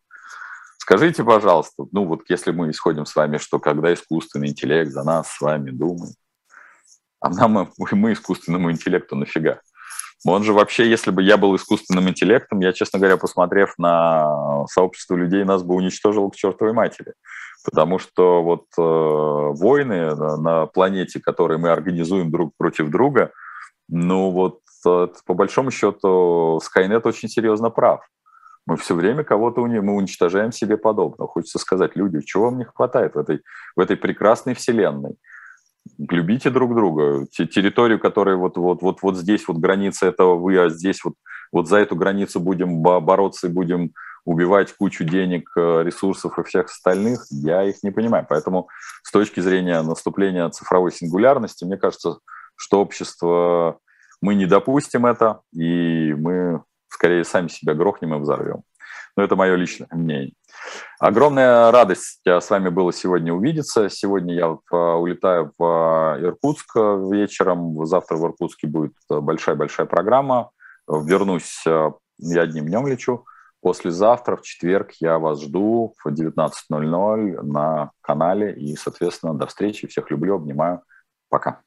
Скажите, 0.77 1.23
пожалуйста, 1.23 1.85
ну 1.91 2.05
вот 2.05 2.21
если 2.29 2.51
мы 2.51 2.69
исходим 2.69 3.07
с 3.07 3.15
вами, 3.15 3.37
что 3.37 3.57
когда 3.57 3.91
искусственный 3.91 4.49
интеллект 4.49 4.91
за 4.91 5.03
нас 5.03 5.31
с 5.31 5.41
вами 5.41 5.71
думает, 5.71 6.13
а 7.19 7.29
нам, 7.29 7.71
мы 7.93 8.13
искусственному 8.13 8.71
интеллекту 8.71 9.15
нафига? 9.15 9.61
Он 10.25 10.43
же 10.43 10.53
вообще, 10.53 10.89
если 10.89 11.11
бы 11.11 11.21
я 11.21 11.37
был 11.37 11.55
искусственным 11.55 12.09
интеллектом, 12.09 12.59
я, 12.59 12.73
честно 12.73 12.97
говоря, 12.97 13.17
посмотрев 13.17 13.75
на 13.77 14.65
сообщество 14.67 15.15
людей, 15.15 15.43
нас 15.43 15.61
бы 15.61 15.75
уничтожил 15.75 16.29
к 16.31 16.35
чертовой 16.35 16.73
матери. 16.73 17.13
Потому 17.63 17.99
что 17.99 18.43
вот 18.43 18.65
э, 18.77 18.81
войны 18.81 20.15
на, 20.15 20.37
на 20.37 20.65
планете, 20.65 21.19
которые 21.19 21.59
мы 21.59 21.69
организуем 21.69 22.31
друг 22.31 22.53
против 22.57 22.89
друга, 22.89 23.31
ну 23.87 24.31
вот 24.31 24.59
э, 24.87 25.07
по 25.25 25.33
большому 25.33 25.71
счету 25.71 26.59
Skynet 26.59 27.01
очень 27.03 27.29
серьезно 27.29 27.69
прав. 27.69 28.01
Мы 28.67 28.77
все 28.77 28.95
время 28.95 29.23
кого-то 29.23 29.61
мы 29.61 29.93
уничтожаем 29.93 30.51
себе 30.51 30.77
подобного. 30.77 31.29
Хочется 31.29 31.59
сказать, 31.59 31.95
люди, 31.95 32.21
чего 32.21 32.45
вам 32.45 32.57
не 32.57 32.65
хватает 32.65 33.13
в 33.13 33.19
этой, 33.19 33.41
в 33.75 33.79
этой 33.79 33.95
прекрасной 33.95 34.55
вселенной? 34.55 35.17
Любите 35.97 36.49
друг 36.49 36.75
друга. 36.75 37.25
Территорию, 37.27 37.99
которая 37.99 38.35
вот, 38.35 38.57
вот, 38.57 38.81
вот, 38.81 39.01
вот 39.01 39.17
здесь, 39.17 39.47
вот 39.47 39.57
граница 39.57 40.07
этого 40.07 40.35
вы, 40.35 40.57
а 40.57 40.69
здесь 40.69 41.03
вот, 41.03 41.13
вот 41.51 41.67
за 41.67 41.77
эту 41.77 41.95
границу 41.95 42.39
будем 42.39 42.81
бороться 42.81 43.47
и 43.47 43.51
будем 43.51 43.91
убивать 44.25 44.73
кучу 44.73 45.03
денег, 45.03 45.51
э, 45.55 45.83
ресурсов 45.83 46.37
и 46.39 46.43
всех 46.43 46.65
остальных, 46.65 47.25
я 47.29 47.63
их 47.63 47.83
не 47.83 47.91
понимаю. 47.91 48.25
Поэтому 48.27 48.67
с 49.03 49.11
точки 49.11 49.39
зрения 49.39 49.81
наступления 49.83 50.49
цифровой 50.49 50.91
сингулярности, 50.91 51.63
мне 51.63 51.77
кажется, 51.77 52.17
что 52.55 52.81
общество, 52.81 53.79
мы 54.21 54.33
не 54.33 54.47
допустим 54.47 55.05
это, 55.05 55.41
и 55.53 56.13
мы 56.13 56.63
скорее 56.89 57.23
сами 57.23 57.47
себя 57.49 57.75
грохнем 57.75 58.15
и 58.15 58.19
взорвем. 58.19 58.63
Но 59.17 59.23
это 59.23 59.35
мое 59.35 59.55
личное 59.55 59.87
мнение. 59.91 60.33
Огромная 60.99 61.71
радость 61.71 62.21
с 62.25 62.49
вами 62.49 62.69
было 62.69 62.91
сегодня 62.91 63.33
увидеться. 63.33 63.89
Сегодня 63.89 64.35
я 64.35 64.57
а, 64.71 64.95
улетаю 64.95 65.53
в 65.57 65.63
а, 65.63 66.19
Иркутск 66.19 66.75
вечером. 66.75 67.85
Завтра 67.85 68.17
в 68.17 68.25
Иркутске 68.25 68.67
будет 68.67 68.93
большая-большая 69.09 69.85
программа. 69.85 70.51
Вернусь, 70.87 71.63
а, 71.67 71.93
я 72.17 72.41
одним 72.41 72.65
днем 72.65 72.87
лечу. 72.87 73.25
Послезавтра, 73.61 74.35
в 74.35 74.43
четверг, 74.43 74.91
я 74.99 75.17
вас 75.17 75.41
жду 75.41 75.95
в 76.03 76.07
19.00 76.07 77.41
на 77.41 77.91
канале. 78.01 78.53
И, 78.53 78.75
соответственно, 78.75 79.33
до 79.33 79.47
встречи. 79.47 79.87
Всех 79.87 80.11
люблю, 80.11 80.35
обнимаю. 80.35 80.81
Пока. 81.29 81.64